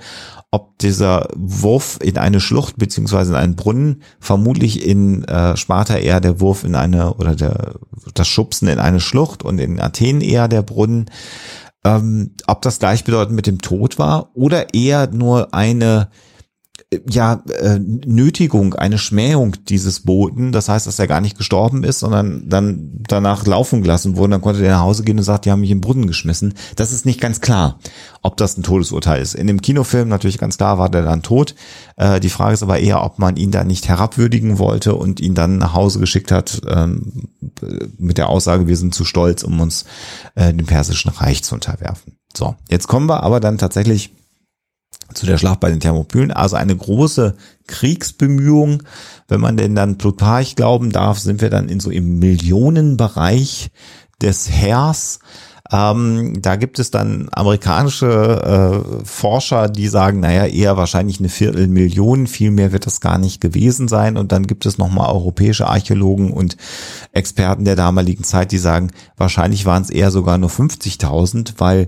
ob 0.51 0.77
dieser 0.79 1.29
Wurf 1.35 1.97
in 2.01 2.17
eine 2.17 2.41
Schlucht 2.41 2.77
beziehungsweise 2.77 3.31
in 3.31 3.39
einen 3.39 3.55
Brunnen, 3.55 4.03
vermutlich 4.19 4.85
in 4.85 5.23
äh, 5.23 5.55
Sparta 5.55 5.95
eher 5.95 6.19
der 6.19 6.41
Wurf 6.41 6.65
in 6.65 6.75
eine 6.75 7.13
oder 7.13 7.35
der 7.35 7.75
das 8.13 8.27
Schubsen 8.27 8.67
in 8.67 8.79
eine 8.79 8.99
Schlucht 8.99 9.43
und 9.43 9.59
in 9.59 9.79
Athen 9.79 10.21
eher 10.21 10.47
der 10.47 10.61
Brunnen, 10.61 11.09
ähm, 11.83 12.31
ob 12.47 12.61
das 12.61 12.79
gleichbedeutend 12.79 13.35
mit 13.35 13.47
dem 13.47 13.61
Tod 13.61 13.97
war 13.97 14.29
oder 14.33 14.73
eher 14.73 15.07
nur 15.07 15.53
eine 15.53 16.09
ja, 17.09 17.41
äh, 17.47 17.79
Nötigung, 17.79 18.73
eine 18.73 18.97
Schmähung 18.97 19.55
dieses 19.69 20.01
Boten. 20.01 20.51
Das 20.51 20.67
heißt, 20.67 20.87
dass 20.87 20.99
er 20.99 21.07
gar 21.07 21.21
nicht 21.21 21.37
gestorben 21.37 21.85
ist, 21.85 21.99
sondern 21.99 22.49
dann 22.49 22.91
danach 23.07 23.45
laufen 23.45 23.81
gelassen 23.81 24.17
wurde. 24.17 24.31
Dann 24.31 24.41
konnte 24.41 24.59
der 24.59 24.71
nach 24.71 24.81
Hause 24.81 25.03
gehen 25.03 25.17
und 25.17 25.23
sagt, 25.23 25.45
die 25.45 25.51
haben 25.51 25.61
mich 25.61 25.71
im 25.71 25.79
Brunnen 25.79 26.05
geschmissen. 26.05 26.53
Das 26.75 26.91
ist 26.91 27.05
nicht 27.05 27.21
ganz 27.21 27.39
klar, 27.39 27.79
ob 28.21 28.35
das 28.35 28.57
ein 28.57 28.63
Todesurteil 28.63 29.21
ist. 29.21 29.35
In 29.35 29.47
dem 29.47 29.61
Kinofilm 29.61 30.09
natürlich 30.09 30.37
ganz 30.37 30.57
klar 30.57 30.79
war 30.79 30.89
der 30.89 31.03
dann 31.03 31.23
tot. 31.23 31.55
Äh, 31.95 32.19
die 32.19 32.29
Frage 32.29 32.55
ist 32.55 32.63
aber 32.63 32.79
eher, 32.79 33.03
ob 33.05 33.19
man 33.19 33.37
ihn 33.37 33.51
da 33.51 33.63
nicht 33.63 33.87
herabwürdigen 33.87 34.59
wollte 34.59 34.93
und 34.95 35.21
ihn 35.21 35.33
dann 35.33 35.59
nach 35.59 35.73
Hause 35.73 35.99
geschickt 35.99 36.29
hat 36.29 36.61
ähm, 36.67 37.29
mit 37.97 38.17
der 38.17 38.27
Aussage, 38.27 38.67
wir 38.67 38.75
sind 38.75 38.93
zu 38.93 39.05
stolz, 39.05 39.43
um 39.43 39.61
uns 39.61 39.85
äh, 40.35 40.53
dem 40.53 40.65
persischen 40.65 41.11
Reich 41.11 41.41
zu 41.41 41.55
unterwerfen. 41.55 42.17
So, 42.35 42.55
jetzt 42.69 42.87
kommen 42.89 43.07
wir 43.07 43.23
aber 43.23 43.39
dann 43.39 43.57
tatsächlich 43.57 44.13
zu 45.13 45.25
der 45.25 45.37
Schlacht 45.37 45.59
bei 45.59 45.69
den 45.69 45.79
Thermopylen. 45.79 46.31
Also 46.31 46.55
eine 46.55 46.75
große 46.75 47.35
Kriegsbemühung. 47.67 48.83
Wenn 49.27 49.41
man 49.41 49.57
denn 49.57 49.75
dann 49.75 49.97
Plutarch 49.97 50.55
glauben 50.55 50.91
darf, 50.91 51.19
sind 51.19 51.41
wir 51.41 51.49
dann 51.49 51.69
in 51.69 51.79
so 51.79 51.89
im 51.89 52.19
Millionenbereich 52.19 53.71
des 54.21 54.49
Heers. 54.49 55.19
Ähm, 55.71 56.41
da 56.41 56.57
gibt 56.57 56.79
es 56.79 56.91
dann 56.91 57.29
amerikanische 57.31 58.83
äh, 59.01 59.05
Forscher, 59.05 59.69
die 59.69 59.87
sagen, 59.87 60.19
naja, 60.19 60.45
eher 60.45 60.75
wahrscheinlich 60.75 61.19
eine 61.19 61.29
Viertelmillion, 61.29 62.27
viel 62.27 62.51
mehr 62.51 62.73
wird 62.73 62.85
das 62.85 62.99
gar 62.99 63.17
nicht 63.17 63.39
gewesen 63.39 63.87
sein. 63.87 64.17
Und 64.17 64.33
dann 64.33 64.47
gibt 64.47 64.65
es 64.65 64.77
nochmal 64.77 65.09
europäische 65.09 65.67
Archäologen 65.67 66.33
und 66.33 66.57
Experten 67.13 67.63
der 67.63 67.77
damaligen 67.77 68.25
Zeit, 68.25 68.51
die 68.51 68.57
sagen, 68.57 68.91
wahrscheinlich 69.15 69.65
waren 69.65 69.83
es 69.83 69.89
eher 69.89 70.11
sogar 70.11 70.37
nur 70.37 70.49
50.000, 70.49 71.53
weil 71.57 71.87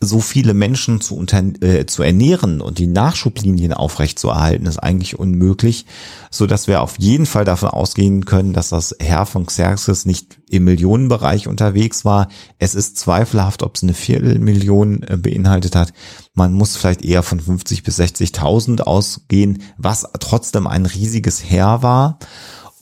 so 0.00 0.20
viele 0.20 0.54
Menschen 0.54 1.00
zu, 1.00 1.16
unter, 1.16 1.42
äh, 1.60 1.86
zu 1.86 2.02
ernähren 2.02 2.60
und 2.60 2.78
die 2.78 2.86
Nachschublinien 2.86 3.72
aufrechtzuerhalten, 3.72 4.66
ist 4.66 4.78
eigentlich 4.78 5.18
unmöglich, 5.18 5.86
so 6.30 6.46
dass 6.46 6.68
wir 6.68 6.82
auf 6.82 6.98
jeden 6.98 7.26
Fall 7.26 7.44
davon 7.44 7.70
ausgehen 7.70 8.24
können, 8.24 8.52
dass 8.52 8.68
das 8.68 8.94
Herr 9.00 9.26
von 9.26 9.46
Xerxes 9.46 10.06
nicht 10.06 10.38
im 10.50 10.64
Millionenbereich 10.64 11.48
unterwegs 11.48 12.04
war. 12.04 12.28
Es 12.58 12.74
ist 12.74 12.96
zweifelhaft, 12.96 13.62
ob 13.62 13.76
es 13.76 13.82
eine 13.82 13.94
Viertelmillion 13.94 15.02
äh, 15.02 15.16
beinhaltet 15.16 15.74
hat. 15.74 15.92
Man 16.34 16.52
muss 16.52 16.76
vielleicht 16.76 17.04
eher 17.04 17.22
von 17.22 17.40
50 17.40 17.82
bis 17.82 17.98
60.000 17.98 18.82
ausgehen, 18.82 19.62
was 19.76 20.06
trotzdem 20.20 20.66
ein 20.66 20.86
riesiges 20.86 21.42
Heer 21.42 21.82
war. 21.82 22.18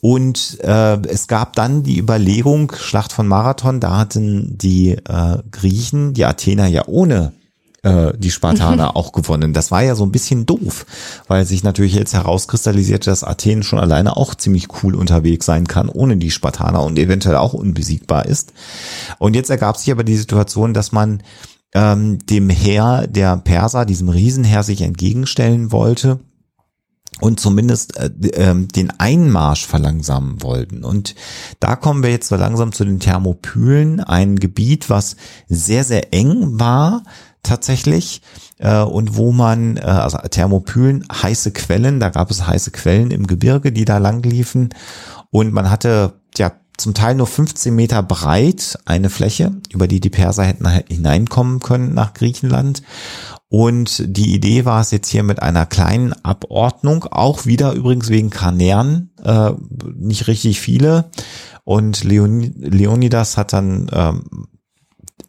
Und 0.01 0.59
äh, 0.63 0.99
es 1.09 1.27
gab 1.27 1.55
dann 1.55 1.83
die 1.83 1.99
Überlegung, 1.99 2.73
Schlacht 2.77 3.13
von 3.13 3.27
Marathon, 3.27 3.81
da 3.81 3.99
hatten 3.99 4.57
die 4.59 4.93
äh, 4.93 5.39
Griechen, 5.51 6.15
die 6.15 6.25
Athener 6.25 6.67
ja 6.67 6.85
ohne 6.87 7.33
äh, 7.83 8.13
die 8.19 8.31
Spartaner 8.31 8.97
auch 8.97 9.13
gewonnen. 9.13 9.53
Das 9.53 9.71
war 9.71 9.83
ja 9.83 9.95
so 9.95 10.05
ein 10.05 10.13
bisschen 10.13 10.45
doof, 10.45 10.87
weil 11.29 11.47
sich 11.47 11.63
natürlich 11.63 11.95
jetzt 11.95 12.15
herauskristallisierte, 12.15 13.11
dass 13.11 13.25
Athen 13.25 13.63
schon 13.63 13.79
alleine 13.79 14.17
auch 14.17 14.35
ziemlich 14.35 14.69
cool 14.83 14.95
unterwegs 14.95 15.47
sein 15.47 15.67
kann, 15.67 15.89
ohne 15.89 16.17
die 16.17 16.31
Spartaner 16.31 16.83
und 16.83 16.99
eventuell 16.99 17.37
auch 17.37 17.55
unbesiegbar 17.55 18.27
ist. 18.27 18.53
Und 19.19 19.35
jetzt 19.35 19.51
ergab 19.51 19.77
sich 19.77 19.91
aber 19.93 20.05
die 20.05 20.17
Situation, 20.17 20.75
dass 20.75 20.93
man 20.93 21.23
ähm, 21.75 22.19
dem 22.27 22.51
Heer 22.51 23.07
der 23.07 23.37
Perser, 23.37 23.85
diesem 23.85 24.09
Riesenheer, 24.09 24.63
sich 24.63 24.83
entgegenstellen 24.83 25.73
wollte 25.73 26.21
und 27.21 27.41
zumindest 27.41 27.97
äh, 27.97 28.11
äh, 28.29 28.67
den 28.67 28.91
Einmarsch 28.99 29.67
verlangsamen 29.67 30.43
wollten. 30.43 30.85
Und 30.85 31.15
da 31.61 31.77
kommen 31.77 32.03
wir 32.03 32.11
jetzt 32.11 32.29
so 32.29 32.37
langsam 32.37 32.73
zu 32.73 32.85
den 32.85 33.01
Thermopylen, 33.01 34.01
ein 34.01 34.37
Gebiet, 34.37 34.91
was 34.91 35.17
sehr, 35.49 35.85
sehr 35.85 36.13
eng 36.13 36.59
war 36.61 37.03
tatsächlich 37.43 38.23
äh, 38.59 38.83
und 38.83 39.17
wo 39.17 39.33
man, 39.33 39.77
äh, 39.77 39.81
also 39.81 40.19
Thermopylen, 40.19 41.07
heiße 41.11 41.53
Quellen, 41.53 42.01
da 42.01 42.11
gab 42.11 42.31
es 42.31 42.47
heiße 42.47 42.73
Quellen 42.73 43.11
im 43.11 43.27
Gebirge, 43.27 43.73
die 43.73 43.85
da 43.85 43.99
lang 43.99 44.23
liefen 44.23 44.71
und 45.31 45.53
man 45.53 45.71
hatte 45.71 46.15
ja 46.37 46.53
zum 46.77 46.95
Teil 46.95 47.15
nur 47.15 47.27
15 47.27 47.75
Meter 47.75 48.03
breit 48.03 48.79
eine 48.85 49.11
Fläche, 49.11 49.53
über 49.73 49.89
die 49.89 50.01
die 50.01 50.11
Perser 50.11 50.45
hätten 50.45 50.69
hineinkommen 50.89 51.61
können 51.61 51.95
nach 51.95 52.15
Griechenland. 52.15 52.83
Und 53.49 54.03
die 54.07 54.35
Idee 54.35 54.65
war 54.65 54.81
es 54.81 54.91
jetzt 54.91 55.09
hier 55.09 55.23
mit 55.23 55.41
einer 55.41 55.67
kleinen 55.67 56.13
Abordnung, 56.25 57.05
auch 57.05 57.47
wieder 57.47 57.73
übrigens 57.73 58.09
wegen 58.09 58.31
Kanären, 58.31 59.11
äh, 59.23 59.53
nicht 59.95 60.27
richtig 60.27 60.61
viele. 60.61 61.11
Und 61.65 62.05
Leon 62.05 62.41
Leonidas 62.57 63.37
hat 63.37 63.53
dann 63.53 63.89
ähm, 63.93 64.49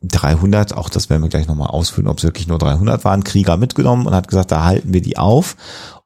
300, 0.04 0.76
auch 0.76 0.90
das 0.90 1.10
werden 1.10 1.22
wir 1.22 1.30
gleich 1.30 1.48
nochmal 1.48 1.70
ausführen, 1.70 2.08
ob 2.08 2.18
es 2.18 2.24
wirklich 2.24 2.48
nur 2.48 2.58
300 2.58 3.06
waren, 3.06 3.24
Krieger 3.24 3.58
mitgenommen 3.58 4.06
und 4.06 4.14
hat 4.14 4.28
gesagt, 4.28 4.52
da 4.52 4.64
halten 4.64 4.94
wir 4.94 5.02
die 5.02 5.18
auf. 5.18 5.56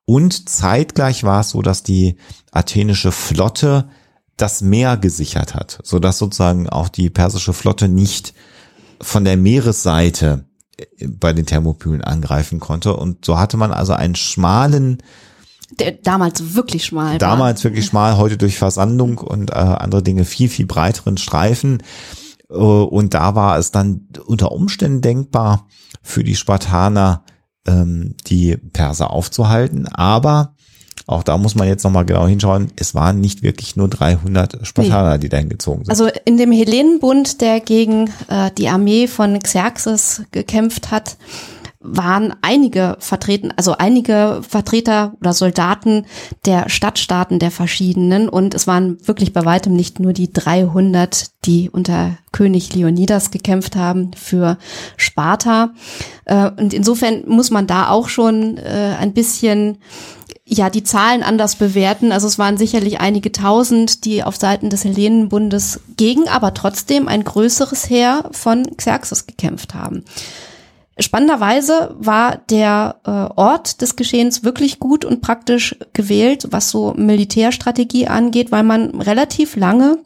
Und 0.06 0.50
zeitgleich 0.50 1.24
war 1.24 1.42
es 1.42 1.52
so, 1.52 1.62
dass 1.62 1.84
die 1.84 2.18
athenische 2.52 3.12
Flotte 3.12 3.90
das 4.38 4.62
Meer 4.62 4.98
gesichert 4.98 5.56
hat, 5.56 5.80
so 5.84 6.00
dass 6.00 6.18
sozusagen 6.18 6.68
auch 6.70 6.90
die 6.90 7.10
persische 7.10 7.54
Flotte 7.54 7.88
nicht 7.88 8.34
von 9.02 9.26
der 9.26 9.38
Meeresseite 9.38 10.46
bei 11.06 11.34
den 11.34 11.46
Thermopylen 11.46 12.04
angreifen 12.04 12.60
konnte. 12.60 12.96
Und 12.96 13.26
so 13.26 13.38
hatte 13.38 13.58
man 13.58 13.72
also 13.72 13.94
einen 13.94 14.16
schmalen 14.16 14.98
Der 15.80 15.92
damals 15.92 16.56
wirklich 16.56 16.86
schmal 16.86 17.14
war. 17.14 17.18
Damals 17.18 17.64
wirklich 17.64 17.86
schmal, 17.86 18.18
heute 18.18 18.38
durch 18.38 18.58
Versandung 18.58 19.18
und 19.18 19.52
äh, 19.52 19.54
andere 19.54 20.04
Dinge 20.04 20.26
viel, 20.26 20.50
viel 20.50 20.66
breiteren 20.66 21.18
Streifen. 21.18 21.84
Äh, 22.50 22.56
und 22.56 23.14
da 23.14 23.36
war 23.36 23.58
es 23.58 23.72
dann 23.72 24.08
unter 24.26 24.52
Umständen 24.52 25.02
denkbar 25.02 25.68
für 26.02 26.24
die 26.24 26.36
Spartaner, 26.36 27.24
ähm, 27.68 28.16
die 28.28 28.58
Perser 28.58 29.12
aufzuhalten. 29.12 29.88
Aber 29.88 30.56
auch 31.12 31.24
da 31.24 31.38
muss 31.38 31.56
man 31.56 31.68
jetzt 31.68 31.84
nochmal 31.84 32.06
genau 32.06 32.28
hinschauen. 32.28 32.72
Es 32.76 32.96
waren 32.96 33.20
nicht 33.20 33.44
wirklich 33.44 33.76
nur 33.76 33.88
300 33.88 34.66
Spartaner, 34.66 35.18
die 35.18 35.30
dahin 35.30 35.50
gezogen 35.50 35.86
sind. 35.86 35.90
Also 35.92 36.08
in 36.26 36.38
dem 36.38 36.52
Hellenenbund, 36.52 37.42
der 37.42 37.60
gegen 37.60 38.10
äh, 38.28 38.52
die 38.58 38.70
Armee 38.70 39.08
von 39.08 39.40
Xerxes 39.40 40.24
gekämpft 40.32 40.92
hat, 40.92 41.18
waren 41.84 42.36
einige 42.42 42.96
vertreten, 43.00 43.52
also 43.58 43.76
einige 43.78 44.42
Vertreter 44.48 45.14
oder 45.20 45.34
Soldaten 45.34 46.06
der 46.46 46.70
Stadtstaaten 46.70 47.40
der 47.40 47.50
verschiedenen 47.50 48.30
und 48.30 48.54
es 48.54 48.68
waren 48.68 48.98
wirklich 49.08 49.34
bei 49.34 49.46
weitem 49.46 49.76
nicht 49.76 50.00
nur 50.00 50.14
die 50.14 50.32
300, 50.32 51.32
die 51.46 51.72
unter 51.72 52.18
König 52.32 52.76
Leonidas 52.76 53.32
gekämpft 53.32 53.76
haben 53.76 54.12
für 54.16 54.58
Sparta. 54.96 55.72
Äh, 56.26 56.52
und 56.52 56.74
insofern 56.74 57.24
muss 57.28 57.50
man 57.50 57.66
da 57.66 57.90
auch 57.90 58.10
schon 58.10 58.58
äh, 58.58 58.96
ein 59.00 59.14
bisschen 59.14 59.80
ja, 60.54 60.70
die 60.70 60.84
Zahlen 60.84 61.24
anders 61.24 61.56
bewerten. 61.56 62.12
Also 62.12 62.28
es 62.28 62.38
waren 62.38 62.58
sicherlich 62.58 63.00
einige 63.00 63.32
tausend, 63.32 64.04
die 64.04 64.22
auf 64.22 64.36
Seiten 64.36 64.70
des 64.70 64.84
Hellenenbundes 64.84 65.80
gegen 65.96 66.28
aber 66.28 66.54
trotzdem 66.54 67.08
ein 67.08 67.24
größeres 67.24 67.90
Heer 67.90 68.30
von 68.32 68.76
Xerxes 68.76 69.28
gekämpft 69.28 69.74
haben. 69.74 70.04
Spannenderweise 71.00 71.96
war 71.98 72.38
der 72.50 72.98
äh, 73.06 73.10
Ort 73.40 73.82
des 73.82 73.96
Geschehens 73.96 74.44
wirklich 74.44 74.80
gut 74.80 75.06
und 75.06 75.22
praktisch 75.22 75.78
gewählt, 75.94 76.50
was 76.52 76.70
so 76.70 76.94
Militärstrategie 76.98 78.08
angeht, 78.08 78.52
weil 78.52 78.64
man 78.64 79.02
relativ 79.02 79.56
lange 79.56 80.00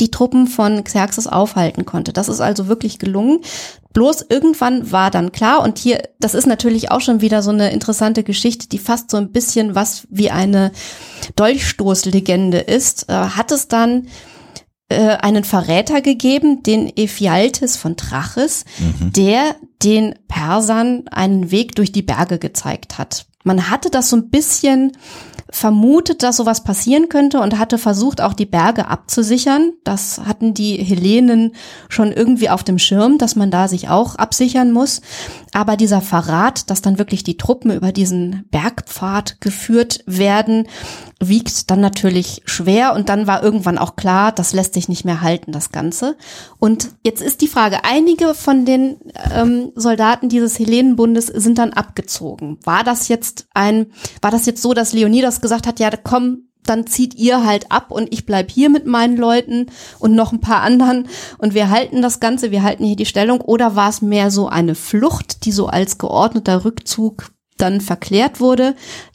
die 0.00 0.10
Truppen 0.10 0.48
von 0.48 0.82
Xerxes 0.82 1.28
aufhalten 1.28 1.84
konnte. 1.84 2.12
Das 2.12 2.28
ist 2.28 2.40
also 2.40 2.66
wirklich 2.66 2.98
gelungen. 2.98 3.40
Bloß 3.92 4.26
irgendwann 4.28 4.92
war 4.92 5.10
dann 5.10 5.32
klar, 5.32 5.62
und 5.62 5.78
hier, 5.78 6.02
das 6.20 6.34
ist 6.34 6.46
natürlich 6.46 6.90
auch 6.90 7.00
schon 7.00 7.20
wieder 7.20 7.42
so 7.42 7.50
eine 7.50 7.72
interessante 7.72 8.22
Geschichte, 8.22 8.68
die 8.68 8.78
fast 8.78 9.10
so 9.10 9.16
ein 9.16 9.32
bisschen 9.32 9.74
was 9.74 10.06
wie 10.10 10.30
eine 10.30 10.70
Dolchstoßlegende 11.36 12.58
ist, 12.58 13.08
äh, 13.08 13.12
hat 13.12 13.50
es 13.50 13.66
dann 13.66 14.06
äh, 14.88 15.16
einen 15.16 15.44
Verräter 15.44 16.00
gegeben, 16.02 16.62
den 16.62 16.92
Ephialtes 16.96 17.76
von 17.76 17.96
Trachis, 17.96 18.64
mhm. 18.78 19.12
der 19.12 19.56
den 19.82 20.14
Persern 20.28 21.08
einen 21.10 21.50
Weg 21.50 21.74
durch 21.74 21.90
die 21.90 22.02
Berge 22.02 22.38
gezeigt 22.38 22.98
hat. 22.98 23.26
Man 23.42 23.70
hatte 23.70 23.90
das 23.90 24.10
so 24.10 24.16
ein 24.16 24.30
bisschen 24.30 24.92
vermutet, 25.52 26.22
dass 26.22 26.36
sowas 26.36 26.62
passieren 26.62 27.08
könnte 27.08 27.40
und 27.40 27.58
hatte 27.58 27.78
versucht, 27.78 28.20
auch 28.20 28.34
die 28.34 28.46
Berge 28.46 28.86
abzusichern. 28.86 29.72
Das 29.82 30.20
hatten 30.24 30.54
die 30.54 30.76
Hellenen 30.76 31.52
schon 31.88 32.12
irgendwie 32.12 32.50
auf 32.50 32.62
dem 32.62 32.78
Schirm, 32.78 33.18
dass 33.18 33.36
man 33.36 33.50
da 33.50 33.66
sich 33.66 33.88
auch 33.88 34.14
absichern 34.14 34.72
muss. 34.72 35.00
Aber 35.52 35.76
dieser 35.76 36.00
Verrat, 36.00 36.70
dass 36.70 36.82
dann 36.82 36.98
wirklich 36.98 37.24
die 37.24 37.36
Truppen 37.36 37.72
über 37.72 37.92
diesen 37.92 38.44
Bergpfad 38.50 39.40
geführt 39.40 40.04
werden, 40.06 40.68
wiegt 41.18 41.70
dann 41.70 41.80
natürlich 41.80 42.42
schwer 42.44 42.94
und 42.94 43.08
dann 43.08 43.26
war 43.26 43.42
irgendwann 43.42 43.78
auch 43.78 43.96
klar, 43.96 44.32
das 44.32 44.52
lässt 44.52 44.74
sich 44.74 44.88
nicht 44.88 45.04
mehr 45.04 45.22
halten, 45.22 45.52
das 45.52 45.72
Ganze. 45.72 46.16
Und 46.58 46.90
jetzt 47.04 47.20
ist 47.20 47.40
die 47.40 47.48
Frage, 47.48 47.84
einige 47.84 48.34
von 48.34 48.64
den 48.64 48.96
ähm, 49.34 49.72
Soldaten 49.74 50.28
dieses 50.28 50.58
Hellenenbundes 50.58 51.26
sind 51.26 51.58
dann 51.58 51.72
abgezogen. 51.72 52.58
War 52.64 52.84
das 52.84 53.08
jetzt 53.08 53.48
ein, 53.52 53.86
war 54.22 54.30
das 54.30 54.46
jetzt 54.46 54.62
so, 54.62 54.72
dass 54.72 54.92
Leonidas 54.92 55.40
gesagt 55.40 55.66
hat, 55.66 55.80
ja, 55.80 55.90
komm, 55.90 56.49
dann 56.64 56.86
zieht 56.86 57.14
ihr 57.14 57.44
halt 57.44 57.70
ab 57.72 57.90
und 57.90 58.12
ich 58.12 58.26
bleib 58.26 58.50
hier 58.50 58.70
mit 58.70 58.86
meinen 58.86 59.16
Leuten 59.16 59.66
und 59.98 60.14
noch 60.14 60.32
ein 60.32 60.40
paar 60.40 60.62
anderen. 60.62 61.08
Und 61.38 61.54
wir 61.54 61.70
halten 61.70 62.02
das 62.02 62.20
Ganze, 62.20 62.50
wir 62.50 62.62
halten 62.62 62.84
hier 62.84 62.96
die 62.96 63.06
Stellung. 63.06 63.40
Oder 63.40 63.76
war 63.76 63.88
es 63.88 64.02
mehr 64.02 64.30
so 64.30 64.48
eine 64.48 64.74
Flucht, 64.74 65.44
die 65.44 65.52
so 65.52 65.66
als 65.66 65.98
geordneter 65.98 66.64
Rückzug 66.64 67.30
dann 67.60 67.80
verklärt 67.80 68.40
wurde, 68.40 68.74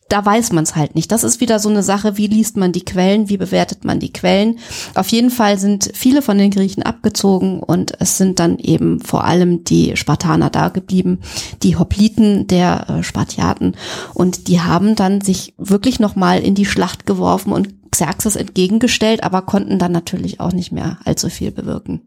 da 0.10 0.24
weiß 0.24 0.52
man 0.52 0.64
es 0.64 0.76
halt 0.76 0.94
nicht. 0.94 1.12
Das 1.12 1.24
ist 1.24 1.42
wieder 1.42 1.60
so 1.60 1.70
eine 1.70 1.82
Sache, 1.82 2.18
wie 2.18 2.28
liest 2.28 2.58
man 2.58 2.72
die 2.72 2.86
Quellen, 2.86 3.28
wie 3.30 3.38
bewertet 3.38 3.86
man 3.86 4.00
die 4.00 4.14
Quellen. 4.14 4.60
Auf 4.94 5.08
jeden 5.10 5.32
Fall 5.32 5.58
sind 5.58 5.90
viele 5.94 6.22
von 6.22 6.38
den 6.38 6.52
Griechen 6.52 6.84
abgezogen 6.84 7.60
und 7.60 8.00
es 8.00 8.18
sind 8.18 8.40
dann 8.40 8.60
eben 8.60 9.00
vor 9.00 9.24
allem 9.24 9.64
die 9.64 9.98
Spartaner 9.98 10.50
da 10.50 10.70
geblieben, 10.70 11.22
die 11.64 11.78
Hopliten 11.78 12.46
der 12.48 12.90
äh, 12.90 13.04
Spartiaten 13.04 13.76
und 14.14 14.48
die 14.48 14.62
haben 14.62 14.96
dann 14.96 15.22
sich 15.22 15.54
wirklich 15.58 16.00
nochmal 16.00 16.42
in 16.42 16.54
die 16.54 16.66
Schlacht 16.66 17.06
geworfen 17.08 17.52
und 17.52 17.70
Xerxes 17.96 18.36
entgegengestellt, 18.36 19.24
aber 19.24 19.44
konnten 19.44 19.80
dann 19.80 19.94
natürlich 19.94 20.42
auch 20.42 20.52
nicht 20.52 20.74
mehr 20.74 20.98
allzu 21.06 21.30
viel 21.30 21.52
bewirken. 21.52 22.02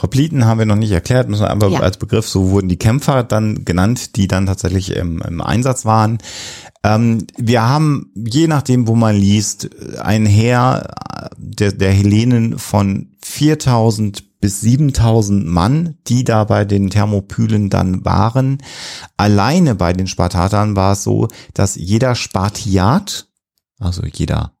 Hopliten 0.00 0.44
haben 0.44 0.58
wir 0.58 0.66
noch 0.66 0.76
nicht 0.76 0.90
erklärt, 0.90 1.28
müssen 1.28 1.42
wir 1.42 1.50
einfach 1.50 1.70
ja. 1.70 1.80
als 1.80 1.96
Begriff, 1.96 2.28
so 2.28 2.50
wurden 2.50 2.68
die 2.68 2.76
Kämpfer 2.76 3.22
dann 3.24 3.64
genannt, 3.64 4.16
die 4.16 4.28
dann 4.28 4.44
tatsächlich 4.44 4.94
im, 4.94 5.22
im 5.22 5.40
Einsatz 5.40 5.86
waren. 5.86 6.18
Ähm, 6.82 7.26
wir 7.36 7.62
haben, 7.62 8.12
je 8.14 8.46
nachdem, 8.46 8.86
wo 8.88 8.94
man 8.94 9.16
liest, 9.16 9.70
ein 10.00 10.26
Heer 10.26 10.88
der, 11.36 11.72
der 11.72 11.92
Hellenen 11.92 12.58
von 12.58 13.16
4000 13.22 14.40
bis 14.40 14.62
7000 14.62 15.46
Mann, 15.46 15.98
die 16.06 16.24
da 16.24 16.44
bei 16.44 16.64
den 16.64 16.88
Thermopylen 16.88 17.68
dann 17.68 18.04
waren. 18.04 18.58
Alleine 19.16 19.74
bei 19.74 19.92
den 19.92 20.06
Spartatern 20.06 20.76
war 20.76 20.92
es 20.92 21.02
so, 21.02 21.28
dass 21.52 21.74
jeder 21.74 22.14
Spartiat, 22.14 23.28
also 23.78 24.02
jeder 24.04 24.54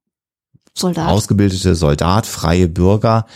Soldat. 0.74 1.08
ausgebildete 1.08 1.74
Soldat, 1.74 2.26
freie 2.26 2.68
Bürger, 2.68 3.26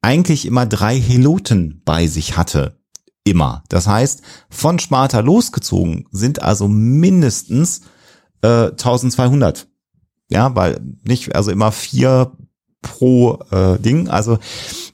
eigentlich 0.00 0.46
immer 0.46 0.64
drei 0.64 0.98
Heloten 0.98 1.82
bei 1.84 2.06
sich 2.06 2.36
hatte. 2.36 2.78
Immer. 3.24 3.64
Das 3.68 3.86
heißt, 3.86 4.22
von 4.48 4.78
Sparta 4.78 5.20
losgezogen 5.20 6.06
sind 6.10 6.42
also 6.42 6.68
mindestens 6.68 7.82
äh, 8.42 8.70
1200. 8.70 9.66
Ja, 10.28 10.54
weil 10.54 10.80
nicht, 11.02 11.34
also 11.34 11.50
immer 11.50 11.72
vier 11.72 12.32
pro 12.82 13.38
äh, 13.50 13.78
Ding. 13.78 14.08
Also 14.08 14.38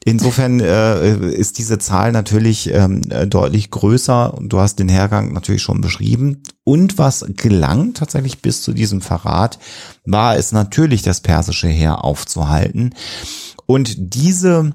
insofern 0.05 0.61
äh, 0.61 1.17
ist 1.31 1.59
diese 1.59 1.79
Zahl 1.79 2.13
natürlich 2.13 2.73
ähm, 2.73 3.03
deutlich 3.29 3.71
größer 3.71 4.35
und 4.35 4.53
du 4.53 4.59
hast 4.59 4.79
den 4.79 4.89
Hergang 4.89 5.33
natürlich 5.33 5.63
schon 5.63 5.81
beschrieben. 5.81 6.43
Und 6.65 6.99
was 6.99 7.25
gelang 7.37 7.95
tatsächlich 7.95 8.43
bis 8.43 8.63
zu 8.63 8.73
diesem 8.73 9.03
Verrat, 9.03 9.59
war 10.05 10.37
es 10.37 10.53
natürlich, 10.53 11.03
das 11.03 11.21
persische 11.21 11.69
Heer 11.69 12.05
aufzuhalten. 12.05 12.95
Und 13.67 13.95
diese 13.99 14.73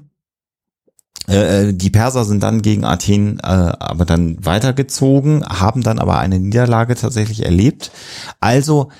äh, 1.28 1.68
äh, 1.68 1.72
die 1.72 1.90
Perser 1.90 2.24
sind 2.24 2.42
dann 2.42 2.62
gegen 2.62 2.84
Athen 2.84 3.38
äh, 3.38 3.46
aber 3.46 4.04
dann 4.04 4.44
weitergezogen, 4.44 5.44
haben 5.44 5.82
dann 5.82 5.98
aber 5.98 6.18
eine 6.18 6.40
Niederlage 6.40 6.94
tatsächlich 6.94 7.44
erlebt. 7.44 7.92
Also 8.40 8.90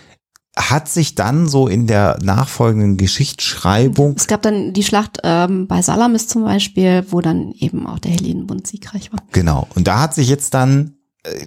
hat 0.57 0.89
sich 0.89 1.15
dann 1.15 1.49
so 1.49 1.67
in 1.67 1.87
der 1.87 2.19
nachfolgenden 2.23 2.99
Geschichtsschreibung. 2.99 4.15
Es 4.17 4.27
gab 4.27 4.43
dann 4.43 4.75
die 4.75 4.83
Schlacht 4.83 5.19
ähm, 5.25 5.67
bei 5.67 5.81
Salamis 5.81 6.29
zum 6.29 6.45
Beispiel, 6.45 7.07
wo 7.09 7.23
dann 7.23 7.53
eben 7.53 7.87
auch 7.87 7.99
der 7.99 8.13
Hellenenbund 8.13 8.67
siegreich 8.67 9.13
war. 9.13 9.21
Genau. 9.33 9.67
Und 9.75 9.89
da 9.89 10.01
hat 10.01 10.15
sich 10.15 10.29
jetzt 10.29 10.53
dann 10.53 10.97
äh, 11.25 11.47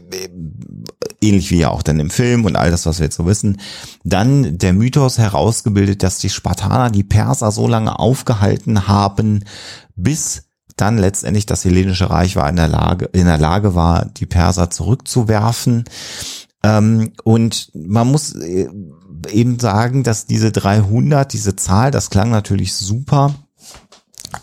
ähnlich 1.22 1.52
wie 1.52 1.60
ja 1.60 1.70
auch 1.70 1.84
dann 1.84 2.00
im 2.00 2.10
Film 2.10 2.46
und 2.46 2.56
all 2.56 2.72
das, 2.72 2.88
was 2.88 3.00
wir 3.00 3.06
jetzt 3.06 3.18
so 3.18 3.28
wissen, 3.28 3.62
dann 4.04 4.58
der 4.58 4.74
Mythos 4.74 5.20
herausgebildet, 5.20 6.02
dass 6.02 6.18
die 6.18 6.30
Spartaner 6.30 6.90
die 6.90 7.04
Perser 7.04 7.52
so 7.52 7.68
lange 7.68 8.00
aufgehalten 8.00 8.88
haben, 8.88 9.44
bis 9.96 10.46
dann 10.76 10.98
letztendlich 10.98 11.46
das 11.46 11.64
hellenische 11.64 12.10
Reich 12.10 12.36
war 12.36 12.50
in 12.50 12.56
der 12.56 12.68
Lage, 12.68 13.06
in 13.14 13.26
der 13.26 13.38
Lage 13.38 13.76
war, 13.76 14.06
die 14.06 14.26
Perser 14.26 14.70
zurückzuwerfen. 14.70 15.86
Ähm, 16.64 17.14
und 17.24 17.72
man 17.74 18.12
muss 18.12 18.34
äh, 18.34 18.68
eben 19.30 19.60
sagen, 19.60 20.04
dass 20.04 20.26
diese 20.26 20.52
300, 20.52 21.32
diese 21.32 21.56
Zahl, 21.56 21.92
das 21.92 22.10
klang 22.10 22.30
natürlich 22.32 22.74
super, 22.74 23.34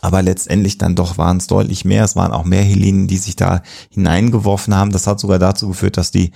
aber 0.00 0.22
letztendlich 0.22 0.78
dann 0.78 0.94
doch 0.94 1.18
waren 1.18 1.36
es 1.36 1.46
deutlich 1.46 1.84
mehr. 1.84 2.04
Es 2.04 2.16
waren 2.16 2.32
auch 2.32 2.44
mehr 2.44 2.62
Hellenen, 2.62 3.08
die 3.08 3.18
sich 3.18 3.36
da 3.36 3.62
hineingeworfen 3.90 4.74
haben. 4.74 4.92
Das 4.92 5.06
hat 5.06 5.20
sogar 5.20 5.38
dazu 5.38 5.68
geführt, 5.68 5.96
dass 5.96 6.10
die 6.10 6.32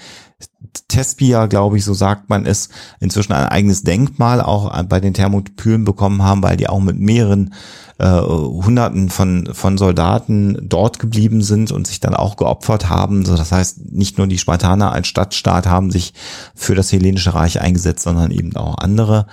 Tespia, 0.89 1.47
glaube 1.47 1.79
ich, 1.79 1.85
so 1.85 1.95
sagt 1.95 2.29
man 2.29 2.47
es, 2.47 2.69
inzwischen 3.01 3.33
ein 3.33 3.49
eigenes 3.49 3.83
Denkmal 3.83 4.41
auch 4.41 4.83
bei 4.85 5.01
den 5.01 5.15
Thermopylen 5.15 5.85
bekommen 5.85 6.23
haben, 6.23 6.43
weil 6.43 6.57
die 6.57 6.69
auch 6.69 6.81
mit 6.81 6.99
mehreren 6.99 7.55
äh, 7.99 8.21
Hunderten 8.21 9.09
von, 9.09 9.49
von 9.53 9.79
Soldaten 9.79 10.59
dort 10.63 10.99
geblieben 10.99 11.43
sind 11.43 11.73
und 11.73 11.87
sich 11.87 12.01
dann 12.01 12.15
auch 12.15 12.37
geopfert 12.37 12.89
haben. 12.89 13.25
So, 13.25 13.37
das 13.37 13.53
heißt, 13.53 13.93
nicht 13.93 14.19
nur 14.19 14.27
die 14.27 14.39
Spartaner 14.39 14.93
als 14.93 15.09
Stadtstaat 15.09 15.67
haben 15.67 15.91
sich 15.91 16.13
für 16.55 16.75
das 16.75 16.93
Hellenische 16.93 17.35
Reich 17.35 17.61
eingesetzt, 17.61 18.05
sondern 18.05 18.31
eben 18.31 18.55
auch 18.57 18.79
andere. 18.79 19.27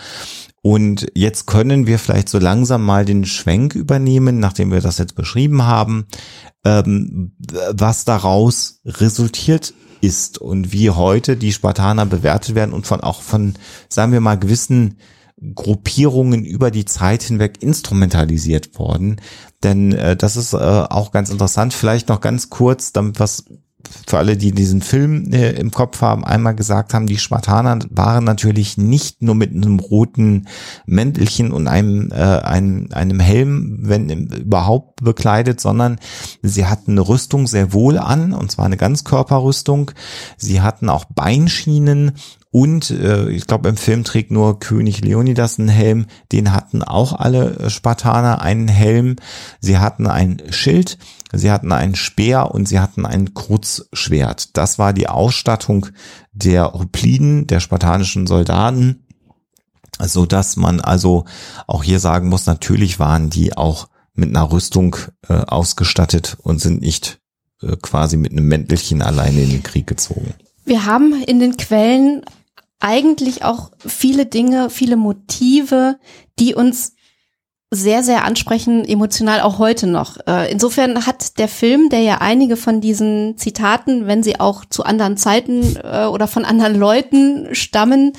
Und 0.61 1.07
jetzt 1.13 1.45
können 1.45 1.87
wir 1.87 1.99
vielleicht 1.99 2.29
so 2.29 2.39
langsam 2.39 2.85
mal 2.85 3.03
den 3.03 3.25
Schwenk 3.25 3.75
übernehmen, 3.75 4.39
nachdem 4.39 4.71
wir 4.71 4.79
das 4.79 4.97
jetzt 4.97 5.15
beschrieben 5.15 5.63
haben, 5.63 6.07
ähm, 6.63 7.33
was 7.71 8.05
daraus 8.05 8.79
resultiert 8.85 9.73
ist 10.03 10.37
und 10.37 10.73
wie 10.73 10.89
heute 10.89 11.37
die 11.37 11.53
Spartaner 11.53 12.05
bewertet 12.05 12.55
werden 12.55 12.73
und 12.73 12.85
von 12.85 12.99
auch 12.99 13.21
von, 13.21 13.53
sagen 13.87 14.11
wir 14.11 14.19
mal, 14.19 14.37
gewissen 14.37 14.97
Gruppierungen 15.55 16.43
über 16.43 16.71
die 16.71 16.85
Zeit 16.85 17.23
hinweg 17.23 17.63
instrumentalisiert 17.63 18.77
worden. 18.77 19.21
Denn 19.63 19.93
äh, 19.93 20.15
das 20.17 20.35
ist 20.35 20.53
äh, 20.53 20.57
auch 20.57 21.11
ganz 21.11 21.29
interessant. 21.29 21.73
Vielleicht 21.73 22.09
noch 22.09 22.19
ganz 22.19 22.49
kurz, 22.49 22.91
damit 22.91 23.19
was 23.19 23.45
für 24.07 24.17
alle, 24.17 24.37
die 24.37 24.51
diesen 24.51 24.81
Film 24.81 25.31
äh, 25.31 25.51
im 25.51 25.71
Kopf 25.71 26.01
haben, 26.01 26.25
einmal 26.25 26.55
gesagt 26.55 26.93
haben, 26.93 27.07
die 27.07 27.17
Spartaner 27.17 27.79
waren 27.89 28.23
natürlich 28.23 28.77
nicht 28.77 29.21
nur 29.21 29.35
mit 29.35 29.51
einem 29.51 29.79
roten 29.79 30.47
Mäntelchen 30.85 31.51
und 31.51 31.67
einem, 31.67 32.11
äh, 32.11 32.15
einem, 32.15 32.89
einem 32.91 33.19
Helm, 33.19 33.79
wenn 33.81 34.09
überhaupt 34.09 35.03
bekleidet, 35.03 35.59
sondern 35.59 35.99
sie 36.41 36.65
hatten 36.65 36.91
eine 36.91 37.07
Rüstung 37.07 37.47
sehr 37.47 37.73
wohl 37.73 37.97
an, 37.97 38.33
und 38.33 38.51
zwar 38.51 38.65
eine 38.65 38.77
Ganzkörperrüstung. 38.77 39.91
Sie 40.37 40.61
hatten 40.61 40.89
auch 40.89 41.05
Beinschienen 41.05 42.13
und 42.53 42.91
äh, 42.91 43.29
ich 43.29 43.47
glaube, 43.47 43.67
im 43.67 43.77
Film 43.77 44.03
trägt 44.03 44.29
nur 44.29 44.59
König 44.59 45.01
Leonidas 45.01 45.57
einen 45.57 45.69
Helm. 45.69 46.05
Den 46.31 46.53
hatten 46.53 46.83
auch 46.83 47.13
alle 47.13 47.71
Spartaner 47.71 48.41
einen 48.43 48.67
Helm. 48.67 49.15
Sie 49.59 49.79
hatten 49.79 50.05
ein 50.05 50.39
Schild, 50.51 50.99
sie 51.33 51.51
hatten 51.51 51.71
einen 51.71 51.95
Speer 51.95 52.51
und 52.51 52.67
sie 52.67 52.79
hatten 52.79 53.05
ein 53.05 53.33
Kurzschwert. 53.33 54.55
Das 54.55 54.79
war 54.79 54.93
die 54.93 55.09
Ausstattung 55.09 55.87
der 56.31 56.73
Hopliden, 56.73 57.47
der 57.47 57.59
spartanischen 57.59 58.27
Soldaten. 58.27 59.05
So 59.99 60.25
dass 60.25 60.55
man 60.55 60.81
also 60.81 61.25
auch 61.67 61.83
hier 61.83 61.99
sagen 61.99 62.29
muss, 62.29 62.45
natürlich 62.45 62.99
waren 62.99 63.29
die 63.29 63.55
auch 63.55 63.89
mit 64.15 64.29
einer 64.29 64.51
Rüstung 64.51 64.95
äh, 65.27 65.33
ausgestattet 65.33 66.37
und 66.41 66.59
sind 66.59 66.81
nicht 66.81 67.19
äh, 67.61 67.75
quasi 67.81 68.17
mit 68.17 68.31
einem 68.31 68.47
Mäntelchen 68.47 69.01
alleine 69.01 69.41
in 69.41 69.49
den 69.49 69.63
Krieg 69.63 69.87
gezogen. 69.87 70.33
Wir 70.65 70.85
haben 70.85 71.13
in 71.23 71.39
den 71.39 71.57
Quellen 71.57 72.23
eigentlich 72.79 73.43
auch 73.43 73.71
viele 73.77 74.25
Dinge, 74.25 74.69
viele 74.69 74.97
Motive, 74.97 75.97
die 76.39 76.53
uns 76.53 76.93
sehr, 77.73 78.03
sehr 78.03 78.23
ansprechen, 78.23 78.85
emotional 78.85 79.41
auch 79.41 79.59
heute 79.59 79.87
noch. 79.87 80.17
Äh, 80.27 80.51
insofern 80.51 81.05
hat 81.05 81.39
der 81.39 81.47
Film, 81.47 81.89
der 81.89 82.01
ja 82.01 82.17
einige 82.19 82.55
von 82.55 82.81
diesen 82.81 83.37
Zitaten, 83.37 84.07
wenn 84.07 84.23
sie 84.23 84.39
auch 84.39 84.65
zu 84.65 84.83
anderen 84.83 85.17
Zeiten 85.17 85.75
äh, 85.83 86.05
oder 86.05 86.27
von 86.27 86.45
anderen 86.45 86.75
Leuten 86.75 87.53
stammen, 87.53 88.13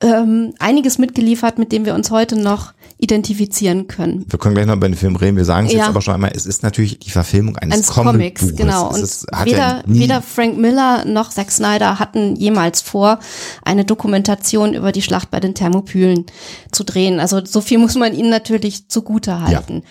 ähm, 0.00 0.54
einiges 0.58 0.98
mitgeliefert, 0.98 1.58
mit 1.58 1.72
dem 1.72 1.84
wir 1.84 1.94
uns 1.94 2.10
heute 2.10 2.36
noch 2.36 2.72
identifizieren 2.98 3.88
können. 3.88 4.24
Wir 4.28 4.38
können 4.38 4.54
gleich 4.54 4.66
noch 4.66 4.74
über 4.76 4.88
den 4.88 4.96
Film 4.96 5.16
reden. 5.16 5.36
Wir 5.36 5.44
sagen 5.44 5.66
es 5.66 5.72
Ja. 5.72 5.80
jetzt 5.80 5.88
aber 5.88 6.00
schon 6.00 6.14
einmal, 6.14 6.32
es 6.34 6.46
ist 6.46 6.62
natürlich 6.62 6.98
die 6.98 7.10
Verfilmung 7.10 7.56
eines, 7.58 7.74
Eines 7.74 7.88
Comics, 7.88 8.40
Comicbuches. 8.40 8.56
genau. 8.56 8.88
Und 8.88 9.00
ist, 9.02 9.26
weder, 9.44 9.56
ja 9.58 9.82
weder 9.84 10.22
Frank 10.22 10.56
Miller 10.56 11.04
noch 11.04 11.28
Zack 11.30 11.50
Snyder 11.50 11.98
hatten 11.98 12.36
jemals 12.36 12.80
vor, 12.80 13.18
eine 13.64 13.84
Dokumentation 13.84 14.72
über 14.72 14.92
die 14.92 15.02
Schlacht 15.02 15.30
bei 15.30 15.40
den 15.40 15.54
Thermopylen 15.54 16.24
zu 16.72 16.84
drehen. 16.84 17.20
Also 17.20 17.44
so 17.44 17.60
viel 17.60 17.76
muss 17.78 17.94
man 17.96 18.14
ihnen 18.14 18.30
natürlich 18.30 18.88
zugute 18.88 19.42
halten. 19.42 19.82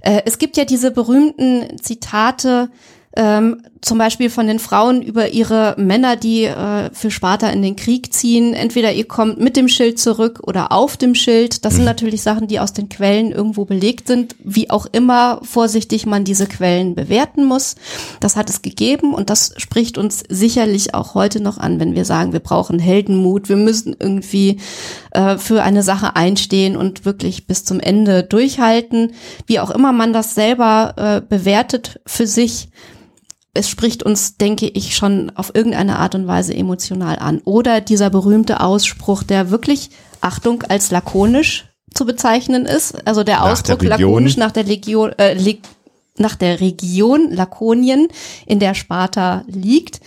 Äh, 0.00 0.22
es 0.26 0.36
gibt 0.38 0.56
ja 0.58 0.66
diese 0.66 0.90
berühmten 0.90 1.78
Zitate, 1.80 2.68
ähm, 3.16 3.62
zum 3.82 3.98
Beispiel 3.98 4.30
von 4.30 4.46
den 4.46 4.60
Frauen 4.60 5.02
über 5.02 5.30
ihre 5.30 5.74
Männer, 5.76 6.14
die 6.14 6.44
äh, 6.44 6.90
für 6.92 7.10
Sparta 7.10 7.48
in 7.50 7.62
den 7.62 7.74
Krieg 7.74 8.14
ziehen. 8.14 8.54
Entweder 8.54 8.92
ihr 8.92 9.08
kommt 9.08 9.40
mit 9.40 9.56
dem 9.56 9.66
Schild 9.66 9.98
zurück 9.98 10.40
oder 10.44 10.70
auf 10.70 10.96
dem 10.96 11.16
Schild. 11.16 11.64
Das 11.64 11.74
sind 11.74 11.84
natürlich 11.84 12.22
Sachen, 12.22 12.46
die 12.46 12.60
aus 12.60 12.72
den 12.72 12.88
Quellen 12.88 13.32
irgendwo 13.32 13.64
belegt 13.64 14.06
sind. 14.06 14.36
Wie 14.38 14.70
auch 14.70 14.86
immer 14.92 15.40
vorsichtig 15.42 16.06
man 16.06 16.24
diese 16.24 16.46
Quellen 16.46 16.94
bewerten 16.94 17.44
muss. 17.44 17.74
Das 18.20 18.36
hat 18.36 18.48
es 18.48 18.62
gegeben 18.62 19.14
und 19.14 19.30
das 19.30 19.52
spricht 19.56 19.98
uns 19.98 20.22
sicherlich 20.28 20.94
auch 20.94 21.14
heute 21.14 21.42
noch 21.42 21.58
an, 21.58 21.80
wenn 21.80 21.96
wir 21.96 22.04
sagen, 22.04 22.32
wir 22.32 22.40
brauchen 22.40 22.78
Heldenmut, 22.78 23.48
wir 23.48 23.56
müssen 23.56 23.96
irgendwie 23.98 24.58
äh, 25.10 25.38
für 25.38 25.64
eine 25.64 25.82
Sache 25.82 26.14
einstehen 26.14 26.76
und 26.76 27.04
wirklich 27.04 27.48
bis 27.48 27.64
zum 27.64 27.80
Ende 27.80 28.22
durchhalten. 28.22 29.12
Wie 29.46 29.58
auch 29.58 29.70
immer 29.70 29.90
man 29.90 30.12
das 30.12 30.36
selber 30.36 30.94
äh, 30.96 31.20
bewertet 31.20 32.00
für 32.06 32.28
sich 32.28 32.68
es 33.54 33.68
spricht 33.68 34.02
uns, 34.02 34.36
denke 34.36 34.66
ich, 34.66 34.96
schon 34.96 35.30
auf 35.34 35.54
irgendeine 35.54 35.98
Art 35.98 36.14
und 36.14 36.26
Weise 36.26 36.54
emotional 36.54 37.18
an. 37.18 37.40
Oder 37.44 37.80
dieser 37.80 38.10
berühmte 38.10 38.60
Ausspruch, 38.60 39.22
der 39.22 39.50
wirklich, 39.50 39.90
Achtung, 40.20 40.62
als 40.68 40.90
lakonisch 40.90 41.66
zu 41.92 42.06
bezeichnen 42.06 42.64
ist. 42.64 43.06
Also 43.06 43.24
der 43.24 43.36
Nach 43.36 43.44
der 43.44 43.52
Ausdruck 43.52 43.82
Region. 43.82 44.00
lakonisch 44.00 44.36
nach 44.36 44.52
der 44.52 44.64
Legion, 44.64 45.12
äh, 45.18 45.34
Leg 45.34 45.60
nach 46.16 46.36
der 46.36 46.60
Region 46.60 47.30
Lakonien, 47.30 48.08
in 48.46 48.58
der 48.58 48.74
Sparta 48.74 49.44
liegt. 49.46 50.00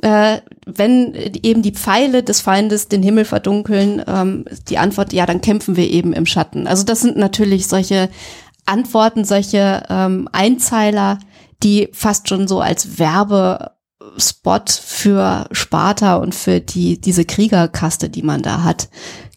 Äh, 0.00 0.38
wenn 0.64 1.14
eben 1.42 1.62
die 1.62 1.72
Pfeile 1.72 2.22
des 2.22 2.40
Feindes 2.40 2.88
den 2.88 3.02
Himmel 3.02 3.24
verdunkeln, 3.24 4.02
ähm, 4.06 4.44
die 4.68 4.78
Antwort, 4.78 5.12
ja, 5.12 5.26
dann 5.26 5.40
kämpfen 5.40 5.76
wir 5.76 5.90
eben 5.90 6.12
im 6.12 6.24
Schatten. 6.24 6.66
Also 6.66 6.84
das 6.84 7.00
sind 7.00 7.16
natürlich 7.16 7.66
solche 7.66 8.08
Antworten, 8.64 9.24
solche 9.24 9.82
ähm, 9.88 10.28
Einzeiler, 10.32 11.18
die 11.62 11.88
fast 11.92 12.28
schon 12.28 12.48
so 12.48 12.60
als 12.60 12.98
Werbespot 12.98 14.70
für 14.70 15.48
Sparta 15.52 16.16
und 16.16 16.34
für 16.34 16.60
die, 16.60 17.00
diese 17.00 17.24
Kriegerkaste, 17.24 18.08
die 18.08 18.22
man 18.22 18.42
da 18.42 18.62
hat, 18.62 18.88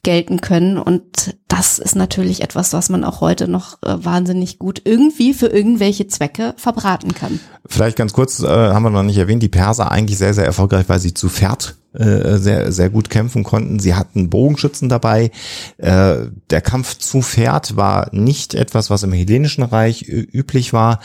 gelten 0.04 0.42
können. 0.42 0.78
Und 0.78 1.38
das 1.48 1.78
ist 1.78 1.96
natürlich 1.96 2.42
etwas, 2.42 2.74
was 2.74 2.90
man 2.90 3.04
auch 3.04 3.22
heute 3.22 3.48
noch 3.48 3.82
äh, 3.84 4.04
wahnsinnig 4.04 4.58
gut 4.58 4.82
irgendwie 4.84 5.34
für 5.34 5.48
irgendwelche 5.48 6.08
Zwecke 6.08 6.54
verbraten 6.58 7.14
kann. 7.14 7.40
vielleicht 7.68 7.98
ganz 7.98 8.14
kurz, 8.14 8.42
äh, 8.42 8.48
haben 8.48 8.84
wir 8.84 8.90
noch 8.90 9.04
nicht 9.04 9.18
erwähnt, 9.18 9.44
die 9.44 9.50
Perser 9.50 9.92
eigentlich 9.92 10.18
sehr, 10.18 10.34
sehr 10.34 10.46
erfolgreich, 10.46 10.86
weil 10.88 11.00
sie 11.00 11.14
zu 11.14 11.30
Pferd 11.30 11.76
äh, 11.94 12.38
sehr, 12.38 12.72
sehr 12.72 12.90
gut 12.90 13.10
kämpfen 13.10 13.44
konnten. 13.44 13.80
Sie 13.80 13.94
hatten 13.94 14.30
Bogenschützen 14.30 14.90
dabei. 14.90 15.32
Äh, 15.78 16.16
der 16.50 16.62
Kampf 16.62 16.98
zu 16.98 17.22
Pferd 17.22 17.76
war 17.76 18.10
nicht 18.12 18.56
etwas, 18.56 18.90
was 18.90 19.04
im 19.04 19.14
Hellenischen 19.14 19.64
Reich 19.64 20.08
üblich 20.08 20.74
war. 20.74 21.00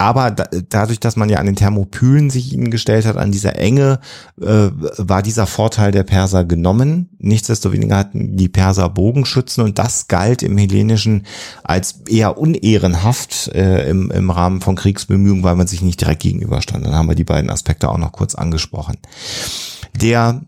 Aber 0.00 0.30
da, 0.30 0.46
dadurch, 0.70 0.98
dass 0.98 1.16
man 1.16 1.28
ja 1.28 1.36
an 1.40 1.44
den 1.44 1.56
Thermopylen 1.56 2.30
sich 2.30 2.54
ihnen 2.54 2.70
gestellt 2.70 3.04
hat, 3.04 3.18
an 3.18 3.32
dieser 3.32 3.56
Enge, 3.56 4.00
äh, 4.40 4.70
war 4.96 5.20
dieser 5.20 5.46
Vorteil 5.46 5.92
der 5.92 6.04
Perser 6.04 6.46
genommen. 6.46 7.10
Nichtsdestoweniger 7.18 7.98
hatten 7.98 8.34
die 8.34 8.48
Perser 8.48 8.88
Bogenschützen 8.88 9.62
und 9.62 9.78
das 9.78 10.08
galt 10.08 10.42
im 10.42 10.56
Hellenischen 10.56 11.26
als 11.64 12.00
eher 12.08 12.38
unehrenhaft 12.38 13.48
äh, 13.48 13.90
im, 13.90 14.10
im 14.10 14.30
Rahmen 14.30 14.62
von 14.62 14.74
Kriegsbemühungen, 14.74 15.44
weil 15.44 15.56
man 15.56 15.66
sich 15.66 15.82
nicht 15.82 16.00
direkt 16.00 16.22
gegenüberstand. 16.22 16.86
Dann 16.86 16.94
haben 16.94 17.08
wir 17.08 17.14
die 17.14 17.24
beiden 17.24 17.50
Aspekte 17.50 17.90
auch 17.90 17.98
noch 17.98 18.12
kurz 18.12 18.34
angesprochen. 18.34 18.96
Der 20.00 20.40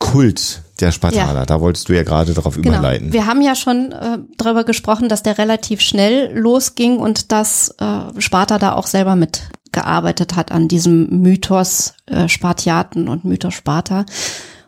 Kult 0.00 0.64
der 0.80 0.92
Spartaner, 0.92 1.40
Ja. 1.40 1.46
da 1.46 1.60
wolltest 1.60 1.88
du 1.88 1.94
ja 1.94 2.02
gerade 2.02 2.34
darauf 2.34 2.56
überleiten. 2.56 3.10
Genau. 3.10 3.12
Wir 3.14 3.26
haben 3.26 3.40
ja 3.40 3.54
schon 3.54 3.92
äh, 3.92 4.18
darüber 4.36 4.64
gesprochen, 4.64 5.08
dass 5.08 5.22
der 5.22 5.38
relativ 5.38 5.80
schnell 5.80 6.36
losging 6.36 6.98
und 6.98 7.32
dass 7.32 7.74
äh, 7.78 8.20
Sparta 8.20 8.58
da 8.58 8.74
auch 8.74 8.86
selber 8.86 9.16
mitgearbeitet 9.16 10.36
hat 10.36 10.52
an 10.52 10.68
diesem 10.68 11.20
Mythos 11.22 11.94
äh, 12.06 12.28
Spartiaten 12.28 13.08
und 13.08 13.24
Mythos 13.24 13.54
Sparta. 13.54 14.04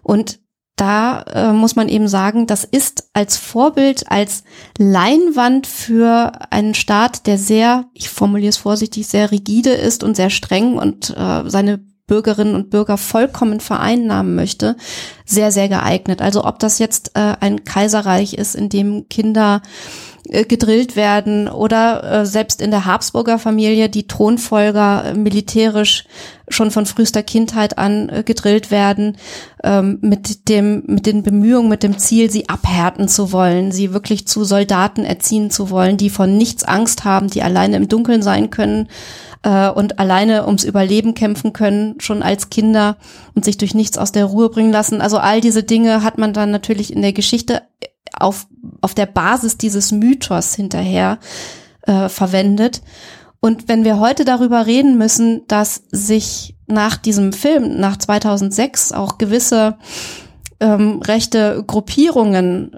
Und 0.03 0.39
da 0.77 1.23
äh, 1.23 1.53
muss 1.53 1.75
man 1.75 1.89
eben 1.89 2.07
sagen, 2.09 2.47
das 2.47 2.63
ist 2.65 3.11
als 3.13 3.37
Vorbild, 3.37 4.11
als 4.11 4.45
Leinwand 4.79 5.67
für 5.67 6.33
einen 6.51 6.75
Staat, 6.75 7.27
der 7.27 7.37
sehr, 7.37 7.87
ich 7.95 8.09
formuliere 8.09 8.51
es 8.51 8.57
vorsichtig, 8.57 9.09
sehr 9.09 9.31
rigide 9.33 9.71
ist 9.71 10.05
und 10.05 10.15
sehr 10.17 10.31
streng 10.31 10.79
und 10.79 11.11
äh, 11.11 11.51
seine 11.51 11.81
Bürgerinnen 12.09 12.57
und 12.57 12.71
Bürger 12.71 12.97
vollkommen 12.97 13.61
vereinnahmen 13.61 14.35
möchte, 14.35 14.77
sehr, 15.25 15.53
sehr 15.53 15.69
geeignet. 15.69 16.21
Also 16.21 16.45
ob 16.45 16.59
das 16.59 16.81
jetzt 16.81 17.13
äh, 17.15 17.37
ein 17.39 17.65
Kaiserreich 17.65 18.35
ist, 18.35 18.57
in 18.57 18.69
dem 18.69 19.09
Kinder 19.09 19.63
gedrillt 20.29 20.97
werden 20.97 21.49
oder 21.49 22.03
äh, 22.03 22.27
selbst 22.27 22.61
in 22.61 22.71
der 22.71 22.85
Habsburger 22.85 23.39
Familie 23.39 23.89
die 23.89 24.07
Thronfolger 24.07 25.07
äh, 25.07 25.15
militärisch 25.15 26.05
schon 26.49 26.71
von 26.71 26.87
frühester 26.87 27.23
Kindheit 27.23 27.79
an 27.79 28.09
äh, 28.09 28.23
gedrillt 28.23 28.71
werden, 28.71 29.17
ähm, 29.65 29.99
mit 30.01 30.49
dem, 30.49 30.83
mit 30.87 31.07
den 31.07 31.23
Bemühungen, 31.23 31.69
mit 31.69 31.83
dem 31.83 31.99
Ziel, 31.99 32.31
sie 32.31 32.49
abhärten 32.49 33.09
zu 33.09 33.33
wollen, 33.33 33.73
sie 33.73 33.93
wirklich 33.93 34.27
zu 34.27 34.45
Soldaten 34.45 35.05
erziehen 35.05 35.51
zu 35.51 35.71
wollen, 35.71 35.97
die 35.97 36.11
von 36.11 36.37
nichts 36.37 36.65
Angst 36.65 37.05
haben, 37.05 37.29
die 37.29 37.43
alleine 37.43 37.77
im 37.77 37.89
Dunkeln 37.89 38.23
sein 38.23 38.51
können 38.51 38.89
äh, 39.43 39.69
und 39.69 39.99
alleine 39.99 40.47
ums 40.47 40.65
Überleben 40.65 41.15
kämpfen 41.15 41.53
können, 41.53 42.01
schon 42.01 42.23
als 42.23 42.51
Kinder 42.51 42.97
und 43.35 43.45
sich 43.45 43.59
durch 43.59 43.75
nichts 43.75 43.99
aus 43.99 44.13
der 44.13 44.27
Ruhe 44.27 44.49
bringen 44.51 44.73
lassen. 44.73 45.01
Also 45.01 45.19
all 45.19 45.41
diese 45.41 45.63
Dinge 45.63 46.03
hat 46.03 46.19
man 46.19 46.33
dann 46.33 46.51
natürlich 46.51 46.93
in 46.93 47.03
der 47.03 47.13
Geschichte 47.13 47.63
auf, 48.19 48.47
auf 48.81 48.95
der 48.95 49.07
Basis 49.07 49.59
dieses 49.59 49.93
Mythos 49.93 50.55
hinterher 50.55 51.19
äh, 51.83 52.09
verwendet. 52.09 52.83
Und 53.41 53.69
wenn 53.69 53.85
wir 53.85 54.01
heute 54.01 54.25
darüber 54.25 54.67
reden 54.67 54.99
müssen, 54.99 55.47
dass 55.47 55.83
sich 55.91 56.57
nach 56.67 56.97
diesem 56.97 57.33
Film, 57.33 57.79
nach 57.79 57.97
2006, 57.97 58.93
auch 58.93 59.19
gewisse 59.19 59.79
ähm, 60.61 61.01
rechte 61.03 61.63
Gruppierungen 61.67 62.73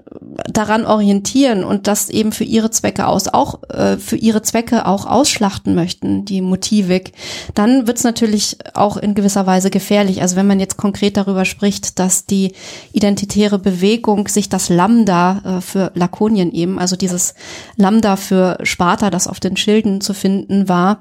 daran 0.47 0.85
orientieren 0.85 1.63
und 1.63 1.87
das 1.87 2.09
eben 2.09 2.31
für 2.31 2.43
ihre 2.43 2.69
Zwecke 2.69 3.07
aus 3.07 3.27
auch 3.27 3.63
äh, 3.69 3.97
für 3.97 4.17
ihre 4.17 4.43
Zwecke 4.43 4.85
auch 4.85 5.05
ausschlachten 5.05 5.73
möchten, 5.73 6.25
die 6.25 6.41
Motivik, 6.41 7.13
dann 7.55 7.87
wird 7.87 7.97
es 7.97 8.03
natürlich 8.03 8.57
auch 8.73 8.97
in 8.97 9.15
gewisser 9.15 9.47
Weise 9.47 9.71
gefährlich. 9.71 10.21
Also 10.21 10.35
wenn 10.35 10.47
man 10.47 10.59
jetzt 10.59 10.77
konkret 10.77 11.17
darüber 11.17 11.45
spricht, 11.45 11.97
dass 11.97 12.25
die 12.25 12.53
identitäre 12.93 13.57
Bewegung 13.57 14.27
sich 14.27 14.47
das 14.47 14.69
Lambda 14.69 15.57
äh, 15.57 15.61
für 15.61 15.91
Lakonien 15.95 16.51
eben, 16.51 16.77
also 16.77 16.95
dieses 16.95 17.33
Lambda 17.77 18.15
für 18.15 18.59
Sparta, 18.63 19.09
das 19.09 19.27
auf 19.27 19.39
den 19.39 19.57
Schilden 19.57 20.01
zu 20.01 20.13
finden 20.13 20.69
war, 20.69 20.99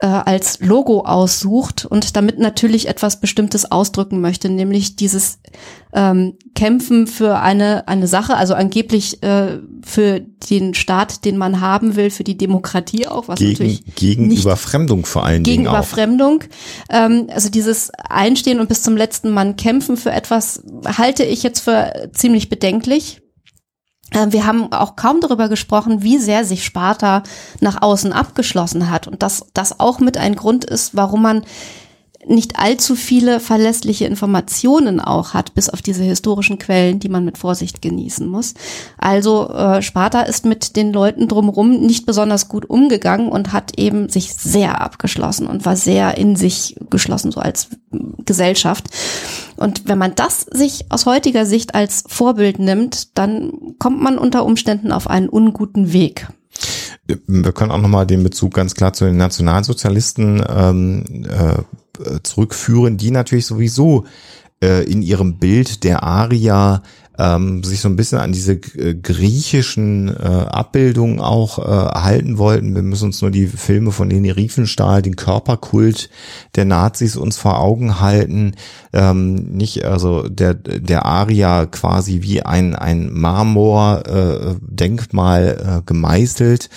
äh, 0.00 0.06
als 0.06 0.60
Logo 0.60 1.02
aussucht 1.02 1.84
und 1.84 2.16
damit 2.16 2.38
natürlich 2.38 2.88
etwas 2.88 3.20
Bestimmtes 3.20 3.70
ausdrücken 3.70 4.20
möchte, 4.20 4.48
nämlich 4.48 4.96
dieses 4.96 5.40
ähm, 5.92 6.38
Kämpfen 6.54 7.06
für 7.06 7.38
eine 7.40 7.86
eine 7.86 8.06
Sache, 8.06 8.36
also 8.36 8.54
angeblich 8.54 9.22
äh, 9.22 9.58
für 9.82 10.20
den 10.20 10.72
Staat, 10.72 11.24
den 11.26 11.36
man 11.36 11.60
haben 11.60 11.96
will, 11.96 12.10
für 12.10 12.24
die 12.24 12.38
Demokratie 12.38 13.06
auch, 13.06 13.28
was 13.28 13.38
Gegen, 13.38 13.52
natürlich 13.52 13.94
gegen 13.94 14.28
nicht 14.28 14.44
Überfremdung 14.44 15.04
vor 15.04 15.24
allen 15.26 15.42
gegen 15.42 15.64
Dingen 15.64 15.68
auch. 15.68 15.74
Überfremdung. 15.74 16.44
Ähm, 16.88 17.26
also 17.30 17.50
dieses 17.50 17.90
Einstehen 18.08 18.58
und 18.58 18.68
bis 18.68 18.82
zum 18.82 18.96
letzten 18.96 19.30
Mann 19.30 19.56
kämpfen 19.56 19.98
für 19.98 20.12
etwas 20.12 20.62
halte 20.86 21.24
ich 21.24 21.42
jetzt 21.42 21.60
für 21.60 22.10
ziemlich 22.14 22.48
bedenklich. 22.48 23.20
Äh, 24.10 24.26
Wir 24.30 24.46
haben 24.46 24.72
auch 24.72 24.96
kaum 24.96 25.20
darüber 25.20 25.48
gesprochen, 25.48 26.02
wie 26.02 26.18
sehr 26.18 26.44
sich 26.44 26.64
Sparta 26.64 27.22
nach 27.60 27.82
außen 27.82 28.12
abgeschlossen 28.12 28.90
hat. 28.90 29.08
Und 29.08 29.22
dass 29.22 29.46
das 29.54 29.80
auch 29.80 29.98
mit 29.98 30.16
ein 30.16 30.34
Grund 30.34 30.64
ist, 30.64 30.96
warum 30.96 31.22
man 31.22 31.42
nicht 32.26 32.58
allzu 32.58 32.96
viele 32.96 33.40
verlässliche 33.40 34.04
Informationen 34.04 35.00
auch 35.00 35.32
hat, 35.32 35.54
bis 35.54 35.70
auf 35.70 35.80
diese 35.80 36.02
historischen 36.02 36.58
Quellen, 36.58 37.00
die 37.00 37.08
man 37.08 37.24
mit 37.24 37.38
Vorsicht 37.38 37.80
genießen 37.80 38.26
muss. 38.26 38.54
Also 38.98 39.48
äh, 39.48 39.80
Sparta 39.80 40.22
ist 40.22 40.44
mit 40.44 40.76
den 40.76 40.92
Leuten 40.92 41.28
drumherum 41.28 41.80
nicht 41.80 42.04
besonders 42.04 42.48
gut 42.48 42.68
umgegangen 42.68 43.28
und 43.28 43.52
hat 43.52 43.78
eben 43.78 44.10
sich 44.10 44.34
sehr 44.34 44.82
abgeschlossen 44.82 45.46
und 45.46 45.64
war 45.64 45.76
sehr 45.76 46.18
in 46.18 46.36
sich 46.36 46.76
geschlossen, 46.90 47.32
so 47.32 47.40
als 47.40 47.68
Gesellschaft. 48.26 48.88
Und 49.56 49.88
wenn 49.88 49.98
man 49.98 50.14
das 50.14 50.42
sich 50.42 50.86
aus 50.90 51.06
heutiger 51.06 51.46
Sicht 51.46 51.74
als 51.74 52.04
Vorbild 52.06 52.58
nimmt, 52.58 53.16
dann 53.16 53.76
kommt 53.78 54.02
man 54.02 54.18
unter 54.18 54.44
Umständen 54.44 54.92
auf 54.92 55.08
einen 55.08 55.28
unguten 55.28 55.92
Weg. 55.92 56.28
Wir 57.26 57.52
können 57.52 57.70
auch 57.70 57.80
nochmal 57.80 58.06
den 58.06 58.22
Bezug 58.22 58.54
ganz 58.54 58.74
klar 58.74 58.92
zu 58.92 59.06
den 59.06 59.16
Nationalsozialisten 59.16 60.44
ähm, 60.48 61.26
äh, 61.28 61.62
zurückführen, 62.22 62.96
die 62.96 63.10
natürlich 63.10 63.46
sowieso 63.46 64.04
äh, 64.62 64.84
in 64.84 65.02
ihrem 65.02 65.38
Bild 65.38 65.84
der 65.84 66.02
Aria 66.02 66.82
ähm, 67.20 67.62
sich 67.62 67.80
so 67.80 67.88
ein 67.88 67.96
bisschen 67.96 68.18
an 68.18 68.32
diese 68.32 68.54
äh, 68.54 68.94
griechischen 68.94 70.08
äh, 70.08 70.22
Abbildungen 70.22 71.20
auch 71.20 71.58
äh, 71.58 71.62
halten 72.00 72.38
wollten. 72.38 72.74
Wir 72.74 72.82
müssen 72.82 73.06
uns 73.06 73.20
nur 73.20 73.30
die 73.30 73.46
Filme 73.46 73.92
von 73.92 74.08
Leni 74.08 74.30
Riefenstahl, 74.30 75.02
den 75.02 75.16
Körperkult 75.16 76.08
der 76.54 76.64
Nazis 76.64 77.16
uns 77.16 77.36
vor 77.36 77.60
Augen 77.60 78.00
halten. 78.00 78.54
Ähm, 78.94 79.34
nicht 79.34 79.84
also 79.84 80.28
der 80.28 80.54
der 80.54 81.04
Aria 81.04 81.66
quasi 81.66 82.22
wie 82.22 82.42
ein 82.42 82.74
ein 82.74 83.12
Marmor 83.12 84.02
äh, 84.06 84.54
äh, 85.50 85.82
gemeißelt. 85.84 86.70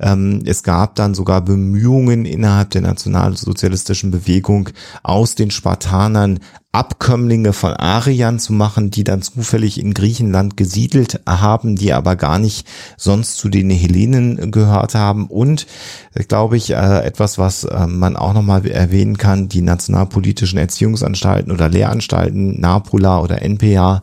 Ähm, 0.00 0.42
es 0.44 0.64
gab 0.64 0.96
dann 0.96 1.14
sogar 1.14 1.40
Bemühungen 1.40 2.24
innerhalb 2.24 2.70
der 2.70 2.82
nationalsozialistischen 2.82 4.10
Bewegung 4.10 4.70
aus 5.04 5.36
den 5.36 5.52
Spartanern 5.52 6.40
Abkömmlinge 6.74 7.52
von 7.52 7.72
Ariern 7.72 8.40
zu 8.40 8.52
machen, 8.52 8.90
die 8.90 9.04
dann 9.04 9.22
zufällig 9.22 9.78
in 9.78 9.94
Griechenland 9.94 10.56
gesiedelt 10.56 11.20
haben, 11.24 11.76
die 11.76 11.92
aber 11.92 12.16
gar 12.16 12.40
nicht 12.40 12.66
sonst 12.96 13.36
zu 13.36 13.48
den 13.48 13.70
Hellenen 13.70 14.50
gehört 14.50 14.96
haben. 14.96 15.28
Und, 15.28 15.68
äh, 16.14 16.24
glaube 16.24 16.56
ich, 16.56 16.70
äh, 16.70 17.04
etwas, 17.04 17.38
was 17.38 17.62
äh, 17.62 17.86
man 17.86 18.16
auch 18.16 18.32
nochmal 18.32 18.66
erwähnen 18.66 19.18
kann, 19.18 19.48
die 19.48 19.62
nationalpolitischen 19.62 20.58
Erziehungsanstalten 20.58 21.52
oder 21.52 21.68
Lehranstalten, 21.68 22.60
NAPOLA 22.60 23.20
oder 23.20 23.40
NPA, 23.40 24.02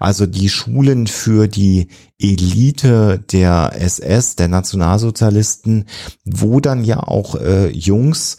also 0.00 0.26
die 0.26 0.48
Schulen 0.48 1.06
für 1.06 1.46
die 1.46 1.86
Elite 2.18 3.22
der 3.30 3.80
SS, 3.80 4.34
der 4.34 4.48
Nationalsozialisten, 4.48 5.84
wo 6.24 6.58
dann 6.58 6.82
ja 6.82 6.98
auch 6.98 7.36
Jungs 7.70 8.38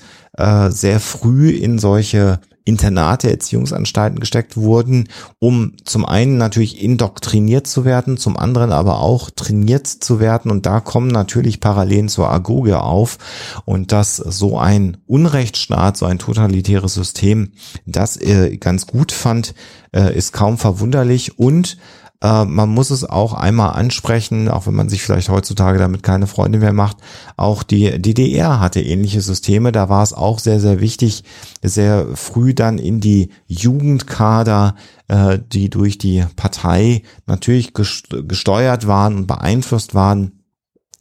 sehr 0.69 0.99
früh 0.99 1.49
in 1.49 1.79
solche 1.79 2.39
Internate, 2.65 3.29
Erziehungsanstalten 3.29 4.19
gesteckt 4.19 4.57
wurden, 4.57 5.07
um 5.39 5.73
zum 5.85 6.05
einen 6.05 6.37
natürlich 6.37 6.81
indoktriniert 6.81 7.67
zu 7.67 7.85
werden, 7.85 8.17
zum 8.17 8.37
anderen 8.37 8.71
aber 8.71 8.99
auch 8.99 9.29
trainiert 9.29 9.87
zu 9.87 10.19
werden. 10.19 10.51
Und 10.51 10.65
da 10.65 10.79
kommen 10.79 11.07
natürlich 11.07 11.59
Parallelen 11.59 12.09
zur 12.09 12.29
Agoge 12.29 12.81
auf. 12.81 13.17
Und 13.65 13.91
dass 13.91 14.17
so 14.17 14.57
ein 14.57 14.97
Unrechtsstaat, 15.07 15.97
so 15.97 16.05
ein 16.05 16.19
totalitäres 16.19 16.93
System 16.93 17.51
das 17.85 18.17
äh, 18.17 18.57
ganz 18.57 18.87
gut 18.87 19.11
fand, 19.11 19.53
äh, 19.91 20.15
ist 20.15 20.33
kaum 20.33 20.57
verwunderlich. 20.57 21.37
Und 21.39 21.77
äh, 22.21 22.45
man 22.45 22.69
muss 22.69 22.89
es 22.89 23.05
auch 23.05 23.33
einmal 23.33 23.71
ansprechen, 23.71 24.49
auch 24.49 24.67
wenn 24.67 24.75
man 24.75 24.89
sich 24.89 25.01
vielleicht 25.01 25.29
heutzutage 25.29 25.79
damit 25.79 26.03
keine 26.03 26.27
Freunde 26.27 26.59
mehr 26.59 26.73
macht. 26.73 26.97
Auch 27.37 27.63
die 27.63 28.01
DDR 28.01 28.59
hatte 28.59 28.81
ähnliche 28.81 29.21
Systeme. 29.21 29.71
Da 29.71 29.89
war 29.89 30.03
es 30.03 30.13
auch 30.13 30.39
sehr, 30.39 30.59
sehr 30.59 30.81
wichtig, 30.81 31.23
sehr 31.63 32.07
früh 32.15 32.53
dann 32.53 32.77
in 32.77 32.99
die 32.99 33.29
Jugendkader, 33.47 34.75
äh, 35.07 35.39
die 35.39 35.69
durch 35.69 35.97
die 35.97 36.25
Partei 36.35 37.03
natürlich 37.25 37.73
gesteuert 37.73 38.87
waren 38.87 39.15
und 39.15 39.27
beeinflusst 39.27 39.95
waren, 39.95 40.43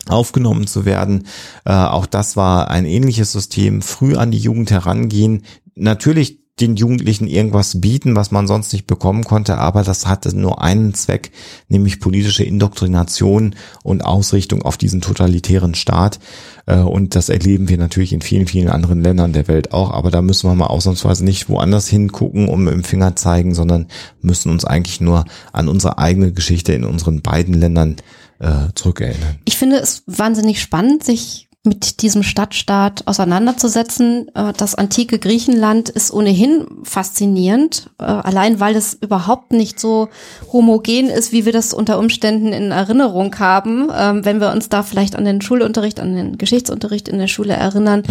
aufgenommen 0.06 0.68
zu 0.68 0.84
werden. 0.84 1.26
Äh, 1.64 1.72
auch 1.72 2.06
das 2.06 2.36
war 2.36 2.70
ein 2.70 2.84
ähnliches 2.84 3.32
System. 3.32 3.82
Früh 3.82 4.16
an 4.16 4.30
die 4.30 4.38
Jugend 4.38 4.70
herangehen. 4.70 5.42
Natürlich 5.74 6.47
den 6.60 6.76
Jugendlichen 6.76 7.26
irgendwas 7.26 7.80
bieten, 7.80 8.16
was 8.16 8.30
man 8.30 8.46
sonst 8.46 8.72
nicht 8.72 8.86
bekommen 8.86 9.24
konnte, 9.24 9.58
aber 9.58 9.82
das 9.82 10.06
hatte 10.06 10.36
nur 10.36 10.62
einen 10.62 10.94
Zweck, 10.94 11.30
nämlich 11.68 12.00
politische 12.00 12.44
Indoktrination 12.44 13.54
und 13.82 14.04
Ausrichtung 14.04 14.62
auf 14.62 14.76
diesen 14.76 15.00
totalitären 15.00 15.74
Staat. 15.74 16.18
Äh, 16.66 16.78
und 16.78 17.14
das 17.14 17.28
erleben 17.28 17.68
wir 17.68 17.78
natürlich 17.78 18.12
in 18.12 18.20
vielen, 18.20 18.46
vielen 18.46 18.68
anderen 18.68 19.02
Ländern 19.02 19.32
der 19.32 19.48
Welt 19.48 19.72
auch, 19.72 19.90
aber 19.90 20.10
da 20.10 20.22
müssen 20.22 20.48
wir 20.48 20.54
mal 20.54 20.66
ausnahmsweise 20.66 21.24
nicht 21.24 21.48
woanders 21.48 21.88
hingucken, 21.88 22.48
um 22.48 22.68
im 22.68 22.84
Finger 22.84 23.16
zeigen, 23.16 23.54
sondern 23.54 23.86
müssen 24.20 24.50
uns 24.50 24.64
eigentlich 24.64 25.00
nur 25.00 25.24
an 25.52 25.68
unsere 25.68 25.98
eigene 25.98 26.32
Geschichte 26.32 26.72
in 26.72 26.84
unseren 26.84 27.22
beiden 27.22 27.54
Ländern 27.54 27.96
äh, 28.40 28.68
zurückerinnern. 28.74 29.38
Ich 29.44 29.56
finde 29.58 29.76
es 29.76 30.02
wahnsinnig 30.06 30.60
spannend, 30.60 31.04
sich 31.04 31.47
mit 31.68 32.02
diesem 32.02 32.22
Stadtstaat 32.22 33.06
auseinanderzusetzen. 33.06 34.28
Äh, 34.34 34.52
Das 34.56 34.74
antike 34.74 35.18
Griechenland 35.18 35.88
ist 35.88 36.12
ohnehin 36.12 36.66
faszinierend, 36.82 37.90
äh, 37.98 38.04
allein 38.04 38.60
weil 38.60 38.74
es 38.76 38.94
überhaupt 38.94 39.52
nicht 39.52 39.78
so 39.78 40.08
homogen 40.52 41.08
ist, 41.08 41.32
wie 41.32 41.44
wir 41.44 41.52
das 41.52 41.72
unter 41.72 41.98
Umständen 41.98 42.52
in 42.52 42.70
Erinnerung 42.70 43.38
haben. 43.38 43.88
Ähm, 43.94 44.24
Wenn 44.24 44.40
wir 44.40 44.52
uns 44.52 44.68
da 44.68 44.82
vielleicht 44.82 45.14
an 45.16 45.24
den 45.24 45.40
Schulunterricht, 45.40 46.00
an 46.00 46.14
den 46.14 46.38
Geschichtsunterricht 46.38 47.08
in 47.08 47.18
der 47.18 47.28
Schule 47.28 47.54
erinnern, 47.54 48.02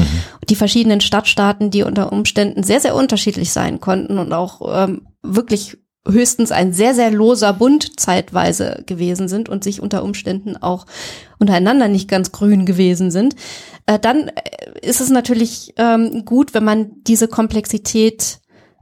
die 0.50 0.56
verschiedenen 0.56 1.02
Stadtstaaten, 1.02 1.72
die 1.72 1.84
unter 1.84 2.12
Umständen 2.12 2.64
sehr, 2.64 2.80
sehr 2.80 2.96
unterschiedlich 2.96 3.52
sein 3.52 3.80
konnten 3.80 4.18
und 4.18 4.32
auch 4.34 4.62
ähm, 4.72 5.08
wirklich 5.24 5.78
höchstens 6.08 6.52
ein 6.52 6.74
sehr, 6.74 6.94
sehr 6.94 7.12
loser 7.12 7.54
Bund 7.54 8.00
zeitweise 8.00 8.84
gewesen 8.86 9.28
sind 9.28 9.50
und 9.50 9.64
sich 9.64 9.82
unter 9.82 10.04
Umständen 10.04 10.58
auch 10.58 10.86
untereinander 11.40 11.88
nicht 11.88 12.10
ganz 12.10 12.32
grün 12.32 12.66
gewesen 12.66 13.12
sind, 13.12 13.36
äh, 13.86 14.00
dann 14.00 14.30
äh, 14.30 14.32
ist 14.82 15.02
es 15.02 15.10
natürlich 15.10 15.74
ähm, 15.78 16.26
gut, 16.26 16.54
wenn 16.54 16.64
man 16.64 16.92
diese 17.04 17.28
Komplexität 17.28 18.40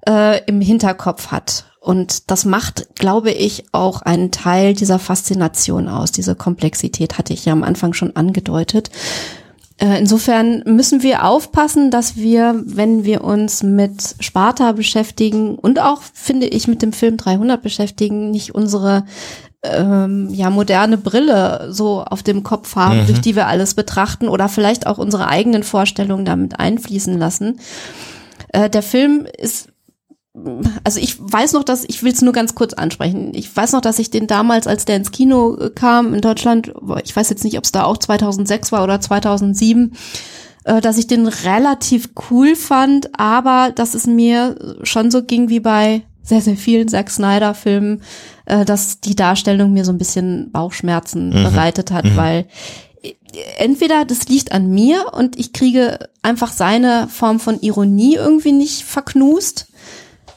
äh, 0.08 0.44
im 0.46 0.62
Hinterkopf 0.62 1.28
hat. 1.28 1.66
Und 1.80 2.32
das 2.32 2.46
macht, 2.46 2.96
glaube 2.96 3.32
ich, 3.32 3.66
auch 3.72 4.02
einen 4.02 4.32
Teil 4.32 4.74
dieser 4.74 4.98
Faszination 4.98 5.88
aus. 5.88 6.12
Diese 6.12 6.34
Komplexität 6.34 7.20
hatte 7.20 7.34
ich 7.34 7.46
ja 7.46 7.54
am 7.54 7.64
Anfang 7.64 7.94
schon 7.94 8.16
angedeutet. 8.16 8.90
Äh, 9.78 10.00
Insofern 10.00 10.64
müssen 10.66 11.04
wir 11.04 11.26
aufpassen, 11.26 11.92
dass 11.92 12.16
wir, 12.16 12.62
wenn 12.66 13.04
wir 13.04 13.24
uns 13.24 13.62
mit 13.64 14.16
Sparta 14.20 14.72
beschäftigen 14.72 15.56
und 15.56 15.80
auch, 15.80 16.02
finde 16.14 16.48
ich, 16.48 16.68
mit 16.68 16.82
dem 16.82 16.94
Film 16.94 17.18
300 17.18 17.62
beschäftigen, 17.62 18.32
nicht 18.32 18.56
unsere 18.56 19.06
ähm, 19.64 20.30
ja 20.32 20.50
moderne 20.50 20.98
Brille 20.98 21.68
so 21.72 22.04
auf 22.04 22.22
dem 22.24 22.44
Kopf 22.44 22.76
haben, 22.76 23.02
Mhm. 23.02 23.08
durch 23.08 23.22
die 23.22 23.36
wir 23.36 23.48
alles 23.48 23.74
betrachten 23.74 24.28
oder 24.30 24.48
vielleicht 24.48 24.86
auch 24.88 24.98
unsere 25.00 25.28
eigenen 25.28 25.64
Vorstellungen 25.64 26.24
damit 26.24 26.60
einfließen 26.60 27.18
lassen. 27.18 27.60
Äh, 28.50 28.70
der 28.70 28.84
Film 28.84 29.26
ist 29.38 29.70
also 30.84 31.00
ich 31.00 31.16
weiß 31.20 31.54
noch, 31.54 31.64
dass, 31.64 31.86
ich 31.88 32.04
will 32.04 32.12
es 32.12 32.22
nur 32.22 32.34
ganz 32.34 32.56
kurz 32.56 32.74
ansprechen. 32.74 33.32
Ich 33.34 33.56
weiß 33.56 33.72
noch, 33.72 33.82
dass 33.82 34.00
ich 34.00 34.10
den 34.10 34.28
damals, 34.28 34.68
als 34.68 34.86
der 34.86 34.98
ins 34.98 35.12
Kino 35.12 35.56
äh, 35.58 35.70
kam 35.70 36.14
in 36.14 36.22
Deutschland, 36.22 36.74
ich 37.04 37.16
weiß 37.16 37.30
jetzt 37.30 37.44
nicht, 37.44 37.58
ob 37.58 37.64
es 37.64 37.72
da 37.72 37.84
auch 37.86 37.98
2006 37.98 38.72
war 38.72 38.84
oder 38.84 39.00
2007, 39.00 39.94
äh, 40.66 40.82
dass 40.82 40.98
ich 40.98 41.08
den 41.08 41.28
relativ 41.28 42.10
cool 42.30 42.56
fand, 42.56 43.18
aber 43.20 43.72
dass 43.74 43.94
es 43.94 44.08
mir 44.08 44.78
schon 44.84 45.10
so 45.10 45.24
ging 45.24 45.48
wie 45.50 45.62
bei 45.62 46.04
sehr, 46.22 46.42
sehr 46.42 46.58
vielen 46.58 46.88
Zack 46.88 47.12
Snyder-Filmen, 47.12 48.02
äh, 48.46 48.66
dass 48.66 49.00
die 49.00 49.16
Darstellung 49.16 49.72
mir 49.74 49.86
so 49.86 49.92
ein 49.92 49.98
bisschen 50.00 50.52
Bauchschmerzen 50.52 51.30
Mhm. 51.30 51.44
bereitet 51.44 51.92
hat, 51.92 52.04
Mhm. 52.06 52.18
weil 52.18 52.46
entweder 53.60 54.06
das 54.06 54.28
liegt 54.28 54.52
an 54.52 54.70
mir 54.70 55.14
und 55.14 55.38
ich 55.38 55.54
kriege 55.54 56.00
einfach 56.22 56.52
seine 56.52 57.08
Form 57.10 57.40
von 57.40 57.60
Ironie 57.62 58.16
irgendwie 58.16 58.54
nicht 58.54 58.84
verknust. 58.84 59.68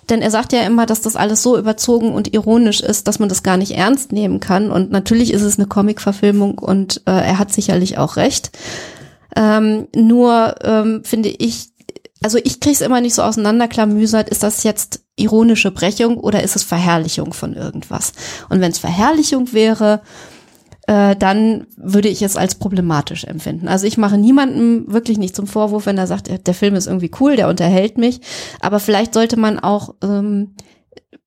Denn 0.09 0.23
er 0.23 0.31
sagt 0.31 0.53
ja 0.53 0.63
immer, 0.63 0.87
dass 0.87 1.03
das 1.03 1.17
alles 1.17 1.43
so 1.43 1.59
überzogen 1.59 2.13
und 2.13 2.33
ironisch 2.33 2.81
ist, 2.81 3.09
dass 3.09 3.19
man 3.19 3.29
das 3.29 3.43
gar 3.43 3.57
nicht 3.57 3.73
ernst 3.73 4.13
nehmen 4.13 4.41
kann. 4.41 4.71
Und 4.71 4.91
natürlich 4.91 5.33
ist 5.33 5.43
es 5.43 5.59
eine 5.59 5.69
Comic-Verfilmung 5.69 6.59
und 6.59 7.03
äh, 7.07 7.11
er 7.11 7.39
hat 7.39 7.53
sicherlich 7.53 7.99
auch 7.99 8.17
recht. 8.17 8.51
Ähm, 9.37 9.89
nur 9.95 10.55
ähm, 10.63 11.03
finde 11.05 11.29
ich, 11.29 11.69
also 12.23 12.39
ich 12.43 12.61
kriege 12.61 12.75
es 12.75 12.81
immer 12.81 13.01
nicht 13.01 13.15
so 13.15 13.23
auseinanderklamüsert, 13.23 14.29
ist 14.29 14.43
das 14.43 14.63
jetzt 14.63 15.03
ironische 15.17 15.71
Brechung 15.71 16.19
oder 16.19 16.43
ist 16.43 16.57
es 16.57 16.63
Verherrlichung 16.63 17.33
von 17.33 17.55
irgendwas? 17.55 18.13
Und 18.49 18.61
wenn 18.61 18.73
es 18.73 18.79
Verherrlichung 18.79 19.53
wäre, 19.53 20.01
äh, 20.89 21.15
dann 21.17 21.67
würde 21.77 22.09
ich 22.09 22.23
es 22.23 22.37
als 22.37 22.55
problematisch 22.55 23.25
empfinden. 23.25 23.69
Also 23.69 23.87
ich 23.87 23.99
mache 23.99 24.17
niemandem 24.17 24.87
wirklich 24.89 25.19
nicht 25.19 25.37
zum 25.37 25.47
Vorwurf, 25.47 25.85
wenn 25.85 25.99
er 25.99 26.07
sagt, 26.07 26.31
der 26.47 26.55
Film 26.55 26.75
ist 26.75 26.87
irgendwie 26.87 27.11
cool, 27.21 27.37
der 27.37 27.49
unterhält 27.49 27.99
mich. 27.99 28.21
Aber 28.61 28.81
vielleicht 28.81 29.13
sollte 29.13 29.39
man 29.39 29.59
auch 29.59 29.95
ähm, 30.03 30.55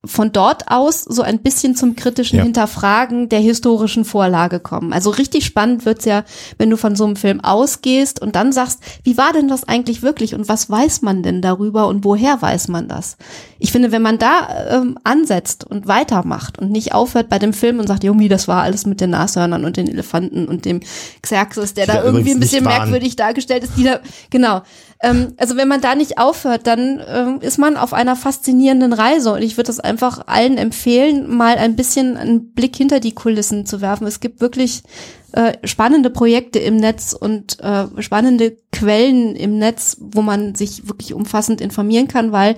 von 0.04 0.32
dort 0.32 0.72
aus 0.72 1.04
so 1.04 1.22
ein 1.22 1.40
bisschen 1.40 1.76
zum 1.76 1.96
kritischen 1.96 2.40
Ja. 2.40 2.44
Hinterfragen 2.44 3.30
der 3.30 3.40
historischen 3.40 4.04
Vorlage 4.04 4.60
kommen. 4.60 4.94
Also 4.94 5.12
richtig 5.12 5.46
spannend 5.46 5.86
wird's 5.86 6.06
ja, 6.06 6.24
wenn 6.58 6.72
du 6.72 6.78
von 6.78 6.96
so 6.96 7.06
einem 7.06 7.16
Film 7.16 7.40
ausgehst 7.40 8.20
und 8.20 8.36
dann 8.36 8.52
sagst, 8.52 8.80
wie 9.04 9.18
war 9.18 9.32
denn 9.32 9.48
das 9.48 9.64
eigentlich 9.64 10.02
wirklich 10.02 10.34
und 10.34 10.50
was 10.50 10.72
weiß 10.72 11.04
man 11.04 11.22
denn 11.22 11.44
darüber 11.44 11.88
und 11.88 12.04
woher 12.04 12.42
weiß 12.42 12.68
man 12.70 12.88
das? 12.88 13.16
Ich 13.60 13.72
finde, 13.72 13.92
wenn 13.92 14.02
man 14.02 14.18
da 14.18 14.48
ähm, 14.72 14.98
ansetzt 15.04 15.66
und 15.70 15.88
weitermacht 15.88 16.58
und 16.58 16.72
nicht 16.72 16.96
aufhört 16.96 17.30
bei 17.30 17.38
dem 17.38 17.54
Film 17.54 17.78
und 17.80 17.86
sagt, 17.86 18.04
Jungi, 18.04 18.28
das 18.28 18.48
war 18.48 18.64
alles 18.64 18.88
mit 18.88 19.02
den 19.02 19.12
Nashörnern 19.12 19.66
und 19.66 19.78
den 19.78 19.88
Elefanten 19.88 20.48
und 20.48 20.66
dem 20.66 20.80
Xerxes, 21.22 21.76
der 21.76 21.86
da 21.86 22.04
irgendwie 22.04 22.32
ein 22.32 22.40
bisschen 22.40 22.64
merkwürdig 22.64 23.18
dargestellt 23.18 23.66
ist, 23.66 23.74
die 23.78 23.84
da, 23.84 24.00
genau. 24.32 24.64
Ähm, 25.02 25.34
also 25.38 25.58
wenn 25.58 25.68
man 25.68 25.82
da 25.82 25.96
nicht 25.96 26.18
aufhört, 26.18 26.68
dann 26.68 27.02
ähm, 27.08 27.40
ist 27.42 27.58
man 27.58 27.78
auf 27.78 27.94
einer 27.94 28.16
faszinierenden 28.16 28.94
Reise 28.94 29.34
und 29.34 29.42
ich 29.42 29.58
würde 29.58 29.68
das 29.68 29.80
einfach 29.80 30.28
allen 30.28 30.58
empfehlen, 30.58 31.36
mal 31.36 31.58
ein 31.58 31.76
bisschen 31.76 32.18
einen 32.18 32.54
Blick 32.54 32.76
hinter 32.76 33.00
die 33.00 33.14
Kulissen 33.14 33.66
zu 33.66 33.82
werfen. 33.82 34.06
Es 34.06 34.20
gibt 34.20 34.42
wirklich 34.42 34.84
äh, 35.32 35.54
spannende 35.64 36.10
Projekte 36.10 36.60
im 36.60 36.76
Netz 36.76 37.14
und 37.14 37.60
äh, 37.62 37.86
spannende 38.00 38.58
Quellen 38.72 39.36
im 39.36 39.58
Netz, 39.58 39.98
wo 40.00 40.22
man 40.22 40.56
sich 40.56 40.88
wirklich 40.88 41.14
umfassend 41.14 41.62
informieren 41.62 42.08
kann, 42.08 42.32
weil 42.32 42.56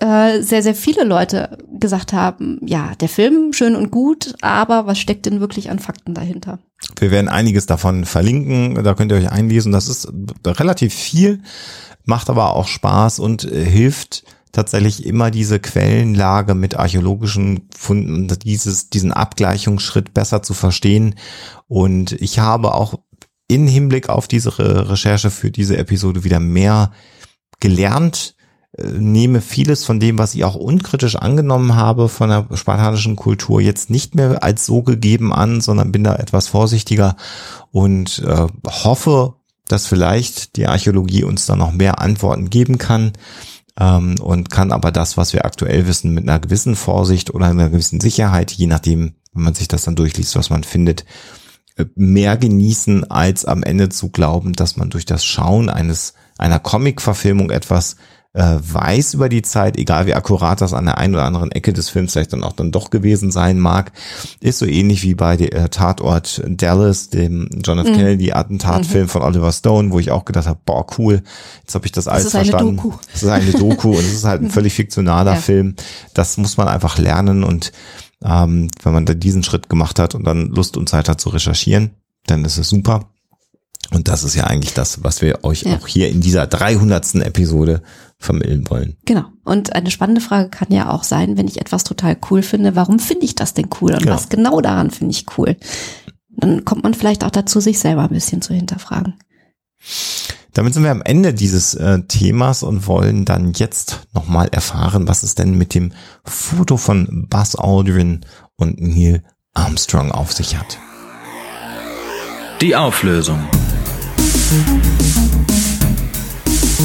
äh, 0.00 0.42
sehr, 0.42 0.62
sehr 0.62 0.74
viele 0.74 1.04
Leute 1.04 1.58
gesagt 1.78 2.12
haben, 2.12 2.58
ja, 2.62 2.92
der 3.00 3.08
Film 3.08 3.52
schön 3.52 3.74
und 3.74 3.90
gut, 3.90 4.34
aber 4.42 4.86
was 4.86 4.98
steckt 4.98 5.26
denn 5.26 5.40
wirklich 5.40 5.70
an 5.70 5.78
Fakten 5.78 6.14
dahinter? 6.14 6.58
Wir 6.98 7.10
werden 7.10 7.28
einiges 7.28 7.66
davon 7.66 8.04
verlinken, 8.04 8.82
da 8.84 8.94
könnt 8.94 9.10
ihr 9.10 9.18
euch 9.18 9.30
einlesen. 9.30 9.72
Das 9.72 9.88
ist 9.88 10.12
relativ 10.44 10.94
viel, 10.94 11.42
macht 12.04 12.28
aber 12.28 12.54
auch 12.54 12.68
Spaß 12.68 13.18
und 13.18 13.50
äh, 13.50 13.64
hilft 13.64 14.24
tatsächlich 14.52 15.04
immer 15.04 15.30
diese 15.30 15.60
Quellenlage 15.60 16.54
mit 16.54 16.76
archäologischen 16.76 17.68
Funden, 17.76 18.28
dieses, 18.42 18.88
diesen 18.88 19.12
Abgleichungsschritt 19.12 20.14
besser 20.14 20.42
zu 20.42 20.54
verstehen. 20.54 21.14
Und 21.68 22.12
ich 22.12 22.38
habe 22.38 22.74
auch 22.74 23.00
in 23.48 23.66
Hinblick 23.66 24.08
auf 24.08 24.28
diese 24.28 24.58
Re 24.58 24.90
Recherche 24.90 25.30
für 25.30 25.50
diese 25.50 25.76
Episode 25.76 26.24
wieder 26.24 26.40
mehr 26.40 26.92
gelernt, 27.60 28.35
nehme 28.82 29.40
vieles 29.40 29.84
von 29.84 30.00
dem, 30.00 30.18
was 30.18 30.34
ich 30.34 30.44
auch 30.44 30.54
unkritisch 30.54 31.16
angenommen 31.16 31.76
habe 31.76 32.08
von 32.08 32.28
der 32.28 32.46
spartanischen 32.54 33.16
Kultur, 33.16 33.60
jetzt 33.60 33.90
nicht 33.90 34.14
mehr 34.14 34.42
als 34.42 34.66
so 34.66 34.82
gegeben 34.82 35.32
an, 35.32 35.60
sondern 35.60 35.92
bin 35.92 36.04
da 36.04 36.16
etwas 36.16 36.48
vorsichtiger 36.48 37.16
und 37.72 38.22
äh, 38.26 38.46
hoffe, 38.66 39.34
dass 39.68 39.86
vielleicht 39.86 40.56
die 40.56 40.66
Archäologie 40.66 41.24
uns 41.24 41.46
da 41.46 41.56
noch 41.56 41.72
mehr 41.72 42.00
Antworten 42.00 42.50
geben 42.50 42.78
kann 42.78 43.12
ähm, 43.80 44.16
und 44.20 44.50
kann 44.50 44.72
aber 44.72 44.92
das, 44.92 45.16
was 45.16 45.32
wir 45.32 45.44
aktuell 45.44 45.86
wissen, 45.86 46.12
mit 46.12 46.28
einer 46.28 46.38
gewissen 46.38 46.76
Vorsicht 46.76 47.34
oder 47.34 47.46
einer 47.46 47.70
gewissen 47.70 48.00
Sicherheit, 48.00 48.52
je 48.52 48.66
nachdem, 48.66 49.14
wenn 49.32 49.44
man 49.44 49.54
sich 49.54 49.68
das 49.68 49.84
dann 49.84 49.96
durchliest, 49.96 50.36
was 50.36 50.50
man 50.50 50.64
findet, 50.64 51.04
äh, 51.76 51.86
mehr 51.94 52.36
genießen, 52.36 53.10
als 53.10 53.44
am 53.46 53.62
Ende 53.62 53.88
zu 53.88 54.10
glauben, 54.10 54.52
dass 54.52 54.76
man 54.76 54.90
durch 54.90 55.06
das 55.06 55.24
Schauen 55.24 55.70
eines 55.70 56.14
einer 56.38 56.58
Comic-Verfilmung 56.58 57.50
etwas 57.50 57.96
äh, 58.36 58.58
weiß 58.60 59.14
über 59.14 59.30
die 59.30 59.40
Zeit, 59.40 59.78
egal 59.78 60.06
wie 60.06 60.12
akkurat 60.12 60.60
das 60.60 60.74
an 60.74 60.84
der 60.84 60.98
einen 60.98 61.14
oder 61.14 61.24
anderen 61.24 61.50
Ecke 61.52 61.72
des 61.72 61.88
Films 61.88 62.12
vielleicht 62.12 62.34
dann 62.34 62.44
auch 62.44 62.52
dann 62.52 62.70
doch 62.70 62.90
gewesen 62.90 63.30
sein 63.30 63.58
mag, 63.58 63.92
ist 64.40 64.58
so 64.58 64.66
ähnlich 64.66 65.02
wie 65.02 65.14
bei 65.14 65.38
der 65.38 65.54
äh, 65.54 65.68
Tatort 65.70 66.42
Dallas, 66.46 67.08
dem 67.08 67.48
John 67.64 67.78
F. 67.78 67.88
Mhm. 67.88 67.94
Kennedy 67.94 68.32
Attentatfilm 68.32 69.08
von 69.08 69.22
Oliver 69.22 69.52
Stone, 69.52 69.90
wo 69.90 69.98
ich 69.98 70.10
auch 70.10 70.26
gedacht 70.26 70.46
habe, 70.46 70.60
boah 70.66 70.84
cool, 70.98 71.22
jetzt 71.62 71.74
habe 71.74 71.86
ich 71.86 71.92
das 71.92 72.08
alles 72.08 72.26
ist 72.26 72.34
eine 72.34 72.44
verstanden. 72.44 72.76
Doku. 72.76 72.92
Es 73.14 73.22
ist 73.22 73.28
eine 73.30 73.52
Doku 73.52 73.90
und 73.92 74.00
es 74.04 74.12
ist 74.12 74.24
halt 74.24 74.42
ein 74.42 74.50
völlig 74.50 74.74
fiktionaler 74.74 75.34
Ja. 75.34 75.40
Film. 75.40 75.74
Das 76.12 76.36
muss 76.36 76.58
man 76.58 76.68
einfach 76.68 76.98
lernen 76.98 77.42
und 77.42 77.72
ähm, 78.22 78.70
wenn 78.82 78.92
man 78.92 79.06
da 79.06 79.14
diesen 79.14 79.44
Schritt 79.44 79.70
gemacht 79.70 79.98
hat 79.98 80.14
und 80.14 80.24
dann 80.24 80.48
Lust 80.48 80.76
und 80.76 80.88
Zeit 80.90 81.08
hat 81.08 81.20
zu 81.22 81.30
recherchieren, 81.30 81.90
dann 82.26 82.44
ist 82.44 82.58
es 82.58 82.68
super. 82.68 83.08
Und 83.92 84.08
das 84.08 84.24
ist 84.24 84.34
ja 84.34 84.44
eigentlich 84.44 84.74
das, 84.74 85.04
was 85.04 85.22
wir 85.22 85.44
euch 85.44 85.62
Ja. 85.62 85.76
auch 85.76 85.86
hier 85.86 86.08
in 86.10 86.20
dieser 86.20 86.46
300. 86.48 87.14
Episode 87.24 87.82
vermitteln 88.18 88.68
wollen. 88.70 88.96
Genau. 89.04 89.24
Und 89.44 89.74
eine 89.74 89.90
spannende 89.90 90.20
Frage 90.20 90.48
kann 90.48 90.68
ja 90.70 90.90
auch 90.90 91.04
sein, 91.04 91.36
wenn 91.36 91.48
ich 91.48 91.60
etwas 91.60 91.84
total 91.84 92.16
cool 92.30 92.42
finde, 92.42 92.74
warum 92.76 92.98
finde 92.98 93.24
ich 93.24 93.34
das 93.34 93.54
denn 93.54 93.68
cool 93.80 93.92
und 93.92 94.02
Genau. 94.02 94.14
was 94.14 94.28
genau 94.28 94.60
daran 94.60 94.90
finde 94.90 95.12
ich 95.12 95.26
cool? 95.36 95.56
Dann 96.30 96.64
kommt 96.64 96.82
man 96.82 96.94
vielleicht 96.94 97.24
auch 97.24 97.30
dazu, 97.30 97.60
sich 97.60 97.78
selber 97.78 98.02
ein 98.02 98.08
bisschen 98.10 98.42
zu 98.42 98.52
hinterfragen. 98.54 99.14
Damit 100.52 100.72
sind 100.72 100.84
wir 100.84 100.90
am 100.90 101.02
Ende 101.02 101.34
dieses 101.34 101.74
äh, 101.74 102.00
Themas 102.08 102.62
und 102.62 102.86
wollen 102.86 103.26
dann 103.26 103.52
jetzt 103.52 104.00
nochmal 104.14 104.48
erfahren, 104.48 105.06
was 105.06 105.22
es 105.22 105.34
denn 105.34 105.52
mit 105.58 105.74
dem 105.74 105.92
Foto 106.24 106.78
von 106.78 107.26
Buzz 107.28 107.54
Aldrin 107.56 108.24
und 108.56 108.80
Neil 108.80 109.22
Armstrong 109.52 110.12
auf 110.12 110.32
sich 110.32 110.56
hat. 110.56 110.78
Die 112.62 112.74
Auflösung. 112.74 113.38
Ich 116.76 116.82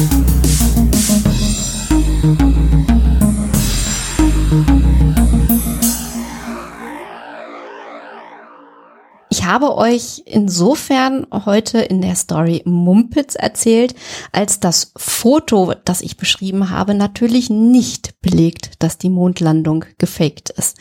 habe 9.44 9.76
euch 9.76 10.22
insofern 10.24 11.26
heute 11.30 11.80
in 11.80 12.00
der 12.00 12.14
Story 12.14 12.62
Mumpitz 12.64 13.34
erzählt, 13.34 13.94
als 14.32 14.60
das 14.60 14.92
Foto, 14.96 15.74
das 15.84 16.00
ich 16.00 16.16
beschrieben 16.16 16.70
habe, 16.70 16.94
natürlich 16.94 17.50
nicht 17.50 18.18
belegt, 18.22 18.82
dass 18.82 18.96
die 18.96 19.10
Mondlandung 19.10 19.84
gefaked 19.98 20.48
ist. 20.48 20.78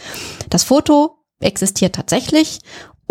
Das 0.50 0.64
Foto 0.64 1.18
existiert 1.42 1.96
tatsächlich 1.96 2.60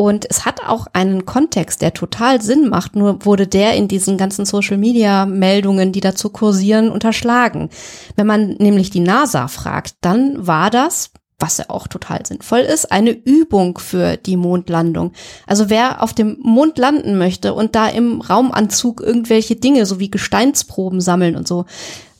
und 0.00 0.24
es 0.30 0.46
hat 0.46 0.66
auch 0.66 0.86
einen 0.94 1.26
Kontext, 1.26 1.82
der 1.82 1.92
total 1.92 2.40
Sinn 2.40 2.70
macht, 2.70 2.96
nur 2.96 3.26
wurde 3.26 3.46
der 3.46 3.74
in 3.74 3.86
diesen 3.86 4.16
ganzen 4.16 4.46
Social-Media-Meldungen, 4.46 5.92
die 5.92 6.00
dazu 6.00 6.30
kursieren, 6.30 6.90
unterschlagen. 6.90 7.68
Wenn 8.16 8.26
man 8.26 8.52
nämlich 8.52 8.88
die 8.88 9.00
NASA 9.00 9.46
fragt, 9.48 9.96
dann 10.00 10.46
war 10.46 10.70
das 10.70 11.10
was 11.42 11.56
ja 11.56 11.64
auch 11.68 11.86
total 11.86 12.26
sinnvoll 12.26 12.60
ist, 12.60 12.92
eine 12.92 13.12
Übung 13.12 13.78
für 13.78 14.18
die 14.18 14.36
Mondlandung. 14.36 15.12
Also 15.46 15.70
wer 15.70 16.02
auf 16.02 16.12
dem 16.12 16.36
Mond 16.42 16.76
landen 16.76 17.16
möchte 17.16 17.54
und 17.54 17.74
da 17.74 17.88
im 17.88 18.20
Raumanzug 18.20 19.00
irgendwelche 19.00 19.56
Dinge, 19.56 19.86
so 19.86 19.98
wie 19.98 20.10
Gesteinsproben 20.10 21.00
sammeln 21.00 21.36
und 21.36 21.48
so 21.48 21.64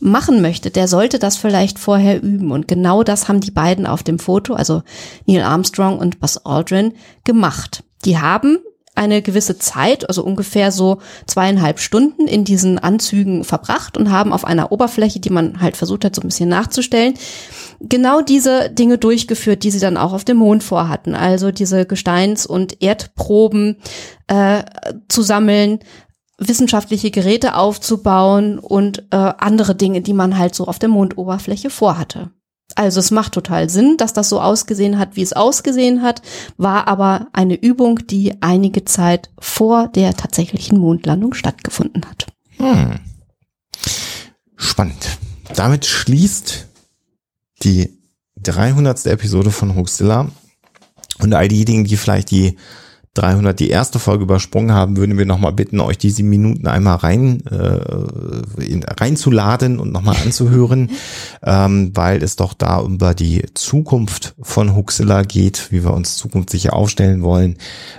machen 0.01 0.41
möchte, 0.41 0.71
der 0.71 0.89
sollte 0.89 1.19
das 1.19 1.37
vielleicht 1.37 1.79
vorher 1.79 2.23
üben. 2.23 2.51
Und 2.51 2.67
genau 2.67 3.03
das 3.03 3.29
haben 3.29 3.41
die 3.41 3.51
beiden 3.51 3.87
auf 3.87 4.03
dem 4.03 4.19
Foto, 4.19 4.55
also 4.55 4.83
Neil 5.27 5.43
Armstrong 5.43 5.99
und 5.99 6.21
Buzz 6.21 6.41
Aldrin, 6.45 6.95
gemacht. 7.25 7.85
Die 8.05 8.19
haben 8.19 8.59
eine 8.95 9.23
gewisse 9.23 9.57
Zeit, 9.57 10.09
also 10.09 10.23
ungefähr 10.25 10.73
so 10.73 10.99
zweieinhalb 11.27 11.79
Stunden 11.79 12.27
in 12.27 12.45
diesen 12.45 12.79
Anzügen 12.79 13.45
verbracht 13.45 13.97
und 13.97 14.11
haben 14.11 14.33
auf 14.33 14.45
einer 14.45 14.73
Oberfläche, 14.73 15.21
die 15.21 15.31
man 15.31 15.61
halt 15.61 15.77
versucht 15.77 16.05
hat, 16.05 16.15
so 16.15 16.23
ein 16.23 16.29
bisschen 16.29 16.49
nachzustellen, 16.49 17.15
genau 17.81 18.21
diese 18.21 18.69
Dinge 18.69 18.99
durchgeführt, 18.99 19.63
die 19.63 19.71
sie 19.71 19.79
dann 19.81 19.97
auch 19.97 20.13
auf 20.13 20.25
dem 20.25 20.39
Mond 20.39 20.63
vorhatten. 20.63 21.15
Also 21.15 21.51
diese 21.51 21.87
Gesteins- 21.87 22.47
und 22.47 22.83
Erdproben 22.83 23.77
äh, 24.27 24.65
zu 25.09 25.23
sammeln, 25.23 25.79
wissenschaftliche 26.41 27.11
Geräte 27.11 27.55
aufzubauen 27.55 28.59
und 28.59 29.05
äh, 29.11 29.17
andere 29.17 29.75
Dinge, 29.75 30.01
die 30.01 30.15
man 30.15 30.39
halt 30.39 30.55
so 30.55 30.67
auf 30.67 30.79
der 30.79 30.89
Mondoberfläche 30.89 31.71
vorhatte. 31.71 32.31
Also 32.77 33.01
es 33.01 33.11
macht 33.11 33.33
total 33.33 33.69
Sinn, 33.69 33.97
dass 33.97 34.13
das 34.13 34.29
so 34.29 34.41
ausgesehen 34.41 34.99
hat, 34.99 35.17
wie 35.17 35.23
es 35.23 35.33
ausgesehen 35.33 36.03
hat, 36.03 36.23
war 36.57 36.89
aber 36.89 37.27
eine 37.33 37.55
Übung, 37.55 38.07
die 38.07 38.41
einige 38.41 38.85
Zeit 38.85 39.31
vor 39.39 39.89
der 39.89 40.15
tatsächlichen 40.15 40.79
Mondlandung 40.79 41.35
stattgefunden 41.35 42.07
hat. 42.09 42.27
Hm. 42.57 43.01
Spannend. 44.57 45.19
Damit 45.55 45.85
schließt 45.85 46.69
die 47.63 47.99
300. 48.43 49.07
Episode 49.07 49.51
von 49.51 49.75
Huxilla. 49.75 50.31
Und 51.19 51.35
all 51.35 51.49
diejenigen, 51.49 51.85
die 51.85 51.97
vielleicht 51.97 52.31
die 52.31 52.57
300 53.15 53.59
die 53.59 53.71
erste 53.71 53.99
Folge 53.99 54.23
übersprungen 54.23 54.73
haben, 54.73 54.97
würden 54.97 55.19
wir 55.19 55.27
nochmal 55.27 55.53
bitten, 55.53 55.81
euch 55.81 55.99
diese 55.99 56.23
Minuten 56.23 56.69
einmal 56.69 56.97
rein 56.97 57.45
äh, 57.47 58.63
in, 58.63 58.85
reinzuladen 58.85 59.81
und 59.81 59.91
nochmal 59.91 60.17
anzuhören, 60.23 60.91
ähm, 61.43 61.91
weil 61.95 62.23
es 62.23 62.37
doch 62.37 62.55
da 62.55 62.81
über 62.83 63.15
die 63.15 63.45
Zukunft 63.55 64.37
von 64.41 64.77
Huxilla 64.77 65.23
geht, 65.23 65.73
wie 65.73 65.83
wir 65.83 65.93
uns 65.93 66.17
zukunftssicher 66.19 66.73
aufstellen 66.73 67.23
wollen. 67.23 67.57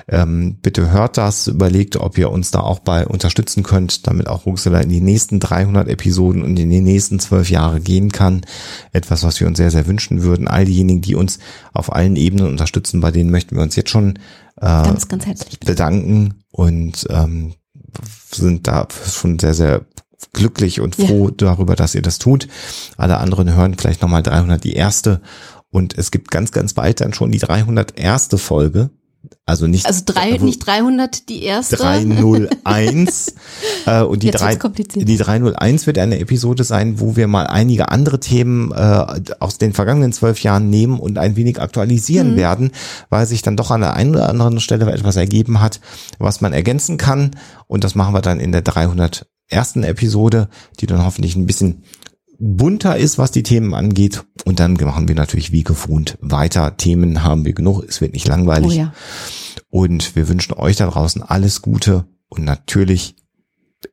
Ähm, 0.08 0.58
bitte 0.62 0.90
hört 0.92 1.18
das, 1.18 1.48
überlegt, 1.48 1.98
ob 1.98 2.18
ihr 2.18 2.32
uns 2.32 2.52
da 2.52 2.62
auch 2.62 2.80
bei 2.80 3.06
unterstützen 3.06 3.64
könnt, 3.64 4.08
damit 4.08 4.28
auch 4.30 4.46
Huxilla 4.46 4.80
in 4.80 4.90
die 4.90 5.02
nächsten 5.02 5.42
300 5.42 5.90
Episoden 5.90 6.42
und 6.42 6.58
in 6.58 6.70
die 6.70 6.80
nächsten 6.80 7.20
zwölf 7.20 7.50
Jahre 7.50 7.82
gehen 7.82 8.14
kann. 8.14 8.46
Etwas, 8.94 9.24
was 9.24 9.42
wir 9.42 9.48
uns 9.48 9.58
sehr, 9.58 9.72
sehr 9.72 9.88
wünschen 9.88 10.24
würden. 10.24 10.48
All 10.48 10.64
diejenigen, 10.64 11.02
die 11.02 11.16
uns 11.16 11.40
auf 11.74 11.94
allen 11.94 12.16
Ebenen 12.16 12.48
unterstützen, 12.48 13.02
bei 13.02 13.12
denen 13.12 13.30
möchten 13.30 13.58
wir 13.58 13.64
uns 13.64 13.76
jetzt 13.76 13.90
schon 13.90 14.18
äh, 14.58 14.66
Ganz, 14.66 15.08
ganz 15.08 15.26
herzlich 15.26 15.60
bedanken 15.60 16.44
und 16.52 17.06
ähm, 17.10 17.54
sind 18.32 18.68
da 18.68 18.88
schon 19.10 19.40
sehr, 19.40 19.54
sehr 19.54 19.86
glücklich 20.34 20.80
und 20.80 20.96
froh 20.96 21.30
ja. 21.30 21.34
darüber, 21.36 21.76
dass 21.76 21.96
ihr 21.96 22.02
das 22.02 22.20
tut. 22.20 22.48
Alle 22.98 23.18
anderen 23.18 23.54
hören 23.54 23.76
vielleicht 23.78 24.02
nochmal 24.02 24.24
300 24.24 24.64
die 24.64 24.74
erste 24.74 25.22
und 25.70 25.98
es 25.98 26.12
gibt 26.12 26.32
ganz, 26.32 26.52
ganz 26.52 26.74
bald 26.74 27.02
dann 27.02 27.14
schon 27.14 27.32
die 27.32 27.40
301. 27.40 28.30
Folge 28.36 28.92
also 29.46 29.68
nicht, 29.68 29.86
also 29.86 30.02
drei, 30.06 30.34
also 30.34 30.46
nicht 30.46 30.66
300 30.66 31.30
die 31.30 31.44
erste. 31.44 31.76
301 31.76 33.36
äh, 33.86 34.02
und 34.02 34.24
die, 34.24 34.32
drei, 34.32 34.56
die 34.56 35.18
301 35.18 35.88
wird 35.88 35.98
eine 35.98 36.20
Episode 36.20 36.64
sein, 36.64 37.00
wo 37.00 37.16
wir 37.16 37.28
mal 37.28 37.48
einige 37.48 37.90
andere 37.90 38.20
Themen 38.20 38.72
äh, 38.72 39.22
aus 39.40 39.58
den 39.58 39.74
vergangenen 39.74 40.14
zwölf 40.14 40.42
Jahren 40.42 40.70
nehmen 40.70 41.00
und 41.00 41.18
ein 41.18 41.36
wenig 41.36 41.62
aktualisieren 41.62 42.32
mhm. 42.32 42.38
werden, 42.38 42.72
weil 43.10 43.26
sich 43.26 43.42
dann 43.42 43.58
doch 43.58 43.72
an 43.72 43.82
der 43.82 43.94
einen 43.94 44.16
oder 44.16 44.30
anderen 44.30 44.60
Stelle 44.60 44.92
etwas 44.92 45.16
ergeben 45.16 45.60
hat, 45.60 45.82
was 46.18 46.42
man 46.42 46.54
ergänzen 46.54 46.98
kann 46.98 47.32
und 47.68 47.84
das 47.84 47.96
machen 47.96 48.14
wir 48.14 48.22
dann 48.22 48.40
in 48.40 48.52
der 48.52 48.62
301. 48.62 49.26
Episode, 49.76 50.50
die 50.80 50.86
dann 50.86 51.04
hoffentlich 51.04 51.36
ein 51.36 51.46
bisschen 51.46 51.84
bunter 52.42 52.98
ist, 52.98 53.18
was 53.18 53.32
die 53.32 53.44
Themen 53.44 53.74
angeht. 53.74 54.24
Und 54.46 54.60
dann 54.60 54.74
machen 54.74 55.08
wir 55.08 55.16
natürlich 55.16 55.52
wie 55.52 55.64
gewohnt 55.64 56.18
weiter. 56.22 56.76
Themen 56.76 57.24
haben 57.24 57.46
wir 57.46 57.54
genug. 57.54 57.84
Es 57.88 58.02
wird 58.02 58.14
nicht 58.14 58.28
langweilig. 58.28 58.72
Oh 58.72 58.76
ja. 58.76 58.94
Und 59.70 60.16
wir 60.16 60.28
wünschen 60.28 60.54
euch 60.54 60.76
da 60.76 60.88
draußen 60.88 61.22
alles 61.22 61.62
Gute 61.62 62.06
und 62.28 62.44
natürlich 62.44 63.16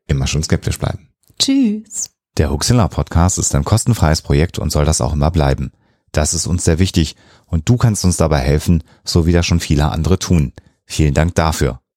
immer 0.07 0.27
schon 0.27 0.43
skeptisch 0.43 0.79
bleiben. 0.79 1.11
Tschüss. 1.39 2.11
Der 2.37 2.51
Huxilla 2.51 2.89
Podcast 2.89 3.39
ist 3.39 3.55
ein 3.55 3.65
kostenfreies 3.65 4.23
Projekt 4.23 4.59
und 4.59 4.71
soll 4.71 4.85
das 4.85 5.01
auch 5.01 5.13
immer 5.13 5.31
bleiben. 5.31 5.73
Das 6.13 6.35
ist 6.35 6.47
uns 6.47 6.65
sehr 6.65 6.79
wichtig 6.79 7.17
und 7.47 7.69
du 7.69 7.77
kannst 7.77 8.05
uns 8.05 8.17
dabei 8.17 8.39
helfen, 8.39 8.83
so 9.05 9.27
wie 9.27 9.33
das 9.33 9.47
schon 9.47 9.61
viele 9.61 9.91
andere 9.91 10.19
tun. 10.19 10.53
Vielen 10.85 11.15
Dank 11.15 11.35
dafür. 11.35 11.81